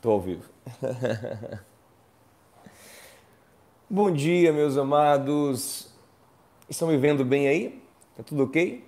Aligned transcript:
Tô 0.00 0.12
ao 0.12 0.20
vivo. 0.20 0.48
Bom 3.88 4.10
dia, 4.10 4.50
meus 4.50 4.78
amados. 4.78 5.92
Estão 6.70 6.88
me 6.88 6.96
vendo 6.96 7.22
bem 7.22 7.48
aí? 7.48 7.82
Tá 8.16 8.22
tudo 8.22 8.44
ok? 8.44 8.82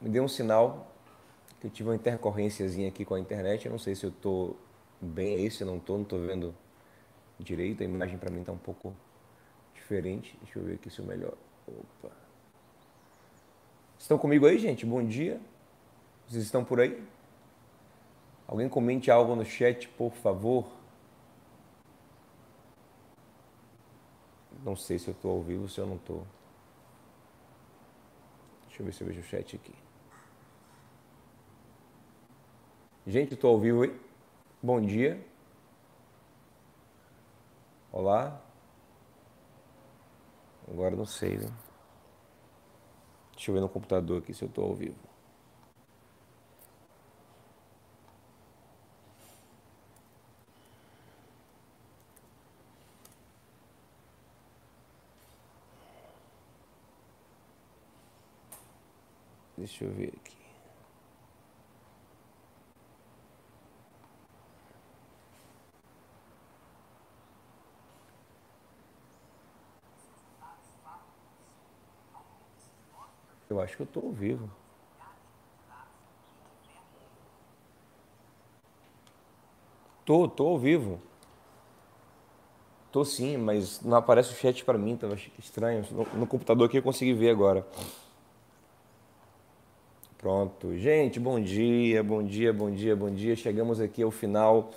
Me 0.00 0.08
dê 0.08 0.20
um 0.20 0.28
sinal 0.28 0.94
que 1.60 1.66
eu 1.66 1.70
tive 1.70 1.88
uma 1.88 1.96
intercorrênciazinha 1.96 2.88
aqui 2.88 3.04
com 3.04 3.14
a 3.14 3.18
internet. 3.18 3.66
Eu 3.66 3.72
não 3.72 3.78
sei 3.80 3.96
se 3.96 4.06
eu 4.06 4.12
tô 4.12 4.54
bem 5.00 5.34
aí, 5.34 5.50
se 5.50 5.64
eu 5.64 5.66
não 5.66 5.80
tô, 5.80 5.98
não 5.98 6.04
tô 6.04 6.16
vendo 6.18 6.54
direito. 7.36 7.82
A 7.82 7.84
imagem 7.84 8.18
para 8.18 8.30
mim 8.30 8.44
tá 8.44 8.52
um 8.52 8.58
pouco 8.58 8.94
diferente. 9.74 10.38
Deixa 10.44 10.60
eu 10.60 10.64
ver 10.64 10.74
aqui 10.74 10.88
se 10.90 11.00
eu 11.00 11.04
melhor. 11.04 11.34
Opa. 11.66 12.14
Estão 13.98 14.16
comigo 14.16 14.46
aí, 14.46 14.60
gente? 14.60 14.86
Bom 14.86 15.04
dia. 15.04 15.40
Vocês 16.28 16.44
estão 16.44 16.64
por 16.64 16.78
aí? 16.78 17.02
Alguém 18.48 18.66
comente 18.66 19.10
algo 19.10 19.36
no 19.36 19.44
chat, 19.44 19.86
por 19.90 20.10
favor. 20.14 20.66
Não 24.64 24.74
sei 24.74 24.98
se 24.98 25.08
eu 25.08 25.12
estou 25.12 25.32
ao 25.32 25.42
vivo 25.42 25.62
ou 25.64 25.68
se 25.68 25.78
eu 25.78 25.86
não 25.86 25.96
estou. 25.96 26.26
Deixa 28.66 28.82
eu 28.82 28.86
ver 28.86 28.92
se 28.92 29.02
eu 29.02 29.06
vejo 29.06 29.20
o 29.20 29.24
chat 29.24 29.54
aqui. 29.54 29.74
Gente, 33.06 33.34
estou 33.34 33.50
ao 33.50 33.60
vivo 33.60 33.82
aí. 33.82 34.00
Bom 34.62 34.80
dia. 34.80 35.22
Olá. 37.92 38.40
Agora 40.66 40.96
não 40.96 41.06
sei, 41.06 41.36
né? 41.36 41.52
Deixa 43.32 43.50
eu 43.50 43.54
ver 43.54 43.60
no 43.60 43.68
computador 43.68 44.22
aqui 44.22 44.32
se 44.32 44.42
eu 44.42 44.48
estou 44.48 44.64
ao 44.64 44.74
vivo. 44.74 45.07
Deixa 59.58 59.84
eu 59.84 59.90
ver 59.90 60.14
aqui. 60.16 60.38
Eu 73.50 73.60
acho 73.60 73.76
que 73.76 73.82
eu 73.82 73.84
estou 73.84 74.04
ao 74.04 74.12
vivo. 74.12 74.48
Tô, 80.04 80.28
tô 80.28 80.46
ao 80.46 80.58
vivo. 80.58 81.00
Tô 82.92 83.04
sim, 83.04 83.36
mas 83.36 83.82
não 83.82 83.96
aparece 83.96 84.32
o 84.32 84.36
chat 84.36 84.64
para 84.64 84.78
mim, 84.78 84.96
achei 85.12 85.32
estranho. 85.36 85.84
No, 85.90 86.04
no 86.20 86.26
computador 86.28 86.68
aqui 86.68 86.78
eu 86.78 86.82
consegui 86.82 87.12
ver 87.12 87.30
agora. 87.30 87.66
Pronto. 90.18 90.76
Gente, 90.76 91.20
bom 91.20 91.38
dia, 91.38 92.02
bom 92.02 92.20
dia, 92.24 92.52
bom 92.52 92.68
dia, 92.68 92.96
bom 92.96 93.08
dia. 93.08 93.36
Chegamos 93.36 93.80
aqui 93.80 94.02
ao 94.02 94.10
final 94.10 94.72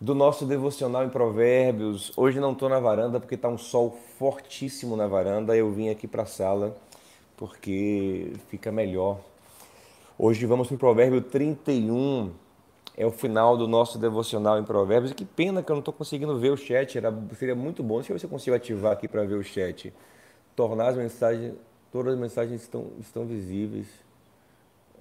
do 0.00 0.14
nosso 0.14 0.46
devocional 0.46 1.04
em 1.04 1.10
Provérbios. 1.10 2.10
Hoje 2.16 2.40
não 2.40 2.52
estou 2.52 2.70
na 2.70 2.80
varanda 2.80 3.20
porque 3.20 3.34
está 3.34 3.50
um 3.50 3.58
sol 3.58 3.90
fortíssimo 4.18 4.96
na 4.96 5.06
varanda. 5.06 5.54
Eu 5.54 5.70
vim 5.70 5.90
aqui 5.90 6.08
para 6.08 6.22
a 6.22 6.26
sala 6.26 6.74
porque 7.36 8.32
fica 8.48 8.72
melhor. 8.72 9.20
Hoje 10.18 10.46
vamos 10.46 10.68
para 10.68 10.74
o 10.74 10.78
Provérbio 10.78 11.20
31. 11.20 12.32
É 12.96 13.04
o 13.04 13.10
final 13.10 13.58
do 13.58 13.68
nosso 13.68 13.98
devocional 13.98 14.58
em 14.58 14.64
Provérbios. 14.64 15.12
E 15.12 15.14
que 15.14 15.26
pena 15.26 15.62
que 15.62 15.70
eu 15.70 15.74
não 15.74 15.80
estou 15.80 15.92
conseguindo 15.92 16.38
ver 16.38 16.50
o 16.50 16.56
chat. 16.56 16.96
Era, 16.96 17.14
seria 17.38 17.54
muito 17.54 17.82
bom. 17.82 17.96
Deixa 17.96 18.10
eu 18.10 18.14
ver 18.14 18.20
se 18.20 18.24
eu 18.24 18.30
consigo 18.30 18.56
ativar 18.56 18.92
aqui 18.92 19.06
para 19.06 19.22
ver 19.22 19.34
o 19.34 19.44
chat. 19.44 19.92
Tornar 20.56 20.88
as 20.88 20.96
mensagens, 20.96 21.52
todas 21.92 22.14
as 22.14 22.18
mensagens 22.18 22.62
estão, 22.62 22.86
estão 22.98 23.26
visíveis. 23.26 23.86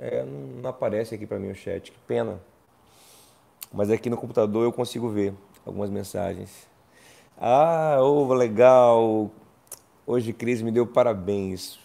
É, 0.02 0.26
não, 0.26 0.68
aparece 0.68 1.14
aqui 1.14 1.28
para 1.28 1.38
mim 1.38 1.52
o 1.52 1.56
chat, 1.56 1.92
que 1.92 2.00
pena. 2.08 2.42
Mas 3.72 3.92
aqui 3.92 4.10
no 4.10 4.18
computador 4.18 4.64
eu 4.64 4.74
consigo 4.74 5.08
ver 5.10 5.32
algumas 5.64 5.92
mensagens. 5.92 6.68
Ah, 7.40 7.98
oh, 8.02 8.34
legal. 8.34 9.30
Hoje 10.08 10.34
Cris 10.34 10.64
me 10.64 10.72
deu 10.72 10.88
parabéns. 10.88 11.80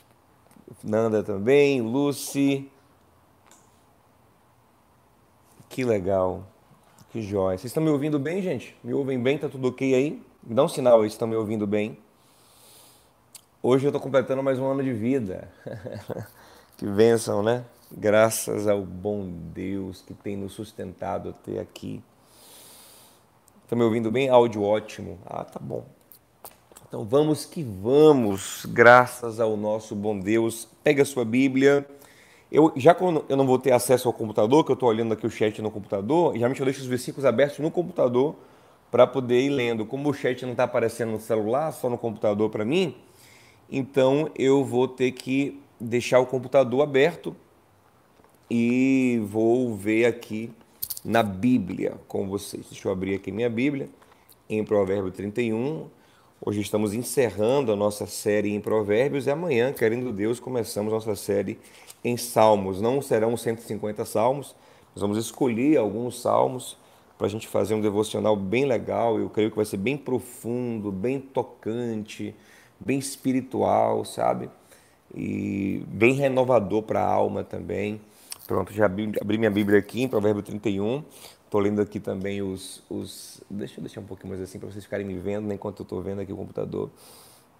Nanda 0.82 1.22
também, 1.22 1.82
Lucy. 1.82 2.70
Que 5.68 5.84
legal. 5.84 6.42
Que 7.10 7.20
jóia. 7.20 7.58
Vocês 7.58 7.70
estão 7.70 7.82
me 7.82 7.90
ouvindo 7.90 8.18
bem, 8.18 8.40
gente? 8.40 8.74
Me 8.82 8.94
ouvem 8.94 9.22
bem? 9.22 9.36
Tá 9.36 9.46
tudo 9.46 9.68
ok 9.68 9.94
aí? 9.94 10.22
Me 10.42 10.54
dá 10.54 10.64
um 10.64 10.68
sinal 10.68 11.02
aí 11.02 11.10
se 11.10 11.16
estão 11.16 11.28
me 11.28 11.36
ouvindo 11.36 11.66
bem. 11.66 11.98
Hoje 13.62 13.84
eu 13.84 13.90
estou 13.90 14.00
completando 14.00 14.42
mais 14.42 14.58
um 14.58 14.64
ano 14.64 14.82
de 14.82 14.94
vida. 14.94 15.50
que 16.78 16.86
bênção, 16.86 17.42
né? 17.42 17.62
Graças 17.90 18.66
ao 18.66 18.82
bom 18.82 19.28
Deus 19.54 20.02
que 20.02 20.14
tem 20.14 20.36
nos 20.36 20.52
sustentado 20.52 21.30
até 21.30 21.58
aqui. 21.58 22.02
Estão 23.62 23.78
me 23.78 23.84
ouvindo 23.84 24.10
bem? 24.10 24.28
Áudio 24.28 24.62
ótimo. 24.62 25.18
Ah, 25.26 25.44
tá 25.44 25.58
bom. 25.60 25.84
Então 26.88 27.04
vamos 27.04 27.44
que 27.44 27.62
vamos, 27.62 28.64
graças 28.66 29.40
ao 29.40 29.56
nosso 29.56 29.94
bom 29.94 30.18
Deus. 30.18 30.68
Pega 30.84 31.02
a 31.02 31.04
sua 31.04 31.24
Bíblia. 31.24 31.86
Eu, 32.50 32.72
já 32.76 32.94
que 32.94 33.02
eu 33.02 33.36
não 33.36 33.46
vou 33.46 33.58
ter 33.58 33.72
acesso 33.72 34.06
ao 34.06 34.14
computador, 34.14 34.64
que 34.64 34.70
eu 34.70 34.74
estou 34.74 34.88
olhando 34.88 35.12
aqui 35.12 35.26
o 35.26 35.30
chat 35.30 35.60
no 35.60 35.70
computador, 35.70 36.34
geralmente 36.34 36.60
eu 36.60 36.64
deixo 36.64 36.80
os 36.80 36.86
versículos 36.86 37.24
abertos 37.24 37.58
no 37.58 37.72
computador 37.72 38.36
para 38.88 39.04
poder 39.04 39.40
ir 39.40 39.50
lendo. 39.50 39.84
Como 39.84 40.08
o 40.08 40.14
chat 40.14 40.44
não 40.44 40.52
está 40.52 40.62
aparecendo 40.62 41.10
no 41.10 41.20
celular, 41.20 41.72
só 41.72 41.90
no 41.90 41.98
computador 41.98 42.48
para 42.50 42.64
mim, 42.64 42.94
então 43.68 44.30
eu 44.36 44.64
vou 44.64 44.86
ter 44.86 45.10
que 45.10 45.60
deixar 45.80 46.20
o 46.20 46.26
computador 46.26 46.82
aberto 46.82 47.34
e 48.50 49.20
vou 49.26 49.74
ver 49.74 50.06
aqui 50.06 50.50
na 51.04 51.22
Bíblia 51.22 51.94
com 52.06 52.28
vocês. 52.28 52.66
Deixa 52.70 52.86
eu 52.86 52.92
abrir 52.92 53.14
aqui 53.14 53.32
minha 53.32 53.50
Bíblia 53.50 53.88
em 54.48 54.64
Provérbio 54.64 55.10
31. 55.10 55.88
Hoje 56.40 56.60
estamos 56.60 56.94
encerrando 56.94 57.72
a 57.72 57.76
nossa 57.76 58.06
série 58.06 58.54
em 58.54 58.60
Provérbios 58.60 59.26
e 59.26 59.30
amanhã, 59.30 59.72
querendo 59.72 60.12
Deus, 60.12 60.38
começamos 60.38 60.92
nossa 60.92 61.16
série 61.16 61.58
em 62.04 62.16
Salmos. 62.16 62.80
Não 62.80 63.02
serão 63.02 63.36
150 63.36 64.04
salmos, 64.04 64.54
nós 64.94 65.02
vamos 65.02 65.18
escolher 65.18 65.78
alguns 65.78 66.20
salmos 66.20 66.76
para 67.18 67.26
a 67.26 67.30
gente 67.30 67.48
fazer 67.48 67.74
um 67.74 67.80
devocional 67.80 68.36
bem 68.36 68.64
legal. 68.64 69.18
Eu 69.18 69.28
creio 69.30 69.50
que 69.50 69.56
vai 69.56 69.64
ser 69.64 69.78
bem 69.78 69.96
profundo, 69.96 70.92
bem 70.92 71.18
tocante, 71.18 72.34
bem 72.78 72.98
espiritual, 72.98 74.04
sabe? 74.04 74.50
E 75.14 75.82
bem 75.88 76.12
renovador 76.12 76.82
para 76.82 77.00
a 77.00 77.10
alma 77.10 77.42
também. 77.42 78.00
Pronto, 78.46 78.72
já 78.72 78.86
abri, 78.86 79.12
abri 79.20 79.38
minha 79.38 79.50
Bíblia 79.50 79.78
aqui 79.78 80.02
em 80.02 80.08
Provérbio 80.08 80.42
31. 80.42 81.02
Estou 81.44 81.60
lendo 81.60 81.80
aqui 81.80 81.98
também 81.98 82.42
os, 82.42 82.82
os. 82.88 83.42
Deixa 83.50 83.78
eu 83.78 83.82
deixar 83.82 84.00
um 84.00 84.04
pouquinho 84.04 84.30
mais 84.30 84.40
assim 84.40 84.58
para 84.58 84.70
vocês 84.70 84.84
ficarem 84.84 85.04
me 85.06 85.16
vendo 85.18 85.48
né, 85.48 85.54
enquanto 85.54 85.80
eu 85.80 85.84
estou 85.84 86.00
vendo 86.00 86.20
aqui 86.20 86.32
o 86.32 86.36
computador. 86.36 86.90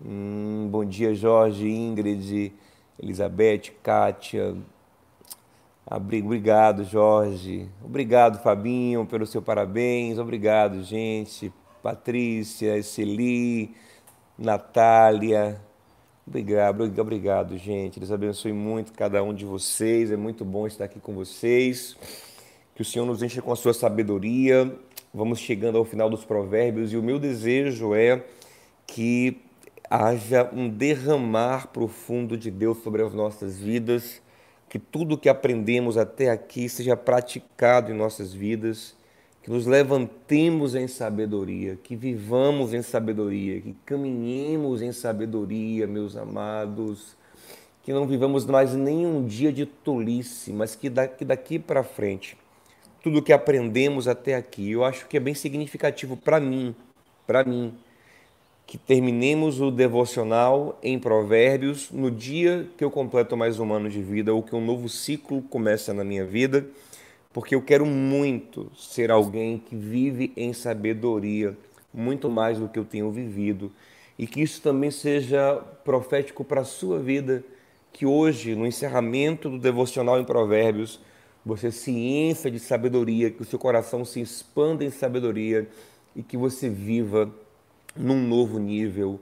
Hum, 0.05 0.69
bom 0.71 0.85
dia, 0.85 1.15
Jorge, 1.15 1.69
Ingrid, 1.69 2.53
Elizabeth, 3.03 3.73
Kátia. 3.83 4.57
Obrigado, 5.89 6.85
Jorge. 6.85 7.69
Obrigado, 7.83 8.43
Fabinho, 8.43 9.07
pelo 9.07 9.27
seu 9.27 9.41
parabéns. 9.43 10.19
Obrigado, 10.19 10.83
gente. 10.83 11.53
Patrícia, 11.83 12.83
Celi, 12.83 13.75
Natália, 14.37 15.61
Obrigado, 16.27 16.83
obrigado, 17.01 17.57
gente. 17.57 18.01
Deus 18.01 18.11
abençoe 18.11 18.53
muito 18.53 18.93
cada 18.93 19.23
um 19.23 19.33
de 19.33 19.45
vocês. 19.45 20.11
É 20.11 20.17
muito 20.17 20.45
bom 20.45 20.67
estar 20.67 20.85
aqui 20.85 20.99
com 20.99 21.15
vocês. 21.15 21.97
Que 22.75 22.83
o 22.83 22.85
Senhor 22.85 23.07
nos 23.07 23.23
encha 23.23 23.41
com 23.41 23.53
a 23.53 23.57
sua 23.57 23.73
sabedoria. 23.73 24.75
Vamos 25.15 25.39
chegando 25.39 25.79
ao 25.79 25.85
final 25.85 26.11
dos 26.11 26.25
provérbios 26.25 26.93
e 26.93 26.97
o 26.97 27.03
meu 27.03 27.21
desejo 27.21 27.95
é 27.95 28.25
que 28.89 29.41
haja 29.89 30.51
um 30.53 30.69
derramar 30.69 31.69
profundo 31.69 32.37
de 32.37 32.51
Deus 32.51 32.83
sobre 32.83 33.03
as 33.03 33.15
nossas 33.15 33.57
vidas, 33.57 34.21
que 34.69 34.81
tudo 34.81 35.17
que 35.17 35.29
aprendemos 35.29 35.97
até 35.97 36.29
aqui 36.29 36.69
seja 36.69 36.97
praticado 36.97 37.93
em 37.93 37.95
nossas 37.95 38.35
vidas 38.35 38.96
que 39.47 39.53
nos 39.53 39.65
levantemos 39.65 40.75
em 40.75 40.89
sabedoria, 40.89 41.79
que 41.81 41.95
vivamos 41.95 42.75
em 42.75 42.83
sabedoria, 42.83 43.61
que 43.61 43.77
caminhemos 43.87 44.83
em 44.83 44.91
sabedoria, 44.91 45.87
meus 45.87 46.17
amados, 46.17 47.17
que 47.85 47.93
não 47.93 48.09
vivamos 48.09 48.45
mais 48.45 48.75
nenhum 48.75 49.25
dia 49.25 49.53
de 49.53 49.65
tolice, 49.65 50.53
mas 50.53 50.75
que 50.75 50.91
daqui, 50.91 51.61
para 51.61 51.85
frente, 51.85 52.37
tudo 53.01 53.23
que 53.23 53.33
aprendemos 53.33 54.09
até 54.09 54.35
aqui, 54.35 54.73
eu 54.73 54.85
acho 54.85 55.07
que 55.07 55.17
é 55.17 55.21
bem 55.21 55.33
significativo 55.33 56.17
para 56.17 56.41
mim, 56.41 56.75
para 57.25 57.45
mim, 57.45 57.73
que 58.67 58.77
terminemos 58.77 59.61
o 59.61 59.71
devocional 59.71 60.77
em 60.83 60.99
Provérbios 60.99 61.89
no 61.93 62.11
dia 62.11 62.69
que 62.77 62.83
eu 62.83 62.91
completo 62.91 63.37
mais 63.37 63.61
um 63.61 63.73
ano 63.73 63.89
de 63.89 64.03
vida 64.03 64.35
ou 64.35 64.43
que 64.43 64.57
um 64.57 64.61
novo 64.61 64.89
ciclo 64.89 65.41
começa 65.41 65.95
na 65.95 66.03
minha 66.03 66.25
vida 66.25 66.67
porque 67.37 67.55
eu 67.55 67.61
quero 67.61 67.85
muito 67.85 68.73
ser 68.75 69.11
alguém 69.11 69.59
que 69.59 69.77
vive 69.77 70.33
em 70.39 70.55
sabedoria, 70.55 71.55
muito 71.93 72.31
mais 72.31 72.59
do 72.59 72.67
que 72.67 72.79
eu 72.79 72.85
tenho 72.87 73.11
vivido, 73.11 73.71
e 74.19 74.27
que 74.27 74.41
isso 74.41 74.63
também 74.63 74.91
seja 74.91 75.63
profético 75.85 76.43
para 76.43 76.63
a 76.63 76.65
sua 76.65 76.99
vida, 76.99 77.45
que 77.93 78.07
hoje, 78.07 78.55
no 78.55 78.67
encerramento 78.67 79.51
do 79.51 79.59
devocional 79.59 80.19
em 80.19 80.25
Provérbios, 80.25 80.99
você 81.45 81.71
se 81.71 81.91
encha 81.91 82.51
de 82.51 82.59
sabedoria, 82.59 83.31
que 83.31 83.43
o 83.43 83.45
seu 83.45 83.59
coração 83.59 84.03
se 84.03 84.19
expanda 84.19 84.83
em 84.83 84.91
sabedoria 84.91 85.69
e 86.15 86.23
que 86.23 86.39
você 86.39 86.71
viva 86.71 87.31
num 87.95 88.27
novo 88.27 88.59
nível, 88.59 89.21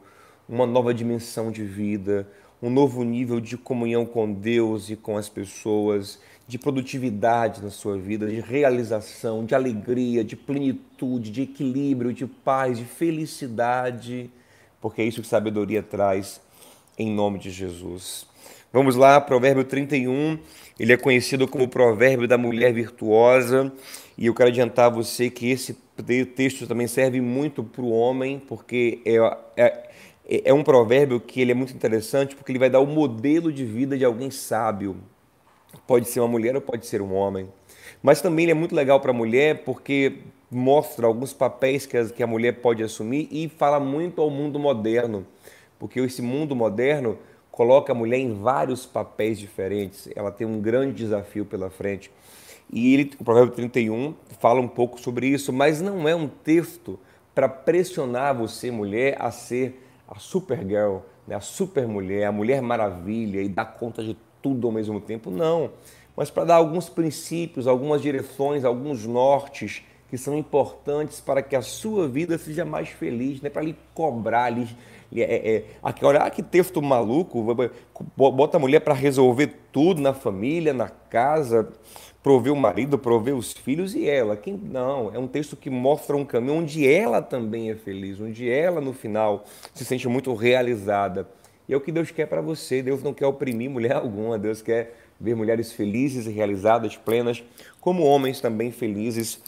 uma 0.48 0.68
nova 0.68 0.94
dimensão 0.94 1.50
de 1.50 1.64
vida, 1.64 2.28
um 2.62 2.70
novo 2.70 3.02
nível 3.02 3.40
de 3.40 3.58
comunhão 3.58 4.06
com 4.06 4.32
Deus 4.32 4.88
e 4.88 4.94
com 4.94 5.16
as 5.16 5.28
pessoas, 5.28 6.20
de 6.46 6.58
produtividade 6.58 7.62
na 7.62 7.70
sua 7.70 7.96
vida, 7.96 8.26
de 8.26 8.40
realização, 8.40 9.44
de 9.44 9.54
alegria, 9.54 10.22
de 10.22 10.36
plenitude, 10.36 11.30
de 11.30 11.42
equilíbrio, 11.42 12.12
de 12.12 12.26
paz, 12.26 12.78
de 12.78 12.84
felicidade, 12.84 14.30
porque 14.80 15.00
é 15.00 15.04
isso 15.04 15.22
que 15.22 15.26
sabedoria 15.26 15.82
traz 15.82 16.40
em 16.98 17.10
nome 17.10 17.38
de 17.38 17.50
Jesus. 17.50 18.26
Vamos 18.72 18.96
lá, 18.96 19.20
Provérbio 19.20 19.64
31, 19.64 20.38
ele 20.78 20.92
é 20.92 20.96
conhecido 20.96 21.48
como 21.48 21.64
o 21.64 21.68
provérbio 21.68 22.28
da 22.28 22.36
mulher 22.36 22.72
virtuosa, 22.72 23.72
e 24.18 24.26
eu 24.26 24.34
quero 24.34 24.50
adiantar 24.50 24.86
a 24.86 24.94
você 24.94 25.30
que 25.30 25.50
esse 25.50 25.74
texto 26.36 26.66
também 26.66 26.86
serve 26.86 27.20
muito 27.20 27.64
para 27.64 27.82
o 27.82 27.90
homem, 27.90 28.38
porque 28.38 29.00
é, 29.06 29.16
é 29.56 29.84
é, 30.26 30.54
um 30.54 30.64
provérbio 30.64 31.20
que 31.20 31.40
ele 31.40 31.52
é 31.52 31.54
muito 31.54 31.74
interessante 31.74 32.34
porque 32.34 32.50
ele 32.50 32.58
vai 32.58 32.70
dar 32.70 32.80
o 32.80 32.86
modelo 32.86 33.52
de 33.52 33.64
vida 33.64 33.96
de 33.96 34.04
alguém 34.04 34.30
sábio. 34.30 34.96
Pode 35.86 36.08
ser 36.08 36.20
uma 36.20 36.28
mulher 36.28 36.54
ou 36.54 36.60
pode 36.60 36.86
ser 36.86 37.02
um 37.02 37.14
homem. 37.14 37.48
Mas 38.02 38.20
também 38.20 38.44
ele 38.44 38.52
é 38.52 38.54
muito 38.54 38.74
legal 38.74 39.00
para 39.00 39.10
a 39.10 39.14
mulher 39.14 39.64
porque 39.64 40.18
mostra 40.50 41.06
alguns 41.06 41.32
papéis 41.32 41.86
que 41.86 41.96
a, 41.96 42.04
que 42.06 42.22
a 42.22 42.26
mulher 42.26 42.60
pode 42.60 42.82
assumir 42.82 43.28
e 43.30 43.48
fala 43.48 43.80
muito 43.80 44.20
ao 44.20 44.30
mundo 44.30 44.58
moderno. 44.58 45.26
Porque 45.78 46.00
esse 46.00 46.22
mundo 46.22 46.54
moderno 46.54 47.18
coloca 47.50 47.92
a 47.92 47.94
mulher 47.94 48.18
em 48.18 48.34
vários 48.34 48.86
papéis 48.86 49.38
diferentes. 49.38 50.08
Ela 50.14 50.30
tem 50.30 50.46
um 50.46 50.60
grande 50.60 50.94
desafio 50.94 51.44
pela 51.44 51.70
frente. 51.70 52.10
E 52.72 52.94
ele, 52.94 53.12
o 53.18 53.24
Provérbio 53.24 53.54
31 53.54 54.14
fala 54.40 54.60
um 54.60 54.68
pouco 54.68 55.00
sobre 55.00 55.26
isso, 55.26 55.52
mas 55.52 55.80
não 55.80 56.08
é 56.08 56.14
um 56.14 56.26
texto 56.26 56.98
para 57.34 57.48
pressionar 57.48 58.34
você, 58.34 58.70
mulher, 58.70 59.16
a 59.20 59.30
ser 59.30 59.80
a 60.08 60.18
Supergirl, 60.18 60.98
né, 61.26 61.34
a 61.34 61.40
super 61.40 61.86
mulher, 61.86 62.26
a 62.26 62.32
Mulher 62.32 62.60
Maravilha 62.60 63.40
e 63.40 63.48
dar 63.48 63.64
conta 63.64 64.02
de 64.02 64.16
tudo 64.44 64.66
ao 64.66 64.72
mesmo 64.72 65.00
tempo. 65.00 65.30
Não. 65.30 65.70
Mas 66.14 66.30
para 66.30 66.44
dar 66.44 66.56
alguns 66.56 66.90
princípios, 66.90 67.66
algumas 67.66 68.02
direções, 68.02 68.62
alguns 68.62 69.06
nortes 69.06 69.82
que 70.10 70.18
são 70.18 70.36
importantes 70.36 71.18
para 71.18 71.42
que 71.42 71.56
a 71.56 71.62
sua 71.62 72.06
vida 72.06 72.36
seja 72.36 72.64
mais 72.64 72.90
feliz, 72.90 73.40
né? 73.40 73.48
para 73.48 73.62
lhe 73.62 73.74
cobrar, 73.94 74.50
lhe, 74.50 74.68
é, 75.16 75.56
é, 75.56 75.64
olha, 76.02 76.20
ah, 76.20 76.30
que 76.30 76.42
texto 76.42 76.82
maluco, 76.82 77.42
bota 78.14 78.58
a 78.58 78.60
mulher 78.60 78.80
para 78.80 78.92
resolver 78.92 79.54
tudo 79.72 80.02
na 80.02 80.12
família, 80.12 80.74
na 80.74 80.88
casa, 80.88 81.72
prover 82.22 82.52
o 82.52 82.56
marido, 82.56 82.98
prover 82.98 83.34
os 83.34 83.52
filhos 83.52 83.94
e 83.94 84.08
ela. 84.08 84.36
Quem 84.36 84.54
não, 84.54 85.12
é 85.12 85.18
um 85.18 85.26
texto 85.26 85.56
que 85.56 85.70
mostra 85.70 86.16
um 86.16 86.24
caminho 86.24 86.58
onde 86.58 86.86
ela 86.86 87.22
também 87.22 87.70
é 87.70 87.74
feliz, 87.74 88.20
onde 88.20 88.48
ela 88.48 88.80
no 88.80 88.92
final 88.92 89.44
se 89.72 89.84
sente 89.84 90.06
muito 90.06 90.32
realizada. 90.34 91.26
E 91.68 91.72
é 91.74 91.76
o 91.76 91.80
que 91.80 91.92
Deus 91.92 92.10
quer 92.10 92.26
para 92.26 92.40
você. 92.40 92.82
Deus 92.82 93.02
não 93.02 93.14
quer 93.14 93.26
oprimir 93.26 93.70
mulher 93.70 93.96
alguma. 93.96 94.38
Deus 94.38 94.62
quer 94.62 94.94
ver 95.20 95.34
mulheres 95.34 95.72
felizes 95.72 96.26
e 96.26 96.30
realizadas, 96.30 96.96
plenas, 96.96 97.42
como 97.80 98.02
homens 98.02 98.40
também 98.40 98.70
felizes, 98.70 99.40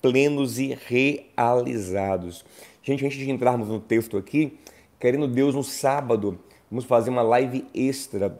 plenos 0.00 0.58
e 0.58 0.76
realizados. 0.86 2.44
Gente, 2.82 3.06
antes 3.06 3.18
de 3.18 3.30
entrarmos 3.30 3.68
no 3.68 3.78
texto 3.78 4.16
aqui, 4.16 4.58
querendo 4.98 5.28
Deus 5.28 5.54
no 5.54 5.62
sábado, 5.62 6.38
vamos 6.70 6.84
fazer 6.84 7.10
uma 7.10 7.22
live 7.22 7.64
extra 7.72 8.36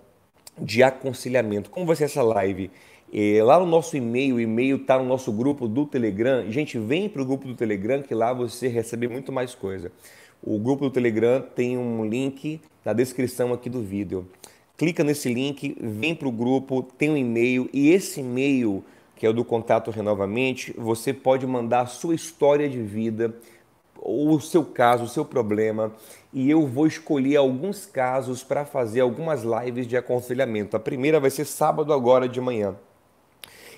de 0.59 0.83
aconselhamento. 0.83 1.71
Como 1.71 1.87
vai 1.87 1.97
ser 1.97 2.05
essa 2.05 2.23
live? 2.23 2.71
É, 3.15 3.43
lá 3.43 3.61
no 3.61 3.67
nosso 3.67 3.97
e-mail, 3.97 4.37
o 4.37 4.41
e-mail 4.41 4.77
está 4.77 4.99
no 4.99 5.05
nosso 5.05 5.31
grupo 5.31 5.69
do 5.69 5.87
Telegram. 5.87 6.51
Gente, 6.51 6.79
vem 6.79 7.09
para 7.09 7.23
o 7.23 7.25
grupo 7.25 7.47
do 7.47 7.55
Telegram 7.55 8.03
que 8.03 8.15
lá 8.15 8.33
você 8.33 8.69
recebe 8.69 9.07
muito 9.07 9.31
mais 9.31 9.55
coisa. 9.55 9.93
O 10.45 10.59
grupo 10.59 10.87
do 10.87 10.91
Telegram 10.91 11.41
tem 11.41 11.79
um 11.79 12.05
link 12.05 12.61
na 12.85 12.93
descrição 12.93 13.53
aqui 13.53 13.71
do 13.71 13.81
vídeo. 13.81 14.27
Clica 14.77 15.05
nesse 15.05 15.33
link, 15.33 15.77
vem 15.81 16.17
para 16.17 16.27
o 16.27 16.33
grupo, 16.33 16.83
tem 16.83 17.11
um 17.11 17.17
e-mail 17.17 17.71
e 17.73 17.91
esse 17.91 18.19
e-mail, 18.19 18.83
que 19.15 19.25
é 19.25 19.29
o 19.29 19.33
do 19.33 19.45
Contato 19.45 19.93
Renovamente, 19.93 20.75
você 20.77 21.13
pode 21.13 21.47
mandar 21.47 21.83
a 21.83 21.87
sua 21.87 22.17
história 22.17 22.69
de 22.69 22.83
vida, 22.83 23.37
ou 24.01 24.31
o 24.31 24.41
seu 24.41 24.65
caso, 24.65 25.05
o 25.05 25.09
seu 25.09 25.25
problema, 25.25 25.93
e 26.33 26.51
eu 26.51 26.67
vou 26.67 26.89
escolher 26.89 27.37
alguns 27.37 27.87
casos 27.87 28.43
para 28.43 28.65
fazer 28.65 29.01
algumas 29.01 29.45
lives 29.45 29.87
de 29.87 29.97
aconselhamento. 29.97 30.77
A 30.77 30.81
primeira 30.81 31.21
vai 31.21 31.31
ser 31.31 31.45
sábado 31.45 31.93
agora 31.93 32.29
de 32.29 32.41
manhã. 32.41 32.75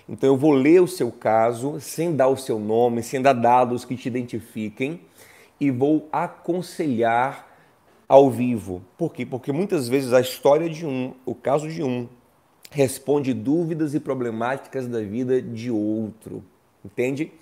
Então 0.08 0.30
eu 0.30 0.36
vou 0.36 0.52
ler 0.52 0.80
o 0.80 0.88
seu 0.88 1.12
caso 1.12 1.78
sem 1.78 2.16
dar 2.16 2.28
o 2.28 2.38
seu 2.38 2.58
nome, 2.58 3.02
sem 3.02 3.20
dar 3.20 3.34
dados 3.34 3.84
que 3.84 3.96
te 3.96 4.08
identifiquem 4.08 5.00
e 5.60 5.70
vou 5.70 6.08
aconselhar 6.12 7.48
ao 8.08 8.30
vivo. 8.30 8.82
Por 8.98 9.12
quê? 9.12 9.24
Porque 9.24 9.52
muitas 9.52 9.88
vezes 9.88 10.12
a 10.12 10.20
história 10.20 10.68
de 10.68 10.86
um, 10.86 11.14
o 11.24 11.34
caso 11.34 11.68
de 11.68 11.82
um, 11.82 12.08
responde 12.70 13.32
dúvidas 13.32 13.94
e 13.94 14.00
problemáticas 14.00 14.86
da 14.86 15.00
vida 15.00 15.40
de 15.40 15.70
outro. 15.70 16.44
Entende? 16.84 17.32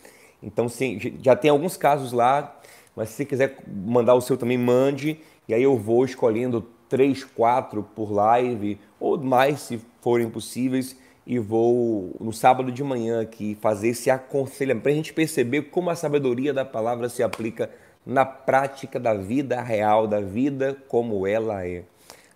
Então, 0.43 0.69
sim, 0.69 0.99
já 1.23 1.35
tem 1.35 1.51
alguns 1.51 1.77
casos 1.77 2.13
lá, 2.13 2.61
mas 2.95 3.11
se 3.11 3.25
quiser 3.25 3.59
mandar 3.67 4.15
o 4.15 4.21
seu 4.21 4.37
também, 4.37 4.59
mande. 4.59 5.19
E 5.49 5.55
aí 5.55 5.63
eu 5.63 5.77
vou 5.77 6.05
escolhendo 6.05 6.67
três, 6.89 7.25
quatro 7.25 7.83
por 7.83 8.13
live, 8.13 8.79
ou 9.01 9.19
mais 9.19 9.61
se 9.61 9.81
forem 10.01 10.29
possíveis 10.29 10.97
e 11.27 11.39
vou 11.39 12.15
no 12.21 12.33
sábado 12.33 12.73
de 12.73 12.83
manhã 12.83 13.21
aqui 13.21 13.57
fazer 13.61 13.89
esse 13.89 14.11
aconselhamento 14.11 14.83
para 14.83 14.93
a 14.93 14.95
gente 14.95 15.13
perceber 15.13 15.63
como 15.63 15.89
a 15.89 15.95
sabedoria 15.95 16.53
da 16.53 16.65
palavra 16.65 17.09
se 17.09 17.23
aplica 17.23 17.71
na 18.05 18.25
prática 18.25 18.99
da 18.99 19.15
vida 19.15 19.61
real, 19.61 20.07
da 20.07 20.21
vida 20.21 20.77
como 20.89 21.27
ela 21.27 21.67
é. 21.67 21.85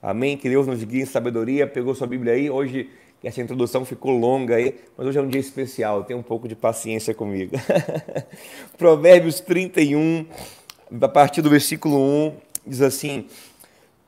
Amém? 0.02 0.36
Que 0.36 0.48
Deus 0.48 0.66
nos 0.66 0.82
guie 0.84 1.02
em 1.02 1.06
sabedoria. 1.06 1.66
Pegou 1.66 1.94
sua 1.94 2.06
Bíblia 2.06 2.34
aí? 2.34 2.50
Hoje, 2.50 2.90
essa 3.22 3.40
introdução 3.40 3.84
ficou 3.84 4.16
longa 4.16 4.56
aí, 4.56 4.74
mas 4.96 5.06
hoje 5.06 5.18
é 5.18 5.22
um 5.22 5.28
dia 5.28 5.40
especial. 5.40 6.04
Tenha 6.04 6.18
um 6.18 6.22
pouco 6.22 6.46
de 6.46 6.54
paciência 6.54 7.12
comigo. 7.12 7.56
Provérbios 8.78 9.40
31, 9.40 10.26
a 11.00 11.08
partir 11.08 11.42
do 11.42 11.50
versículo 11.50 11.98
1, 11.98 12.32
diz 12.66 12.80
assim: 12.82 13.26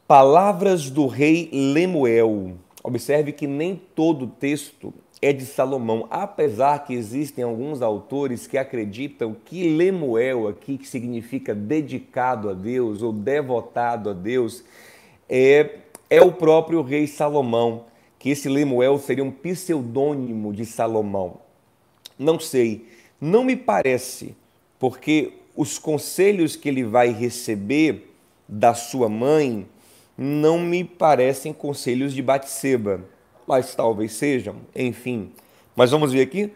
Palavras 0.06 0.88
do 0.88 1.06
rei 1.06 1.50
Lemuel 1.52 2.56
Observe 2.88 3.32
que 3.32 3.46
nem 3.46 3.76
todo 3.94 4.26
texto 4.26 4.94
é 5.20 5.32
de 5.32 5.44
Salomão, 5.44 6.06
apesar 6.10 6.84
que 6.84 6.94
existem 6.94 7.42
alguns 7.42 7.82
autores 7.82 8.46
que 8.46 8.56
acreditam 8.56 9.34
que 9.44 9.76
Lemuel 9.76 10.46
aqui, 10.46 10.78
que 10.78 10.86
significa 10.86 11.54
dedicado 11.54 12.48
a 12.48 12.54
Deus 12.54 13.02
ou 13.02 13.12
devotado 13.12 14.10
a 14.10 14.12
Deus, 14.12 14.62
é, 15.28 15.78
é 16.08 16.22
o 16.22 16.30
próprio 16.30 16.82
rei 16.82 17.06
Salomão, 17.06 17.86
que 18.18 18.30
esse 18.30 18.48
Lemuel 18.48 18.98
seria 18.98 19.24
um 19.24 19.30
pseudônimo 19.30 20.52
de 20.52 20.64
Salomão. 20.64 21.38
Não 22.16 22.38
sei, 22.38 22.86
não 23.20 23.42
me 23.42 23.56
parece, 23.56 24.36
porque 24.78 25.32
os 25.56 25.78
conselhos 25.78 26.54
que 26.54 26.68
ele 26.68 26.84
vai 26.84 27.12
receber 27.12 28.12
da 28.48 28.72
sua 28.74 29.08
mãe 29.08 29.66
não 30.16 30.58
me 30.58 30.84
parecem 30.84 31.52
conselhos 31.52 32.12
de 32.12 32.22
Batseba, 32.22 33.00
mas 33.48 33.74
talvez 33.74 34.12
sejam, 34.12 34.56
enfim. 34.76 35.32
Mas 35.74 35.90
vamos 35.90 36.12
ver 36.12 36.20
aqui. 36.20 36.52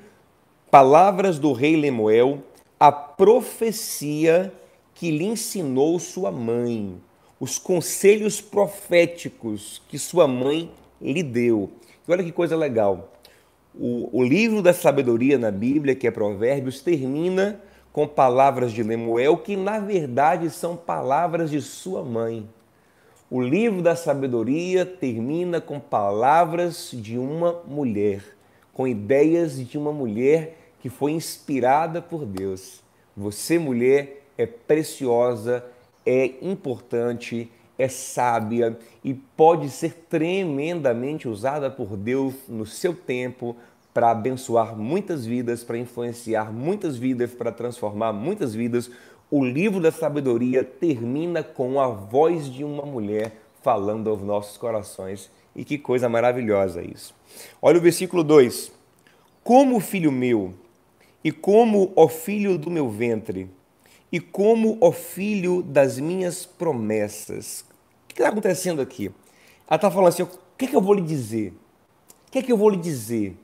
Palavras 0.70 1.38
do 1.38 1.52
rei 1.52 1.75
Lemuel, 1.75 2.42
a 2.78 2.92
profecia 2.92 4.52
que 4.94 5.11
lhe 5.11 5.25
ensinou 5.25 5.99
sua 5.99 6.30
mãe, 6.30 7.00
os 7.40 7.58
conselhos 7.58 8.42
proféticos 8.42 9.80
que 9.88 9.99
sua 9.99 10.28
mãe 10.28 10.70
lhe 11.00 11.22
deu. 11.22 11.70
E 12.06 12.12
olha 12.12 12.22
que 12.22 12.30
coisa 12.30 12.56
legal. 12.56 13.11
O, 13.75 14.11
o 14.12 14.22
livro 14.22 14.61
da 14.61 14.75
sabedoria 14.75 15.38
na 15.38 15.50
Bíblia, 15.50 15.94
que 15.94 16.06
é 16.06 16.11
Provérbios, 16.11 16.82
termina 16.82 17.58
com 17.90 18.06
palavras 18.06 18.70
de 18.70 18.82
Lemuel, 18.82 19.38
que 19.38 19.56
na 19.56 19.78
verdade 19.78 20.50
são 20.50 20.76
palavras 20.76 21.50
de 21.50 21.62
sua 21.62 22.04
mãe. 22.04 22.46
O 23.35 23.41
livro 23.41 23.81
da 23.81 23.97
sabedoria 23.97 24.85
termina 24.85 25.59
com 25.59 25.81
palavras 25.81 26.91
de 26.93 27.17
uma 27.17 27.62
mulher, 27.67 28.23
com 28.75 28.87
ideias 28.87 29.57
de 29.57 29.79
uma 29.79 29.91
mulher 29.91 30.59
que 30.81 30.91
foi 30.91 31.12
inspirada 31.12 32.03
por 32.03 32.27
Deus. 32.27 32.83
Você, 33.17 33.59
mulher, 33.59 34.23
é 34.37 34.45
preciosa, 34.45 35.65
é 36.05 36.27
importante, 36.43 37.51
é 37.79 37.89
sábia 37.89 38.79
e 39.03 39.15
pode 39.15 39.71
ser 39.71 40.05
tremendamente 40.11 41.27
usada 41.27 41.71
por 41.71 41.97
Deus 41.97 42.35
no 42.47 42.67
seu 42.67 42.95
tempo 42.95 43.57
para 43.95 44.11
abençoar 44.11 44.77
muitas 44.77 45.25
vidas, 45.25 45.65
para 45.65 45.79
influenciar 45.79 46.53
muitas 46.53 46.99
vidas, 46.99 47.33
para 47.33 47.51
transformar 47.51 48.12
muitas 48.12 48.55
vidas. 48.55 48.91
O 49.35 49.43
livro 49.43 49.81
da 49.81 49.91
sabedoria 49.91 50.62
termina 50.62 51.43
com 51.43 51.81
a 51.81 51.89
voz 51.89 52.53
de 52.53 52.62
uma 52.62 52.85
mulher 52.85 53.33
falando 53.62 54.11
aos 54.11 54.21
nossos 54.21 54.59
corações. 54.59 55.31
E 55.57 55.65
que 55.65 55.79
coisa 55.79 56.07
maravilhosa 56.07 56.83
isso. 56.83 57.15
Olha 57.62 57.79
o 57.79 57.81
versículo 57.81 58.23
2. 58.23 58.71
Como 59.43 59.81
filho 59.81 60.12
meu, 60.12 60.53
e 61.25 61.33
como 61.33 61.95
o 61.97 62.09
filho 62.09 62.59
do 62.59 62.71
meu 62.71 62.91
ventre, 62.91 63.49
e 64.12 64.21
como 64.21 64.77
o 64.83 64.93
filho 64.93 65.62
das 65.62 65.99
minhas 65.99 66.45
promessas. 66.45 67.65
O 68.05 68.09
que 68.09 68.21
está 68.21 68.29
acontecendo 68.29 68.83
aqui? 68.83 69.07
Ela 69.67 69.77
está 69.77 69.91
falando 69.91 70.09
assim: 70.09 70.25
o 70.25 70.29
que, 70.59 70.67
é 70.67 70.69
que 70.69 70.77
eu 70.77 70.83
vou 70.83 70.93
lhe 70.93 71.01
dizer? 71.01 71.55
O 72.29 72.33
que 72.33 72.39
é 72.39 72.43
que 72.43 72.53
eu 72.53 72.57
vou 72.59 72.69
lhe 72.69 72.77
dizer? 72.77 73.35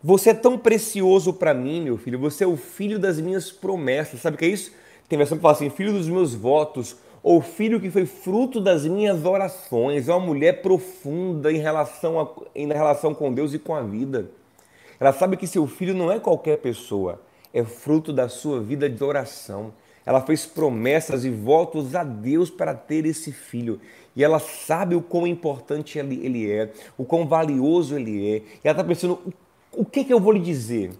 Você 0.00 0.30
é 0.30 0.34
tão 0.34 0.56
precioso 0.56 1.32
para 1.32 1.52
mim, 1.52 1.82
meu 1.82 1.98
filho. 1.98 2.20
Você 2.20 2.44
é 2.44 2.46
o 2.46 2.56
filho 2.56 3.00
das 3.00 3.20
minhas 3.20 3.50
promessas. 3.50 4.20
Sabe 4.20 4.36
o 4.36 4.38
que 4.38 4.44
é 4.44 4.48
isso? 4.48 4.83
Tem 5.08 5.18
versão 5.18 5.36
que 5.36 5.42
fala 5.42 5.54
assim: 5.54 5.70
filho 5.70 5.92
dos 5.92 6.08
meus 6.08 6.34
votos, 6.34 6.96
ou 7.22 7.40
filho 7.40 7.80
que 7.80 7.90
foi 7.90 8.04
fruto 8.04 8.60
das 8.60 8.84
minhas 8.84 9.24
orações. 9.24 10.08
É 10.08 10.12
uma 10.12 10.24
mulher 10.24 10.60
profunda 10.60 11.50
em 11.50 11.58
relação, 11.58 12.20
a, 12.20 12.28
em 12.54 12.66
relação 12.68 13.14
com 13.14 13.32
Deus 13.32 13.54
e 13.54 13.58
com 13.58 13.74
a 13.74 13.82
vida. 13.82 14.30
Ela 15.00 15.12
sabe 15.12 15.36
que 15.36 15.46
seu 15.46 15.66
filho 15.66 15.94
não 15.94 16.12
é 16.12 16.20
qualquer 16.20 16.58
pessoa, 16.58 17.20
é 17.52 17.64
fruto 17.64 18.12
da 18.12 18.28
sua 18.28 18.60
vida 18.60 18.88
de 18.88 19.02
oração. 19.02 19.72
Ela 20.06 20.20
fez 20.20 20.44
promessas 20.44 21.24
e 21.24 21.30
votos 21.30 21.94
a 21.94 22.04
Deus 22.04 22.50
para 22.50 22.74
ter 22.74 23.06
esse 23.06 23.32
filho. 23.32 23.80
E 24.14 24.22
ela 24.22 24.38
sabe 24.38 24.94
o 24.94 25.00
quão 25.00 25.26
importante 25.26 25.98
ele, 25.98 26.20
ele 26.24 26.50
é, 26.50 26.70
o 26.98 27.04
quão 27.04 27.26
valioso 27.26 27.96
ele 27.96 28.34
é. 28.34 28.36
E 28.36 28.60
ela 28.64 28.72
está 28.72 28.84
pensando: 28.84 29.18
o 29.72 29.84
que, 29.84 30.04
que 30.04 30.12
eu 30.12 30.20
vou 30.20 30.32
lhe 30.32 30.40
dizer? 30.40 30.90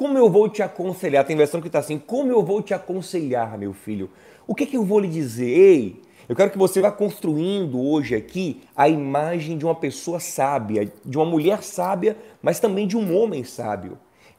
Como 0.00 0.16
eu 0.16 0.30
vou 0.30 0.48
te 0.48 0.62
aconselhar? 0.62 1.26
Tem 1.26 1.36
versão 1.36 1.60
que 1.60 1.66
está 1.66 1.80
assim: 1.80 1.98
como 1.98 2.32
eu 2.32 2.42
vou 2.42 2.62
te 2.62 2.72
aconselhar, 2.72 3.58
meu 3.58 3.74
filho? 3.74 4.08
O 4.46 4.54
que, 4.54 4.64
que 4.64 4.78
eu 4.78 4.82
vou 4.82 4.98
lhe 4.98 5.06
dizer? 5.06 5.50
Ei, 5.50 6.00
eu 6.26 6.34
quero 6.34 6.50
que 6.50 6.56
você 6.56 6.80
vá 6.80 6.90
construindo 6.90 7.78
hoje 7.78 8.14
aqui 8.14 8.62
a 8.74 8.88
imagem 8.88 9.58
de 9.58 9.66
uma 9.66 9.74
pessoa 9.74 10.18
sábia, 10.18 10.90
de 11.04 11.18
uma 11.18 11.26
mulher 11.26 11.62
sábia, 11.62 12.16
mas 12.40 12.58
também 12.58 12.86
de 12.86 12.96
um 12.96 13.14
homem 13.14 13.44
sábio. 13.44 13.98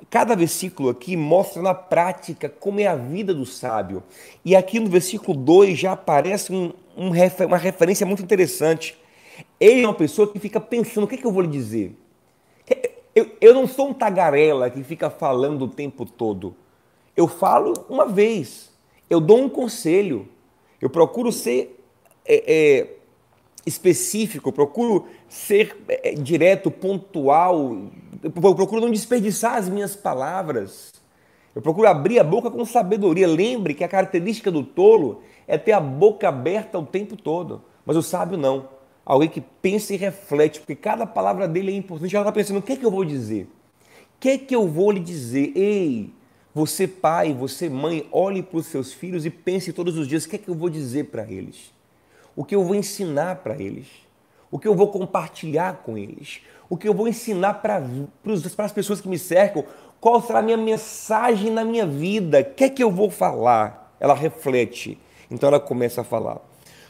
Cada 0.09 0.35
versículo 0.35 0.89
aqui 0.89 1.15
mostra 1.15 1.61
na 1.61 1.75
prática 1.75 2.49
como 2.49 2.79
é 2.79 2.87
a 2.87 2.95
vida 2.95 3.31
do 3.31 3.45
sábio. 3.45 4.01
E 4.43 4.55
aqui 4.55 4.79
no 4.79 4.89
versículo 4.89 5.37
2 5.37 5.77
já 5.77 5.91
aparece 5.91 6.51
um, 6.51 6.73
um, 6.97 7.11
uma 7.45 7.57
referência 7.57 8.03
muito 8.03 8.23
interessante. 8.23 8.97
Ele 9.59 9.83
é 9.83 9.87
uma 9.87 9.93
pessoa 9.93 10.27
que 10.27 10.39
fica 10.39 10.59
pensando: 10.59 11.03
o 11.03 11.07
que, 11.07 11.13
é 11.13 11.17
que 11.19 11.25
eu 11.27 11.31
vou 11.31 11.43
lhe 11.43 11.49
dizer? 11.49 11.95
Eu, 13.13 13.29
eu 13.41 13.53
não 13.53 13.67
sou 13.67 13.89
um 13.89 13.93
tagarela 13.93 14.69
que 14.69 14.83
fica 14.83 15.09
falando 15.09 15.63
o 15.63 15.67
tempo 15.67 16.05
todo. 16.05 16.55
Eu 17.15 17.27
falo 17.27 17.73
uma 17.89 18.05
vez, 18.05 18.71
eu 19.09 19.19
dou 19.19 19.39
um 19.39 19.49
conselho, 19.49 20.27
eu 20.79 20.89
procuro 20.89 21.31
ser 21.31 21.77
é, 22.25 22.43
é, 22.79 22.87
específico, 23.65 24.51
procuro 24.51 25.07
ser 25.27 25.77
é, 25.89 26.13
direto, 26.13 26.71
pontual, 26.71 27.77
eu 28.23 28.31
procuro 28.31 28.81
não 28.81 28.91
desperdiçar 28.91 29.55
as 29.55 29.67
minhas 29.67 29.95
palavras. 29.95 30.93
Eu 31.53 31.61
procuro 31.61 31.89
abrir 31.89 32.17
a 32.17 32.23
boca 32.23 32.49
com 32.49 32.63
sabedoria. 32.63 33.27
Lembre 33.27 33.73
que 33.73 33.83
a 33.83 33.89
característica 33.89 34.49
do 34.49 34.63
tolo 34.63 35.21
é 35.45 35.57
ter 35.57 35.73
a 35.73 35.81
boca 35.81 36.29
aberta 36.29 36.79
o 36.79 36.85
tempo 36.85 37.17
todo, 37.17 37.61
mas 37.85 37.97
o 37.97 38.01
sábio 38.01 38.37
não 38.37 38.70
alguém 39.05 39.29
que 39.29 39.41
pensa 39.41 39.93
e 39.93 39.97
reflete, 39.97 40.59
porque 40.59 40.75
cada 40.75 41.05
palavra 41.05 41.47
dele 41.47 41.71
é 41.71 41.75
importante. 41.75 42.15
Ela 42.15 42.23
está 42.23 42.31
pensando: 42.31 42.59
o 42.59 42.61
que 42.61 42.73
é 42.73 42.75
que 42.75 42.85
eu 42.85 42.91
vou 42.91 43.05
dizer? 43.05 43.43
O 43.43 44.19
que 44.19 44.29
é 44.29 44.37
que 44.37 44.55
eu 44.55 44.67
vou 44.67 44.91
lhe 44.91 44.99
dizer? 44.99 45.51
Ei, 45.55 46.13
você 46.53 46.87
pai, 46.87 47.33
você 47.33 47.69
mãe, 47.69 48.07
olhe 48.11 48.43
para 48.43 48.57
os 48.57 48.67
seus 48.67 48.93
filhos 48.93 49.25
e 49.25 49.29
pense 49.29 49.73
todos 49.73 49.97
os 49.97 50.07
dias: 50.07 50.25
o 50.25 50.29
que 50.29 50.35
é 50.35 50.39
que 50.39 50.49
eu 50.49 50.55
vou 50.55 50.69
dizer 50.69 51.05
para 51.05 51.23
eles? 51.29 51.71
O 52.35 52.43
que 52.43 52.55
eu 52.55 52.63
vou 52.63 52.75
ensinar 52.75 53.37
para 53.37 53.61
eles? 53.61 53.87
O 54.49 54.59
que 54.59 54.67
eu 54.67 54.75
vou 54.75 54.89
compartilhar 54.89 55.81
com 55.83 55.97
eles? 55.97 56.41
O 56.69 56.77
que 56.77 56.87
eu 56.87 56.93
vou 56.93 57.07
ensinar 57.07 57.55
para, 57.55 57.81
para 58.55 58.65
as 58.65 58.71
pessoas 58.71 58.99
que 59.01 59.07
me 59.07 59.17
cercam? 59.17 59.65
Qual 59.99 60.21
será 60.21 60.39
a 60.39 60.41
minha 60.41 60.57
mensagem 60.57 61.51
na 61.51 61.63
minha 61.63 61.85
vida? 61.85 62.41
O 62.41 62.55
que 62.55 62.63
é 62.65 62.69
que 62.69 62.83
eu 62.83 62.91
vou 62.91 63.09
falar? 63.09 63.95
Ela 63.99 64.13
reflete. 64.13 64.97
Então 65.29 65.47
ela 65.47 65.59
começa 65.59 66.01
a 66.01 66.03
falar. 66.03 66.39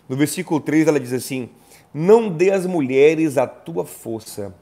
No 0.07 0.15
versículo 0.15 0.59
3 0.59 0.87
ela 0.87 0.99
diz 0.99 1.13
assim: 1.13 1.49
não 1.93 2.29
dê 2.29 2.51
às 2.51 2.65
mulheres 2.65 3.37
a 3.37 3.45
tua 3.45 3.85
força, 3.85 4.53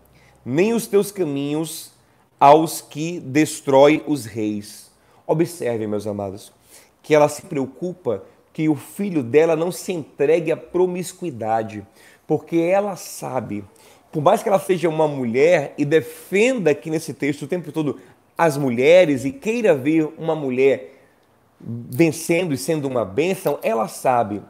nem 0.45 0.73
os 0.73 0.87
teus 0.87 1.11
caminhos 1.11 1.91
aos 2.39 2.81
que 2.81 3.19
destrói 3.19 4.03
os 4.07 4.25
reis. 4.25 4.89
Observe, 5.27 5.85
meus 5.85 6.07
amados, 6.07 6.51
que 7.03 7.13
ela 7.13 7.29
se 7.29 7.43
preocupa 7.43 8.23
que 8.53 8.67
o 8.67 8.75
filho 8.75 9.21
dela 9.21 9.55
não 9.55 9.71
se 9.71 9.93
entregue 9.93 10.51
à 10.51 10.57
promiscuidade, 10.57 11.85
porque 12.25 12.57
ela 12.57 12.95
sabe, 12.95 13.63
por 14.11 14.21
mais 14.21 14.41
que 14.41 14.49
ela 14.49 14.59
seja 14.59 14.89
uma 14.89 15.07
mulher 15.07 15.73
e 15.77 15.85
defenda 15.85 16.71
aqui 16.71 16.89
nesse 16.89 17.13
texto 17.13 17.43
o 17.43 17.47
tempo 17.47 17.71
todo 17.71 17.99
as 18.37 18.57
mulheres 18.57 19.25
e 19.25 19.31
queira 19.31 19.75
ver 19.75 20.13
uma 20.17 20.33
mulher 20.33 20.95
vencendo 21.59 22.53
e 22.53 22.57
sendo 22.57 22.87
uma 22.87 23.03
bênção, 23.03 23.59
ela 23.61 23.87
sabe 23.87 24.41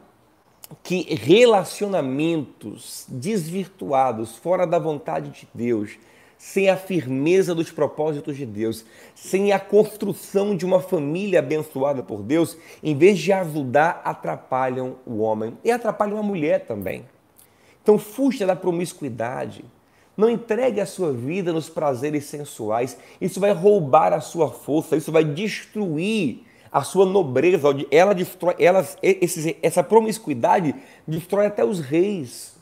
que 0.82 1.14
relacionamentos 1.14 3.04
desvirtuados, 3.08 4.36
fora 4.36 4.66
da 4.66 4.78
vontade 4.78 5.30
de 5.30 5.48
Deus, 5.52 5.98
sem 6.38 6.70
a 6.70 6.76
firmeza 6.76 7.54
dos 7.54 7.70
propósitos 7.70 8.36
de 8.36 8.46
Deus, 8.46 8.84
sem 9.14 9.52
a 9.52 9.60
construção 9.60 10.56
de 10.56 10.64
uma 10.64 10.80
família 10.80 11.40
abençoada 11.40 12.02
por 12.02 12.22
Deus, 12.22 12.56
em 12.82 12.96
vez 12.96 13.18
de 13.18 13.30
ajudar, 13.30 14.00
atrapalham 14.04 14.96
o 15.04 15.18
homem 15.18 15.58
e 15.62 15.70
atrapalham 15.70 16.18
a 16.18 16.22
mulher 16.22 16.64
também. 16.66 17.04
Então, 17.82 17.98
fuja 17.98 18.46
da 18.46 18.56
promiscuidade. 18.56 19.64
Não 20.16 20.30
entregue 20.30 20.80
a 20.80 20.86
sua 20.86 21.12
vida 21.12 21.52
nos 21.52 21.68
prazeres 21.68 22.24
sensuais. 22.24 22.96
Isso 23.20 23.40
vai 23.40 23.52
roubar 23.52 24.12
a 24.12 24.20
sua 24.20 24.50
força, 24.50 24.96
isso 24.96 25.12
vai 25.12 25.24
destruir 25.24 26.44
a 26.72 26.82
sua 26.82 27.04
nobreza, 27.04 27.68
ela 27.90 28.14
destrói, 28.14 28.54
ela, 28.58 28.86
essa 29.60 29.82
promiscuidade 29.82 30.74
destrói 31.06 31.46
até 31.46 31.64
os 31.64 31.80
reis, 31.80 32.54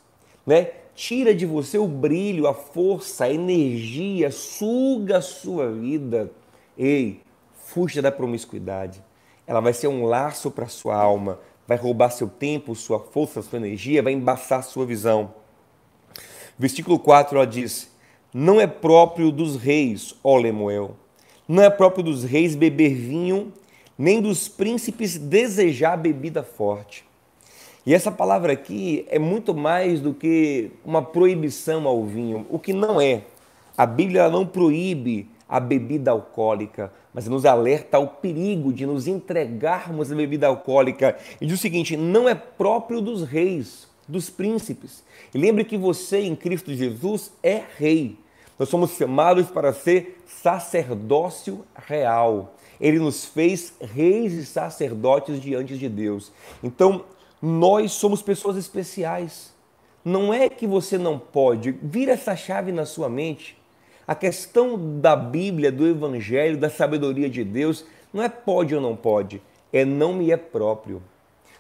né? 0.47 0.71
Tira 0.95 1.35
de 1.35 1.47
você 1.47 1.79
o 1.79 1.87
brilho, 1.87 2.49
a 2.49 2.55
força, 2.55 3.27
a 3.27 3.33
energia, 3.33 4.33
suga 4.33 5.19
a 5.19 5.23
sua 5.23 5.71
vida. 5.71 6.33
Ei, 6.77 7.21
fuja 7.67 8.03
da 8.03 8.11
promiscuidade. 8.11 9.01
Ela 9.47 9.61
vai 9.61 9.73
ser 9.73 9.87
um 9.87 10.05
laço 10.05 10.51
para 10.51 10.67
sua 10.67 10.97
alma, 10.97 11.39
vai 11.69 11.77
roubar 11.77 12.11
seu 12.11 12.29
tempo, 12.29 12.75
sua 12.75 12.99
força, 12.99 13.43
sua 13.43 13.59
energia, 13.59 14.03
vai 14.03 14.13
embaçar 14.13 14.65
sua 14.65 14.85
visão. 14.85 15.35
Versículo 16.59 16.99
4 16.99 17.37
ela 17.37 17.47
diz: 17.47 17.93
Não 18.35 18.61
é 18.61 18.67
próprio 18.67 19.31
dos 19.31 19.55
reis, 19.55 20.17
ó 20.25 20.37
Lemuel, 20.37 20.97
não 21.47 21.63
é 21.63 21.71
próprio 21.71 22.03
dos 22.03 22.25
reis 22.25 22.57
beber 22.57 22.95
vinho 22.95 23.53
nem 23.99 24.23
dos 24.23 24.49
príncipes 24.49 25.19
desejar 25.19 25.97
bebida 25.97 26.43
forte. 26.43 27.05
E 27.85 27.93
essa 27.93 28.13
palavra 28.13 28.53
aqui 28.53 29.07
é 29.09 29.19
muito 29.19 29.55
mais 29.55 30.01
do 30.01 30.15
que 30.15 30.71
uma 30.85 31.03
proibição 31.03 31.89
ao 31.89 32.05
vinho, 32.05 32.47
o 32.49 32.59
que 32.59 32.73
não 32.73 33.01
é. 33.01 33.23
A 33.77 33.87
Bíblia 33.87 34.29
não 34.29 34.47
proíbe 34.47 35.29
a 35.49 35.59
bebida 35.59 36.11
alcoólica, 36.11 36.93
mas 37.15 37.27
nos 37.27 37.47
alerta 37.47 37.97
ao 37.97 38.07
perigo 38.07 38.73
de 38.73 38.85
nos 38.85 39.07
entregarmos 39.07 40.13
à 40.13 40.15
bebida 40.15 40.47
alcoólica. 40.47 41.17
E 41.41 41.47
diz 41.47 41.59
o 41.59 41.63
seguinte: 41.63 41.97
não 41.97 42.29
é 42.29 42.35
próprio 42.35 43.01
dos 43.01 43.23
reis, 43.23 43.89
dos 44.07 44.29
príncipes. 44.29 45.03
E 45.35 45.39
lembre 45.39 45.65
que 45.65 45.79
você 45.79 46.21
em 46.21 46.37
Cristo 46.37 46.75
Jesus 46.75 47.33
é 47.43 47.63
rei. 47.79 48.19
Nós 48.59 48.69
somos 48.69 48.91
chamados 48.93 49.49
para 49.49 49.73
ser 49.73 50.21
sacerdócio 50.27 51.65
real. 51.87 52.55
Ele 52.81 52.99
nos 52.99 53.25
fez 53.25 53.75
reis 53.81 54.33
e 54.33 54.47
sacerdotes 54.47 55.41
diante 55.41 55.77
de 55.77 55.89
Deus. 55.89 56.33
Então, 56.63 57.05
nós 57.41 57.93
somos 57.93 58.23
pessoas 58.23 58.57
especiais. 58.57 59.53
Não 60.05 60.33
é 60.33 60.49
que 60.49 60.67
você 60.67 60.97
não 60.97 61.19
pode. 61.19 61.73
Vira 61.83 62.13
essa 62.13 62.37
chave 62.37 62.73
na 62.73 62.87
sua 62.87 63.09
mente. 63.09 63.57
A 64.07 64.15
questão 64.15 65.01
da 65.01 65.15
Bíblia, 65.15 65.71
do 65.71 65.87
Evangelho, 65.87 66.57
da 66.57 66.71
sabedoria 66.71 67.29
de 67.29 67.45
Deus, 67.45 67.85
não 68.13 68.23
é 68.23 68.29
pode 68.29 68.75
ou 68.75 68.81
não 68.81 68.97
pode, 68.97 69.43
é 69.73 69.85
não 69.85 70.15
me 70.15 70.31
é 70.31 70.37
próprio. 70.37 71.03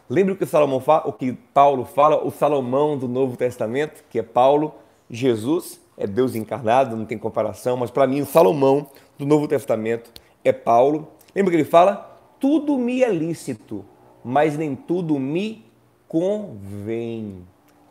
Lembra 0.08 0.32
o 0.32 0.36
que, 0.36 0.46
Salomão 0.46 0.80
fala, 0.80 1.06
o 1.06 1.12
que 1.12 1.32
Paulo 1.52 1.84
fala, 1.84 2.24
o 2.24 2.30
Salomão 2.30 2.96
do 2.96 3.06
Novo 3.06 3.36
Testamento, 3.36 4.02
que 4.08 4.18
é 4.18 4.22
Paulo, 4.22 4.74
Jesus, 5.10 5.78
é 5.98 6.06
Deus 6.06 6.34
encarnado, 6.34 6.96
não 6.96 7.04
tem 7.04 7.18
comparação, 7.18 7.76
mas 7.76 7.90
para 7.90 8.06
mim 8.06 8.22
o 8.22 8.26
Salomão 8.26 8.86
do 9.18 9.26
Novo 9.26 9.46
Testamento 9.46 10.10
é 10.48 10.52
Paulo. 10.52 11.08
Lembra 11.34 11.50
que 11.50 11.56
ele 11.56 11.64
fala? 11.64 12.20
Tudo 12.40 12.76
me 12.78 13.02
é 13.02 13.10
lícito, 13.10 13.84
mas 14.24 14.56
nem 14.56 14.74
tudo 14.74 15.18
me 15.18 15.64
convém. 16.06 17.42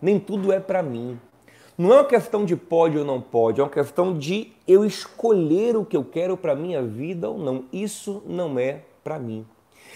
Nem 0.01 0.19
tudo 0.19 0.51
é 0.51 0.59
para 0.59 0.81
mim. 0.81 1.19
Não 1.77 1.93
é 1.93 1.97
uma 1.97 2.05
questão 2.05 2.43
de 2.43 2.55
pode 2.55 2.97
ou 2.97 3.05
não 3.05 3.21
pode, 3.21 3.59
é 3.59 3.63
uma 3.63 3.69
questão 3.69 4.17
de 4.17 4.51
eu 4.67 4.83
escolher 4.83 5.77
o 5.77 5.85
que 5.85 5.95
eu 5.95 6.03
quero 6.03 6.35
para 6.35 6.55
minha 6.55 6.81
vida 6.81 7.29
ou 7.29 7.37
não. 7.37 7.65
Isso 7.71 8.23
não 8.25 8.57
é 8.57 8.81
para 9.03 9.19
mim. 9.19 9.45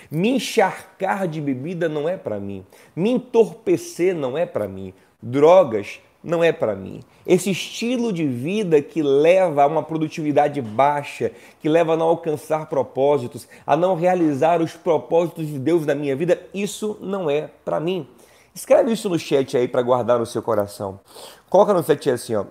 Me 0.10 0.30
encharcar 0.30 1.28
de 1.28 1.42
bebida 1.42 1.90
não 1.90 2.08
é 2.08 2.18
para 2.18 2.40
mim. 2.40 2.66
Me 2.96 3.10
entorpecer 3.10 4.16
não 4.16 4.38
é 4.38 4.46
para 4.46 4.68
mim. 4.68 4.94
Drogas 5.22 6.00
não 6.24 6.44
é 6.44 6.52
para 6.52 6.76
mim. 6.76 7.02
Esse 7.26 7.50
estilo 7.52 8.14
de 8.14 8.26
vida 8.26 8.82
que 8.82 9.02
leva 9.02 9.64
a 9.64 9.68
uma 9.68 9.84
produtividade 9.84 10.62
baixa, 10.62 11.32
que 11.60 11.68
leva 11.68 11.94
a 11.94 11.98
não 11.98 12.08
alcançar 12.08 12.68
propósitos, 12.68 13.48
a 13.66 13.76
não 13.76 13.96
realizar 13.96 14.62
os 14.62 14.74
propósitos 14.74 15.48
de 15.48 15.58
Deus 15.58 15.86
na 15.86 15.96
minha 15.96 16.16
vida, 16.16 16.42
isso 16.54 16.98
não 17.02 17.30
é 17.30 17.50
para 17.66 17.80
mim. 17.80 18.08
Escreve 18.54 18.92
isso 18.92 19.10
no 19.10 19.18
chat 19.18 19.58
aí 19.58 19.68
para 19.68 19.82
guardar 19.82 20.20
no 20.20 20.26
seu 20.26 20.42
coração. 20.42 21.00
Coloca 21.50 21.74
no 21.74 21.84
chat 21.84 22.10
assim, 22.10 22.36
ó. 22.36 22.46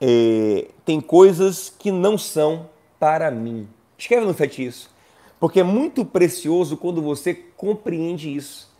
É, 0.00 0.68
tem 0.84 1.00
coisas 1.00 1.72
que 1.78 1.92
não 1.92 2.18
são 2.18 2.68
para 2.98 3.30
mim. 3.30 3.68
Escreve 3.96 4.26
no 4.26 4.34
chat 4.34 4.64
isso. 4.64 4.90
Porque 5.38 5.60
é 5.60 5.64
muito 5.64 6.04
precioso 6.04 6.76
quando 6.76 7.02
você 7.02 7.34
compreende 7.34 8.34
isso. 8.34 8.73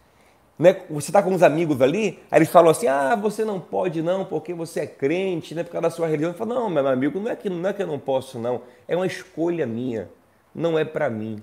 Né? 0.58 0.82
Você 0.88 1.10
está 1.10 1.22
com 1.22 1.30
uns 1.30 1.42
amigos 1.42 1.80
ali, 1.82 2.20
aí 2.30 2.38
eles 2.38 2.48
falam 2.48 2.70
assim: 2.70 2.86
ah, 2.86 3.16
você 3.16 3.44
não 3.44 3.58
pode 3.60 4.02
não, 4.02 4.24
porque 4.24 4.54
você 4.54 4.80
é 4.80 4.86
crente, 4.86 5.54
né? 5.54 5.62
por 5.62 5.72
causa 5.72 5.82
da 5.82 5.90
sua 5.90 6.06
religião. 6.06 6.30
Eu 6.30 6.38
falo, 6.38 6.54
não, 6.54 6.70
meu 6.70 6.86
amigo, 6.86 7.18
não 7.18 7.30
é, 7.30 7.36
que, 7.36 7.50
não 7.50 7.68
é 7.68 7.72
que 7.72 7.82
eu 7.82 7.86
não 7.86 7.98
posso, 7.98 8.38
não. 8.38 8.62
É 8.86 8.94
uma 8.94 9.06
escolha 9.06 9.66
minha. 9.66 10.08
Não 10.54 10.78
é 10.78 10.84
para 10.84 11.10
mim. 11.10 11.42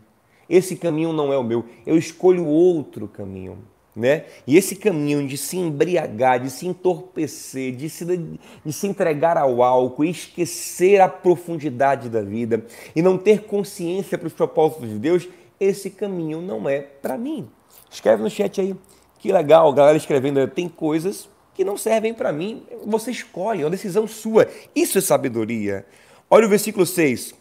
Esse 0.49 0.75
caminho 0.75 1.11
não 1.11 1.33
é 1.33 1.37
o 1.37 1.43
meu. 1.43 1.65
Eu 1.85 1.97
escolho 1.97 2.45
outro 2.45 3.07
caminho 3.07 3.57
né? 3.95 4.25
E 4.47 4.57
esse 4.57 4.75
caminho 4.75 5.27
de 5.27 5.37
se 5.37 5.57
embriagar, 5.57 6.39
de 6.39 6.49
se 6.49 6.65
entorpecer, 6.65 7.75
de 7.75 7.89
se, 7.89 8.05
de 8.05 8.73
se 8.73 8.87
entregar 8.87 9.37
ao 9.37 9.61
álcool, 9.61 10.05
esquecer 10.05 11.01
a 11.01 11.09
profundidade 11.09 12.09
da 12.09 12.21
vida 12.21 12.65
e 12.95 13.01
não 13.01 13.17
ter 13.17 13.43
consciência 13.43 14.17
para 14.17 14.27
os 14.27 14.33
propósitos 14.33 14.89
de 14.89 14.97
Deus, 14.97 15.27
esse 15.59 15.89
caminho 15.89 16.41
não 16.41 16.67
é 16.69 16.79
para 16.79 17.17
mim. 17.17 17.49
Escreve 17.89 18.23
no 18.23 18.29
chat 18.29 18.61
aí. 18.61 18.75
Que 19.21 19.31
legal, 19.31 19.71
galera 19.71 19.95
escrevendo. 19.95 20.47
Tem 20.47 20.67
coisas 20.67 21.29
que 21.53 21.63
não 21.63 21.77
servem 21.77 22.11
para 22.11 22.33
mim. 22.33 22.63
Você 22.87 23.11
escolhe, 23.11 23.61
é 23.61 23.65
uma 23.65 23.69
decisão 23.69 24.07
sua. 24.07 24.47
Isso 24.75 24.97
é 24.97 25.01
sabedoria. 25.01 25.85
Olha 26.27 26.47
o 26.47 26.49
versículo 26.49 26.87
6. 26.87 27.35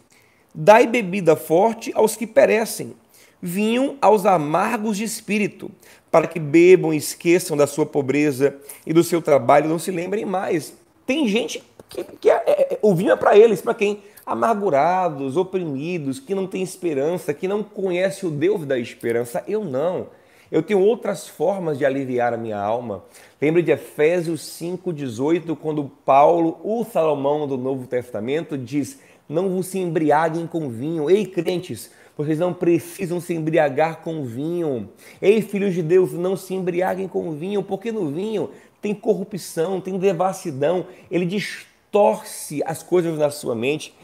Dai 0.54 0.87
bebida 0.87 1.34
forte 1.34 1.90
aos 1.94 2.16
que 2.16 2.26
perecem, 2.26 2.92
vinho 3.40 3.96
aos 3.99 4.26
amargos 4.26 4.99
de 4.99 5.04
espírito, 5.04 5.70
para 6.10 6.26
que 6.26 6.38
bebam 6.38 6.92
e 6.92 6.99
esqueçam 6.99 7.56
da 7.56 7.66
sua 7.66 7.87
pobreza 7.87 8.58
e 8.84 8.92
do 8.92 9.02
seu 9.02 9.22
trabalho, 9.22 9.66
não 9.66 9.78
se 9.78 9.90
lembrem 9.90 10.26
mais. 10.26 10.75
Tem 11.06 11.26
gente 11.28 11.62
que, 11.88 12.04
que 12.04 12.28
é, 12.28 12.42
é, 12.46 12.78
o 12.82 12.94
vinho 12.94 13.12
é 13.12 13.16
para 13.16 13.38
eles, 13.38 13.62
para 13.62 13.72
quem? 13.72 14.02
Amargurados, 14.26 15.34
oprimidos, 15.34 16.20
que 16.20 16.34
não 16.34 16.46
tem 16.46 16.62
esperança, 16.62 17.32
que 17.32 17.49
não 17.49 17.62
conhece 17.62 18.26
o 18.26 18.30
Deus 18.30 18.66
da 18.66 18.78
esperança. 18.78 19.42
Eu 19.49 19.64
não. 19.64 20.08
Eu 20.50 20.64
tenho 20.64 20.80
outras 20.80 21.28
formas 21.28 21.78
de 21.78 21.85
aliviar 21.85 22.35
a 22.35 22.37
minha 22.37 22.59
alma. 22.59 23.04
Lembre 23.40 23.62
de 23.62 23.71
Efésios 23.71 24.40
5,18, 24.61 25.57
quando 25.57 25.88
Paulo, 26.04 26.59
o 26.64 26.85
Salomão 26.85 27.47
do 27.47 27.57
Novo 27.57 27.87
Testamento, 27.87 28.59
diz: 28.59 28.99
Não 29.28 29.49
vos 29.49 29.69
se 29.69 29.78
embriaguem 29.78 30.49
com 30.49 30.69
vinho. 30.69 31.09
Ei, 31.09 31.25
crentes, 31.25 31.92
vocês 32.16 32.37
não 32.37 32.52
precisam 32.52 33.21
se 33.21 33.33
embriagar 33.33 33.99
com 33.99 34.25
vinho. 34.25 34.88
Ei, 35.23 35.40
filhos 35.40 35.73
de 35.73 35.83
Deus, 35.83 36.12
não 36.14 36.37
se 36.37 36.52
embriaguem 36.52 37.07
com 37.07 37.30
vinho, 37.30 37.62
porque 37.62 37.92
no 37.92 38.11
vinho 38.11 38.50
tem 38.83 38.92
corrupção, 38.92 39.80
tem 39.80 39.99
devassidão, 39.99 40.87
ele 41.09 41.26
distorce 41.26 42.61
as 42.66 42.83
coisas 42.83 43.16
na 43.16 43.30
sua 43.30 43.54
mente. 43.54 43.95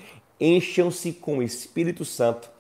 Encham-se 0.41 1.13
com 1.13 1.39
o 1.39 1.43
Espírito 1.43 2.05
Santo 2.05 2.51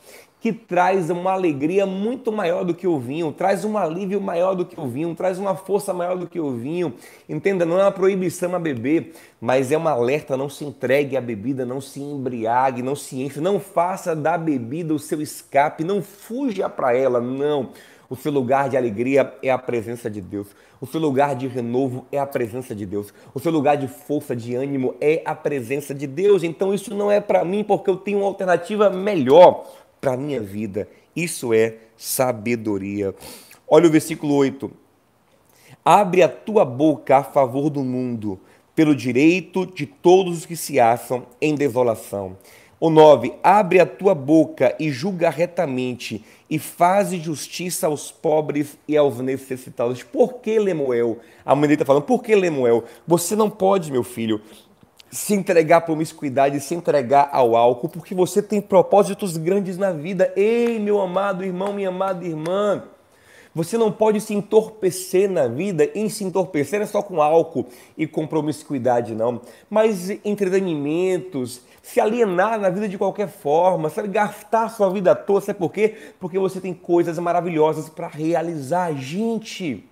que 0.40 0.52
traz 0.52 1.11
uma 1.11 1.33
alegria 1.33 1.87
muito 1.87 2.31
maior 2.31 2.64
do 2.64 2.75
que 2.75 2.87
o 2.87 2.99
vinho, 2.99 3.33
traz 3.33 3.64
um 3.64 3.76
alívio 3.76 4.21
maior 4.21 4.55
do 4.55 4.64
que 4.64 4.78
o 4.78 4.87
vinho, 4.87 5.14
traz 5.14 5.38
uma 5.38 5.57
força 5.57 5.92
maior 5.92 6.16
do 6.16 6.27
que 6.27 6.38
o 6.38 6.53
vinho. 6.53 6.94
Entenda, 7.29 7.64
não 7.64 7.81
é 7.81 7.85
uma 7.85 7.92
proibição 7.92 8.55
a 8.55 8.59
beber, 8.59 9.12
mas 9.40 9.72
é 9.72 9.77
uma 9.77 9.90
alerta: 9.90 10.37
não 10.37 10.49
se 10.49 10.64
entregue 10.64 11.16
à 11.16 11.20
bebida, 11.20 11.64
não 11.64 11.81
se 11.81 12.01
embriague, 12.01 12.83
não 12.83 12.94
se 12.94 13.20
enche, 13.22 13.40
não 13.40 13.59
faça 13.59 14.14
da 14.14 14.37
bebida 14.37 14.94
o 14.94 14.99
seu 14.99 15.20
escape, 15.20 15.83
não 15.83 16.03
fuja 16.03 16.68
para 16.68 16.96
ela, 16.96 17.20
não. 17.20 17.70
O 18.09 18.14
seu 18.14 18.31
lugar 18.31 18.68
de 18.68 18.77
alegria 18.77 19.35
é 19.42 19.51
a 19.51 19.59
presença 19.59 20.09
de 20.09 20.20
Deus. 20.20 20.46
O 20.81 20.87
seu 20.87 21.01
lugar 21.01 21.35
de 21.35 21.49
renovo 21.49 22.07
é 22.12 22.18
a 22.18 22.27
presença 22.27 22.75
de 22.75 22.87
Deus. 22.87 23.12
O 23.35 23.40
seu 23.40 23.51
lugar 23.51 23.77
de 23.77 23.88
força, 23.88 24.37
de 24.37 24.55
ânimo 24.55 24.94
é 25.01 25.22
a 25.25 25.35
presença 25.35 25.92
de 25.92 26.07
Deus. 26.07 26.44
Então 26.44 26.72
isso 26.72 26.94
não 26.94 27.11
é 27.11 27.20
para 27.20 27.44
mim 27.44 27.64
porque 27.64 27.90
eu 27.90 27.96
tenho 27.96 28.18
uma 28.18 28.29
alternativa 28.29 28.90
melhor 28.90 29.66
para 30.00 30.12
a 30.12 30.16
minha 30.16 30.40
vida. 30.40 30.88
Isso 31.14 31.52
é 31.54 31.76
sabedoria. 31.96 33.14
Olha 33.68 33.88
o 33.88 33.90
versículo 33.90 34.35
8. 34.35 34.70
Abre 35.85 36.22
a 36.22 36.28
tua 36.28 36.64
boca 36.64 37.18
a 37.18 37.22
favor 37.22 37.70
do 37.70 37.82
mundo, 37.82 38.38
pelo 38.74 38.94
direito 38.94 39.64
de 39.66 39.87
todos 39.87 40.38
os 40.38 40.46
que 40.46 40.56
se 40.56 40.78
acham 40.78 41.26
em 41.40 41.54
desolação. 41.54 42.37
O 42.78 42.90
9. 42.90 43.32
Abre 43.42 43.80
a 43.80 43.87
tua 43.87 44.14
boca 44.14 44.76
e 44.78 44.90
julga 44.90 45.30
retamente, 45.30 46.24
e 46.48 46.59
faze 46.59 47.18
justiça 47.18 47.87
aos 47.87 48.12
pobres 48.12 48.76
e 48.87 48.96
aos 48.96 49.18
necessitados. 49.18 50.02
Por 50.02 50.35
que, 50.35 50.59
Lemuel? 50.59 51.18
A 51.44 51.54
mãe 51.54 51.62
dele 51.62 51.74
está 51.74 51.85
falando, 51.87 52.02
por 52.02 52.22
que, 52.22 52.35
Lemuel? 52.35 52.85
Você 53.06 53.35
não 53.35 53.48
pode, 53.48 53.90
meu 53.90 54.04
filho, 54.04 54.42
se 55.11 55.35
entregar 55.35 55.79
à 55.79 55.81
promiscuidade, 55.81 56.61
se 56.61 56.75
entregar 56.75 57.29
ao 57.33 57.57
álcool, 57.57 57.88
porque 57.88 58.14
você 58.14 58.42
tem 58.42 58.61
propósitos 58.61 59.37
grandes 59.37 59.79
na 59.79 59.92
vida. 59.92 60.33
Ei, 60.37 60.79
meu 60.79 61.01
amado 61.01 61.45
irmão, 61.45 61.73
minha 61.73 61.88
amada 61.88 62.25
irmã, 62.25 62.83
você 63.57 63.79
não 63.79 63.90
pode 63.90 64.21
se 64.21 64.35
entorpecer 64.35 65.31
na 65.31 65.49
vida, 65.49 65.88
em 65.95 66.11
se 66.11 66.23
entorpecer 66.23 66.83
é 66.83 66.85
só 66.85 67.01
com 67.01 67.23
álcool 67.23 67.66
e 67.97 68.07
com 68.07 68.27
promiscuidade, 68.27 69.14
não. 69.14 69.40
Mas 69.71 70.11
entretenimentos, 70.23 71.62
se 71.83 71.99
alienar 71.99 72.61
na 72.61 72.69
vida 72.69 72.87
de 72.87 72.99
qualquer 72.99 73.29
forma, 73.29 73.88
sabe, 73.88 74.09
gastar 74.09 74.69
sua 74.69 74.90
vida 74.90 75.12
à 75.12 75.14
toa, 75.14 75.40
sabe 75.40 75.59
por 75.59 75.73
quê? 75.73 75.95
Porque 76.21 76.38
você 76.38 76.61
tem 76.61 76.75
coisas 76.75 77.19
maravilhosas 77.19 77.88
para 77.88 78.09
realizar. 78.09 78.92
Gente, 78.95 79.88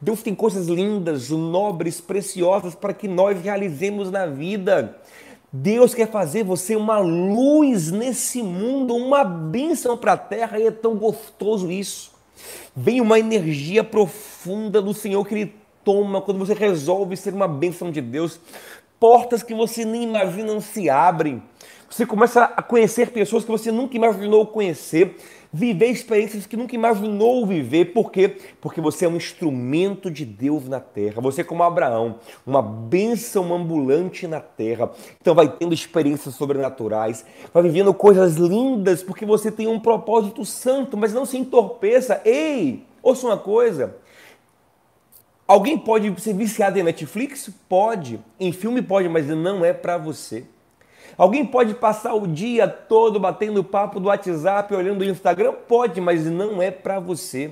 Deus 0.00 0.22
tem 0.22 0.34
coisas 0.34 0.68
lindas, 0.68 1.30
nobres, 1.30 2.00
preciosas 2.00 2.74
para 2.74 2.94
que 2.94 3.08
nós 3.08 3.40
realizemos 3.40 4.10
na 4.10 4.26
vida. 4.26 4.96
Deus 5.52 5.92
quer 5.92 6.08
fazer 6.08 6.44
você 6.44 6.76
uma 6.76 6.98
luz 6.98 7.90
nesse 7.90 8.42
mundo, 8.42 8.94
uma 8.94 9.24
bênção 9.24 9.96
para 9.96 10.12
a 10.12 10.16
terra 10.16 10.58
e 10.58 10.66
é 10.66 10.70
tão 10.70 10.94
gostoso 10.94 11.70
isso. 11.70 12.12
Vem 12.76 13.00
uma 13.00 13.18
energia 13.18 13.82
profunda 13.82 14.80
do 14.80 14.94
Senhor 14.94 15.26
que 15.26 15.34
Ele 15.34 15.54
toma 15.82 16.20
quando 16.20 16.38
você 16.38 16.54
resolve 16.54 17.16
ser 17.16 17.34
uma 17.34 17.48
bênção 17.48 17.90
de 17.90 18.00
Deus. 18.00 18.38
Portas 19.00 19.42
que 19.42 19.54
você 19.54 19.84
nem 19.84 20.04
imagina 20.04 20.60
se 20.60 20.88
abrem. 20.88 21.42
Você 21.90 22.04
começa 22.04 22.44
a 22.44 22.62
conhecer 22.62 23.10
pessoas 23.10 23.44
que 23.44 23.50
você 23.50 23.72
nunca 23.72 23.96
imaginou 23.96 24.46
conhecer 24.46 25.16
viver 25.52 25.86
experiências 25.86 26.46
que 26.46 26.56
nunca 26.56 26.74
imaginou 26.74 27.46
viver. 27.46 27.86
Por 27.86 28.10
quê? 28.10 28.36
Porque 28.60 28.80
você 28.80 29.04
é 29.04 29.08
um 29.08 29.16
instrumento 29.16 30.10
de 30.10 30.24
Deus 30.24 30.68
na 30.68 30.80
terra. 30.80 31.20
Você 31.20 31.40
é 31.40 31.44
como 31.44 31.62
Abraão, 31.62 32.16
uma 32.46 32.62
bênção 32.62 33.54
ambulante 33.54 34.26
na 34.26 34.40
terra. 34.40 34.90
Então 35.20 35.34
vai 35.34 35.48
tendo 35.48 35.74
experiências 35.74 36.34
sobrenaturais, 36.34 37.24
vai 37.52 37.62
vivendo 37.62 37.92
coisas 37.94 38.36
lindas, 38.36 39.02
porque 39.02 39.24
você 39.24 39.50
tem 39.50 39.66
um 39.66 39.80
propósito 39.80 40.44
santo, 40.44 40.96
mas 40.96 41.12
não 41.12 41.24
se 41.24 41.36
entorpeça. 41.38 42.20
Ei, 42.24 42.84
ouça 43.02 43.26
uma 43.26 43.38
coisa. 43.38 43.96
Alguém 45.46 45.78
pode 45.78 46.20
ser 46.20 46.34
viciado 46.34 46.78
em 46.78 46.82
Netflix? 46.82 47.50
Pode. 47.66 48.20
Em 48.38 48.52
filme 48.52 48.82
pode, 48.82 49.08
mas 49.08 49.26
não 49.28 49.64
é 49.64 49.72
para 49.72 49.96
você. 49.96 50.44
Alguém 51.18 51.44
pode 51.44 51.74
passar 51.74 52.14
o 52.14 52.28
dia 52.28 52.68
todo 52.68 53.18
batendo 53.18 53.64
papo 53.64 53.98
do 53.98 54.06
WhatsApp, 54.06 54.72
olhando 54.72 55.00
o 55.00 55.04
Instagram? 55.04 55.52
Pode, 55.66 56.00
mas 56.00 56.24
não 56.24 56.62
é 56.62 56.70
para 56.70 57.00
você. 57.00 57.50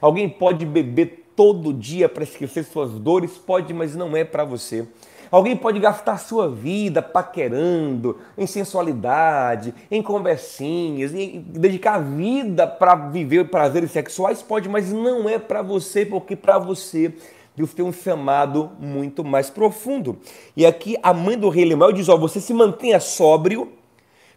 Alguém 0.00 0.28
pode 0.28 0.66
beber 0.66 1.28
todo 1.36 1.72
dia 1.72 2.08
para 2.08 2.24
esquecer 2.24 2.64
suas 2.64 2.90
dores? 2.90 3.38
Pode, 3.38 3.72
mas 3.72 3.94
não 3.94 4.16
é 4.16 4.24
para 4.24 4.44
você. 4.44 4.88
Alguém 5.30 5.56
pode 5.56 5.78
gastar 5.78 6.18
sua 6.18 6.48
vida 6.48 7.00
paquerando, 7.00 8.18
em 8.36 8.48
sensualidade, 8.48 9.72
em 9.92 10.02
conversinhas, 10.02 11.14
em 11.14 11.40
dedicar 11.40 11.94
a 11.94 12.00
vida 12.00 12.66
para 12.66 12.96
viver 12.96 13.48
prazeres 13.48 13.92
sexuais? 13.92 14.42
Pode, 14.42 14.68
mas 14.68 14.92
não 14.92 15.28
é 15.28 15.38
para 15.38 15.62
você, 15.62 16.04
porque 16.04 16.34
para 16.34 16.58
você 16.58 17.14
Deus 17.56 17.72
tem 17.72 17.84
um 17.84 17.92
chamado 17.92 18.72
muito 18.80 19.22
mais 19.24 19.48
profundo. 19.48 20.18
E 20.56 20.66
aqui 20.66 20.96
a 21.02 21.14
mãe 21.14 21.38
do 21.38 21.48
rei 21.48 21.64
Lemuel 21.64 21.92
diz: 21.92 22.08
Ó, 22.08 22.16
você 22.16 22.40
se 22.40 22.52
mantenha 22.52 22.98
sóbrio, 22.98 23.72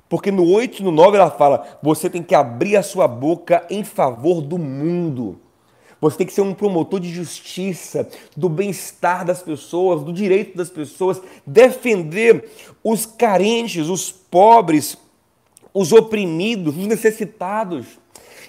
porque 0.07 0.31
no 0.31 0.47
8 0.47 0.79
e 0.79 0.83
no 0.83 0.91
9 0.91 1.17
ela 1.17 1.31
fala: 1.31 1.79
você 1.81 2.09
tem 2.09 2.21
que 2.21 2.35
abrir 2.35 2.77
a 2.77 2.83
sua 2.83 3.07
boca 3.07 3.65
em 3.69 3.83
favor 3.83 4.41
do 4.41 4.57
mundo. 4.57 5.39
Você 5.99 6.17
tem 6.17 6.27
que 6.27 6.33
ser 6.33 6.41
um 6.41 6.53
promotor 6.53 6.99
de 6.99 7.09
justiça, 7.09 8.07
do 8.35 8.47
bem-estar 8.47 9.25
das 9.25 9.41
pessoas, 9.41 10.03
do 10.03 10.13
direito 10.13 10.55
das 10.55 10.69
pessoas, 10.69 11.19
defender 11.45 12.51
os 12.83 13.05
carentes, 13.05 13.89
os 13.89 14.11
pobres, 14.11 14.95
os 15.73 15.91
oprimidos, 15.91 16.77
os 16.77 16.85
necessitados. 16.85 17.87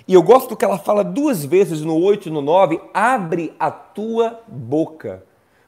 E 0.08 0.14
eu 0.14 0.22
gosto 0.22 0.56
que 0.56 0.64
ela 0.64 0.78
fala 0.78 1.04
duas 1.04 1.44
vezes 1.44 1.82
no 1.82 2.02
8 2.02 2.28
e 2.28 2.32
no 2.32 2.40
9: 2.40 2.80
abre 2.94 3.54
a 3.60 3.70
tua 3.70 4.40
boca. 4.48 5.22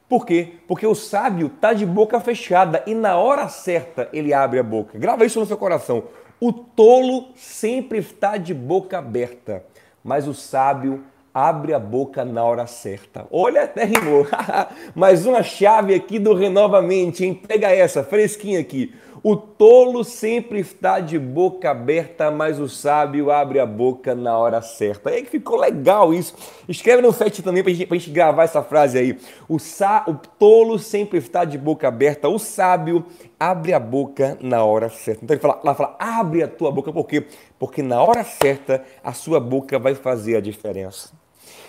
Por 0.09 0.24
quê? 0.24 0.55
Porque 0.66 0.87
o 0.87 0.94
sábio 0.94 1.48
está 1.48 1.74
de 1.74 1.85
boca 1.85 2.18
fechada 2.18 2.83
e 2.87 2.94
na 2.94 3.16
hora 3.18 3.48
certa 3.48 4.09
ele 4.14 4.33
abre 4.33 4.59
a 4.59 4.62
boca. 4.62 4.98
Grava 4.98 5.26
isso 5.26 5.38
no 5.38 5.44
seu 5.44 5.59
coração. 5.59 6.05
O 6.40 6.55
tolo 6.55 7.29
sempre 7.37 7.98
está 7.98 8.38
de 8.38 8.55
boca 8.55 8.98
aberta, 8.98 9.62
mas 10.03 10.26
o 10.26 10.33
sábio 10.33 11.05
abre 11.35 11.74
a 11.74 11.79
boca 11.79 12.24
na 12.24 12.42
hora 12.42 12.66
certa. 12.66 13.26
Olha, 13.31 13.64
até 13.64 13.85
rimou. 13.85 14.26
Mais 14.96 15.26
uma 15.26 15.42
chave 15.42 15.94
aqui 15.94 16.18
do 16.18 16.35
Renovamente, 16.35 17.24
hein? 17.24 17.35
Pega 17.35 17.70
essa, 17.70 18.03
fresquinha 18.03 18.59
aqui. 18.59 18.92
O 19.22 19.37
tolo 19.37 20.02
sempre 20.02 20.61
está 20.61 20.98
de 20.98 21.18
boca 21.18 21.70
aberta, 21.70 22.30
mas 22.30 22.59
o 22.59 22.66
sábio 22.68 23.30
abre 23.30 23.59
a 23.59 23.66
boca 23.66 24.14
na 24.14 24.38
hora 24.38 24.62
certa. 24.62 25.11
É 25.11 25.20
que 25.20 25.28
ficou 25.28 25.59
legal 25.59 26.14
isso. 26.14 26.35
Escreve 26.66 27.02
no 27.02 27.12
chat 27.12 27.42
também 27.42 27.62
para 27.62 27.70
gente, 27.72 27.92
a 27.92 27.96
gente 27.96 28.11
gravar 28.11 28.44
essa 28.44 28.62
frase 28.62 28.98
aí. 28.98 29.18
O, 29.46 29.59
sa, 29.59 30.04
o 30.09 30.14
tolo 30.14 30.78
sempre 30.78 31.18
está 31.18 31.44
de 31.44 31.59
boca 31.59 31.87
aberta, 31.87 32.30
o 32.30 32.38
sábio 32.38 33.04
abre 33.38 33.74
a 33.74 33.78
boca 33.78 34.38
na 34.40 34.64
hora 34.64 34.88
certa. 34.88 35.22
Então 35.22 35.35
ele 35.35 35.42
fala, 35.42 35.61
ela 35.62 35.74
fala, 35.74 35.96
abre 35.98 36.42
a 36.42 36.48
tua 36.48 36.72
boca, 36.72 36.90
por 36.90 37.06
quê? 37.06 37.26
Porque 37.59 37.83
na 37.83 38.02
hora 38.02 38.24
certa 38.24 38.83
a 39.04 39.12
sua 39.12 39.38
boca 39.38 39.78
vai 39.78 39.94
fazer 39.94 40.37
a 40.37 40.40
diferença. 40.40 41.11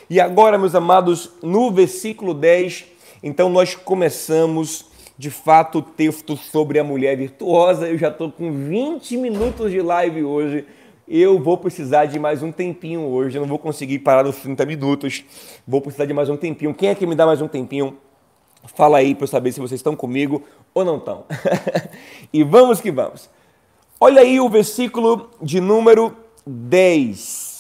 E 0.10 0.22
agora, 0.22 0.58
meus 0.58 0.76
amados, 0.76 1.32
no 1.42 1.70
versículo 1.70 2.34
10, 2.34 2.86
então 3.22 3.50
nós 3.50 3.76
começamos 3.76 4.91
de 5.22 5.30
fato 5.30 5.78
o 5.78 5.82
texto 5.84 6.36
sobre 6.36 6.80
a 6.80 6.84
mulher 6.84 7.16
virtuosa. 7.16 7.88
Eu 7.88 7.96
já 7.96 8.08
estou 8.08 8.32
com 8.32 8.52
20 8.52 9.18
minutos 9.18 9.70
de 9.70 9.80
live 9.80 10.24
hoje. 10.24 10.66
Eu 11.08 11.38
vou 11.38 11.60
precisar 11.60 12.06
de 12.06 12.18
mais 12.18 12.42
um 12.42 12.52
tempinho 12.52 13.02
hoje. 13.02 13.38
Eu 13.38 13.42
não 13.42 13.48
vou 13.48 13.60
conseguir 13.60 14.00
parar 14.00 14.24
nos 14.24 14.38
30 14.38 14.66
minutos. 14.66 15.24
Vou 15.68 15.80
precisar 15.80 16.06
de 16.06 16.14
mais 16.14 16.28
um 16.28 16.36
tempinho. 16.36 16.74
Quem 16.74 16.90
é 16.90 16.96
que 16.96 17.06
me 17.06 17.14
dá 17.14 17.28
mais 17.28 17.40
um 17.40 17.48
tempinho? 17.48 18.00
Fala 18.74 18.98
aí 18.98 19.14
para 19.14 19.26
eu 19.26 19.28
saber 19.28 19.52
se 19.52 19.60
vocês 19.60 19.78
estão 19.78 19.96
comigo 19.96 20.44
ou 20.74 20.84
não 20.84 20.98
estão. 20.98 21.26
e 22.34 22.44
vamos 22.44 22.82
que 22.82 22.92
vamos. 22.92 23.30
Olha 24.00 24.24
aí 24.24 24.40
o 24.40 24.50
versículo 24.50 25.30
de 25.40 25.62
número 25.62 26.18
10. 26.48 27.51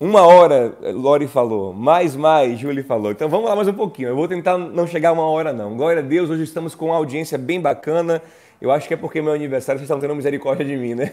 Uma 0.00 0.24
hora, 0.24 0.76
Lori 0.94 1.26
falou. 1.26 1.72
Mais, 1.72 2.14
mais, 2.14 2.56
Julie 2.56 2.84
falou. 2.84 3.10
Então 3.10 3.28
vamos 3.28 3.48
lá 3.48 3.56
mais 3.56 3.66
um 3.66 3.72
pouquinho. 3.72 4.10
Eu 4.10 4.14
vou 4.14 4.28
tentar 4.28 4.56
não 4.56 4.86
chegar 4.86 5.08
a 5.08 5.12
uma 5.12 5.24
hora, 5.24 5.52
não. 5.52 5.76
Glória 5.76 6.00
a 6.00 6.04
Deus, 6.04 6.30
hoje 6.30 6.44
estamos 6.44 6.72
com 6.72 6.86
uma 6.86 6.94
audiência 6.94 7.36
bem 7.36 7.60
bacana. 7.60 8.22
Eu 8.62 8.70
acho 8.70 8.86
que 8.86 8.94
é 8.94 8.96
porque 8.96 9.18
é 9.18 9.22
meu 9.22 9.32
aniversário, 9.32 9.80
vocês 9.80 9.90
estão 9.90 9.98
tendo 9.98 10.14
misericórdia 10.14 10.64
de 10.64 10.76
mim, 10.76 10.94
né? 10.94 11.10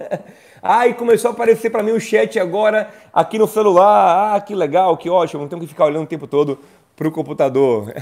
ah, 0.62 0.88
e 0.88 0.94
começou 0.94 1.30
a 1.30 1.34
aparecer 1.34 1.68
para 1.68 1.82
mim 1.82 1.92
o 1.92 2.00
chat 2.00 2.38
agora 2.40 2.88
aqui 3.12 3.38
no 3.38 3.46
celular. 3.46 4.34
Ah, 4.34 4.40
que 4.40 4.54
legal, 4.54 4.96
que 4.96 5.10
ótimo. 5.10 5.42
Não 5.42 5.48
tenho 5.48 5.60
que 5.60 5.68
ficar 5.68 5.84
olhando 5.84 6.04
o 6.04 6.08
tempo 6.08 6.26
todo 6.26 6.58
para 6.96 7.06
o 7.06 7.12
computador. 7.12 7.92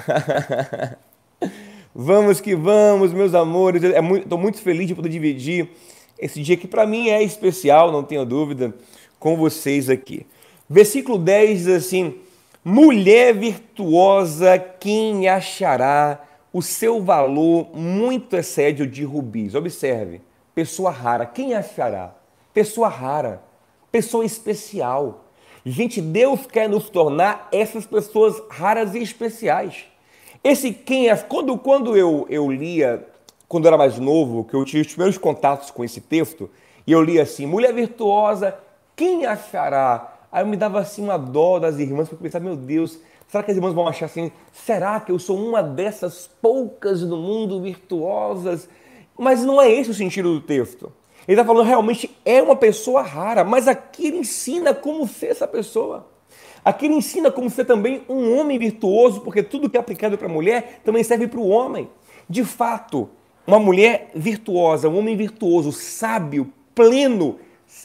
vamos 1.92 2.40
que 2.40 2.54
vamos, 2.54 3.12
meus 3.12 3.34
amores. 3.34 3.82
Estou 3.82 3.98
é 3.98 4.00
muito, 4.00 4.38
muito 4.38 4.58
feliz 4.62 4.86
de 4.86 4.94
poder 4.94 5.08
dividir 5.08 5.68
esse 6.16 6.40
dia 6.40 6.56
que 6.56 6.68
para 6.68 6.86
mim 6.86 7.08
é 7.08 7.20
especial, 7.24 7.90
não 7.90 8.04
tenho 8.04 8.24
dúvida 8.24 8.72
com 9.22 9.36
vocês 9.36 9.88
aqui. 9.88 10.26
Versículo 10.68 11.16
10 11.16 11.58
diz 11.60 11.68
assim: 11.68 12.16
Mulher 12.64 13.32
virtuosa, 13.32 14.58
quem 14.58 15.28
achará? 15.28 16.20
O 16.52 16.60
seu 16.60 17.02
valor 17.02 17.74
muito 17.74 18.36
excede 18.36 18.82
o 18.82 18.86
de 18.86 19.04
rubis. 19.04 19.54
Observe, 19.54 20.20
pessoa 20.54 20.90
rara. 20.90 21.24
Quem 21.24 21.54
achará? 21.54 22.14
Pessoa 22.52 22.88
rara, 22.88 23.40
pessoa 23.90 24.24
especial. 24.24 25.24
Gente, 25.64 26.02
Deus 26.02 26.44
quer 26.44 26.68
nos 26.68 26.90
tornar 26.90 27.48
essas 27.52 27.86
pessoas 27.86 28.42
raras 28.50 28.94
e 28.94 28.98
especiais. 28.98 29.84
Esse 30.42 30.72
quem 30.72 31.08
é, 31.08 31.16
quando, 31.16 31.56
quando 31.56 31.96
eu, 31.96 32.26
eu 32.28 32.50
lia, 32.50 33.06
quando 33.48 33.68
era 33.68 33.78
mais 33.78 33.98
novo, 33.98 34.44
que 34.44 34.54
eu 34.54 34.64
tive 34.64 34.82
os 34.82 34.88
primeiros 34.88 35.16
contatos 35.16 35.70
com 35.70 35.84
esse 35.84 36.00
texto, 36.00 36.50
e 36.86 36.92
eu 36.92 37.00
li 37.00 37.20
assim: 37.20 37.46
mulher 37.46 37.72
virtuosa, 37.72 38.58
quem 38.96 39.26
achará? 39.26 40.18
Aí 40.30 40.42
eu 40.42 40.46
me 40.46 40.56
dava 40.56 40.80
assim 40.80 41.02
uma 41.02 41.18
dó 41.18 41.58
das 41.58 41.78
irmãs, 41.78 42.08
porque 42.08 42.22
eu 42.22 42.30
pensava, 42.30 42.44
meu 42.44 42.56
Deus, 42.56 42.98
será 43.28 43.42
que 43.42 43.50
as 43.50 43.56
irmãs 43.56 43.74
vão 43.74 43.86
achar 43.86 44.06
assim? 44.06 44.32
Será 44.52 45.00
que 45.00 45.12
eu 45.12 45.18
sou 45.18 45.36
uma 45.36 45.62
dessas 45.62 46.28
poucas 46.40 47.02
no 47.02 47.16
mundo 47.16 47.60
virtuosas? 47.60 48.68
Mas 49.18 49.44
não 49.44 49.60
é 49.60 49.70
esse 49.70 49.90
o 49.90 49.94
sentido 49.94 50.32
do 50.32 50.40
texto. 50.40 50.92
Ele 51.28 51.40
está 51.40 51.44
falando 51.44 51.66
realmente 51.66 52.10
é 52.24 52.42
uma 52.42 52.56
pessoa 52.56 53.02
rara, 53.02 53.44
mas 53.44 53.68
aqui 53.68 54.08
ele 54.08 54.18
ensina 54.18 54.74
como 54.74 55.06
ser 55.06 55.26
essa 55.26 55.46
pessoa. 55.46 56.06
Aqui 56.64 56.86
ele 56.86 56.94
ensina 56.94 57.30
como 57.30 57.50
ser 57.50 57.64
também 57.64 58.02
um 58.08 58.38
homem 58.38 58.58
virtuoso, 58.58 59.20
porque 59.20 59.42
tudo 59.42 59.68
que 59.68 59.76
é 59.76 59.80
aplicado 59.80 60.16
para 60.16 60.26
a 60.26 60.32
mulher 60.32 60.80
também 60.84 61.02
serve 61.02 61.26
para 61.26 61.40
o 61.40 61.48
homem. 61.48 61.88
De 62.28 62.44
fato, 62.44 63.10
uma 63.46 63.58
mulher 63.58 64.10
virtuosa, 64.14 64.88
um 64.88 64.98
homem 64.98 65.16
virtuoso, 65.16 65.72
sábio, 65.72 66.52
pleno, 66.74 67.38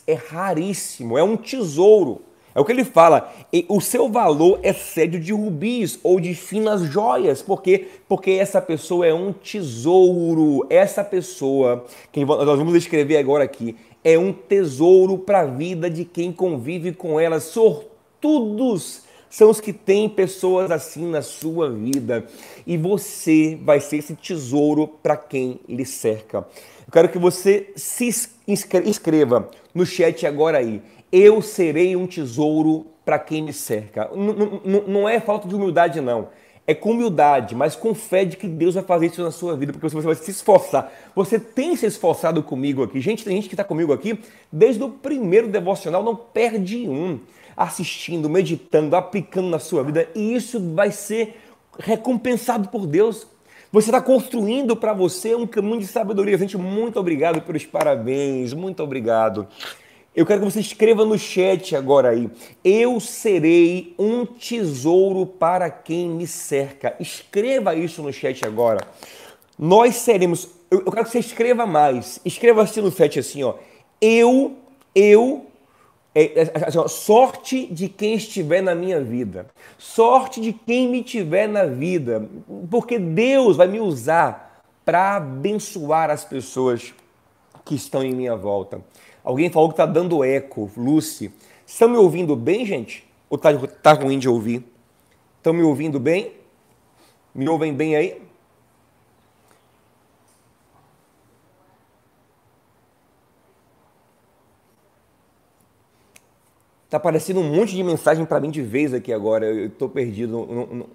é 0.07 0.13
raríssimo, 0.13 1.17
é 1.17 1.23
um 1.23 1.35
tesouro. 1.35 2.21
É 2.55 2.59
o 2.59 2.65
que 2.65 2.71
ele 2.71 2.83
fala. 2.83 3.31
O 3.67 3.79
seu 3.79 4.09
valor 4.09 4.59
é 4.63 4.73
sédio 4.73 5.19
de 5.19 5.31
rubis 5.31 5.99
ou 6.01 6.19
de 6.19 6.33
finas 6.33 6.81
joias. 6.81 7.39
Por 7.39 7.61
quê? 7.61 7.87
Porque 8.09 8.31
essa 8.31 8.59
pessoa 8.59 9.05
é 9.05 9.13
um 9.13 9.31
tesouro. 9.31 10.65
Essa 10.67 11.03
pessoa, 11.03 11.85
que 12.11 12.25
nós 12.25 12.57
vamos 12.57 12.73
escrever 12.73 13.17
agora 13.17 13.43
aqui, 13.43 13.75
é 14.03 14.17
um 14.17 14.33
tesouro 14.33 15.19
para 15.19 15.41
a 15.41 15.45
vida 15.45 15.87
de 15.87 16.03
quem 16.03 16.31
convive 16.31 16.93
com 16.93 17.19
ela. 17.19 17.39
Sortudos 17.39 19.03
são 19.29 19.51
os 19.51 19.61
que 19.61 19.71
têm 19.71 20.09
pessoas 20.09 20.71
assim 20.71 21.05
na 21.05 21.21
sua 21.21 21.69
vida. 21.69 22.25
E 22.65 22.75
você 22.75 23.55
vai 23.61 23.79
ser 23.79 23.97
esse 23.97 24.15
tesouro 24.15 24.87
para 24.87 25.15
quem 25.15 25.59
lhe 25.69 25.85
cerca. 25.85 26.43
Eu 26.87 26.93
quero 26.93 27.09
que 27.09 27.17
você 27.17 27.69
se 27.75 28.09
inscreva 28.47 29.49
no 29.75 29.85
chat 29.85 30.25
agora 30.25 30.57
aí. 30.59 30.81
Eu 31.11 31.41
serei 31.41 31.97
um 31.97 32.07
tesouro 32.07 32.87
para 33.03 33.19
quem 33.19 33.43
me 33.43 33.51
cerca. 33.51 34.09
Não 34.87 35.07
é 35.07 35.19
falta 35.19 35.49
de 35.49 35.55
humildade, 35.55 35.99
não. 35.99 36.29
É 36.65 36.73
com 36.73 36.91
humildade, 36.91 37.55
mas 37.55 37.75
com 37.75 37.93
fé 37.93 38.23
de 38.23 38.37
que 38.37 38.47
Deus 38.47 38.75
vai 38.75 38.83
fazer 38.83 39.07
isso 39.07 39.21
na 39.21 39.31
sua 39.31 39.55
vida, 39.55 39.73
porque 39.73 39.87
você 39.87 40.01
vai 40.01 40.15
se 40.15 40.31
esforçar. 40.31 40.91
Você 41.13 41.39
tem 41.39 41.75
se 41.75 41.85
esforçado 41.85 42.41
comigo 42.41 42.83
aqui. 42.83 43.01
Gente, 43.01 43.23
tem 43.23 43.35
gente 43.35 43.49
que 43.49 43.53
está 43.53 43.63
comigo 43.65 43.91
aqui 43.91 44.19
desde 44.51 44.81
o 44.81 44.89
primeiro 44.89 45.49
devocional, 45.49 46.03
não 46.03 46.15
perde 46.15 46.87
um. 46.87 47.19
Assistindo, 47.55 48.29
meditando, 48.29 48.95
aplicando 48.95 49.49
na 49.49 49.59
sua 49.59 49.83
vida. 49.83 50.07
E 50.15 50.35
isso 50.35 50.73
vai 50.73 50.91
ser 50.91 51.35
recompensado 51.79 52.69
por 52.69 52.85
Deus. 52.85 53.27
Você 53.71 53.89
está 53.89 54.01
construindo 54.01 54.75
para 54.75 54.93
você 54.93 55.35
um 55.35 55.45
caminho 55.45 55.79
de 55.79 55.87
sabedoria. 55.87 56.37
Gente, 56.37 56.57
muito 56.57 56.99
obrigado 56.99 57.41
pelos 57.41 57.65
parabéns, 57.65 58.53
muito 58.53 58.81
obrigado. 58.81 59.47
Eu 60.15 60.25
quero 60.25 60.39
que 60.39 60.51
você 60.51 60.61
escreva 60.61 61.05
no 61.05 61.17
chat 61.19 61.75
agora 61.75 62.09
aí. 62.09 62.29
Eu 62.63 62.99
serei 62.99 63.93
um 63.99 64.25
tesouro 64.25 65.25
para 65.25 65.69
quem 65.69 66.09
me 66.09 66.25
cerca. 66.25 66.95
Escreva 66.99 67.75
isso 67.75 68.01
no 68.01 68.11
chat 68.11 68.45
agora. 68.45 68.79
Nós 69.59 69.95
seremos. 69.95 70.49
Eu 70.71 70.91
quero 70.91 71.05
que 71.05 71.11
você 71.11 71.19
escreva 71.19 71.67
mais. 71.67 72.19
Escreva 72.25 72.63
assim 72.63 72.81
no 72.81 72.91
chat 72.91 73.19
assim, 73.19 73.43
ó. 73.43 73.55
Eu, 74.01 74.55
eu 74.95 75.46
assim, 76.65 76.77
ó, 76.77 76.87
sorte 76.87 77.67
de 77.67 77.87
quem 77.87 78.15
estiver 78.15 78.61
na 78.61 78.73
minha 78.73 79.01
vida, 79.01 79.47
sorte 79.77 80.41
de 80.41 80.53
quem 80.53 80.87
me 80.89 81.03
tiver 81.03 81.47
na 81.47 81.65
vida, 81.65 82.27
porque 82.69 82.97
Deus 82.97 83.57
vai 83.57 83.67
me 83.67 83.79
usar 83.79 84.63
para 84.83 85.17
abençoar 85.17 86.09
as 86.09 86.23
pessoas 86.23 86.93
que 87.65 87.75
estão 87.75 88.01
em 88.03 88.13
minha 88.13 88.35
volta. 88.35 88.81
Alguém 89.23 89.49
falou 89.49 89.69
que 89.69 89.73
está 89.73 89.85
dando 89.85 90.23
eco, 90.23 90.71
Lucy. 90.77 91.31
Estão 91.65 91.89
me 91.89 91.97
ouvindo 91.97 92.35
bem, 92.35 92.65
gente? 92.65 93.05
Ou 93.29 93.35
está 93.35 93.53
tá 93.83 93.91
ruim 93.91 94.17
de 94.17 94.29
ouvir? 94.29 94.63
Estão 95.37 95.51
me 95.51 95.61
ouvindo 95.61 95.99
bem? 95.99 96.31
Me 97.35 97.47
ouvem 97.49 97.73
bem 97.73 97.95
aí? 97.95 98.21
Tá 106.89 106.97
aparecendo 106.97 107.39
um 107.39 107.55
monte 107.55 107.75
de 107.75 107.83
mensagem 107.83 108.25
para 108.25 108.39
mim 108.39 108.49
de 108.49 108.61
vez 108.61 108.93
aqui 108.93 109.11
agora. 109.11 109.45
Eu 109.45 109.67
estou 109.67 109.89
perdido. 109.89 110.31
Não, 110.31 110.65
não... 110.67 110.85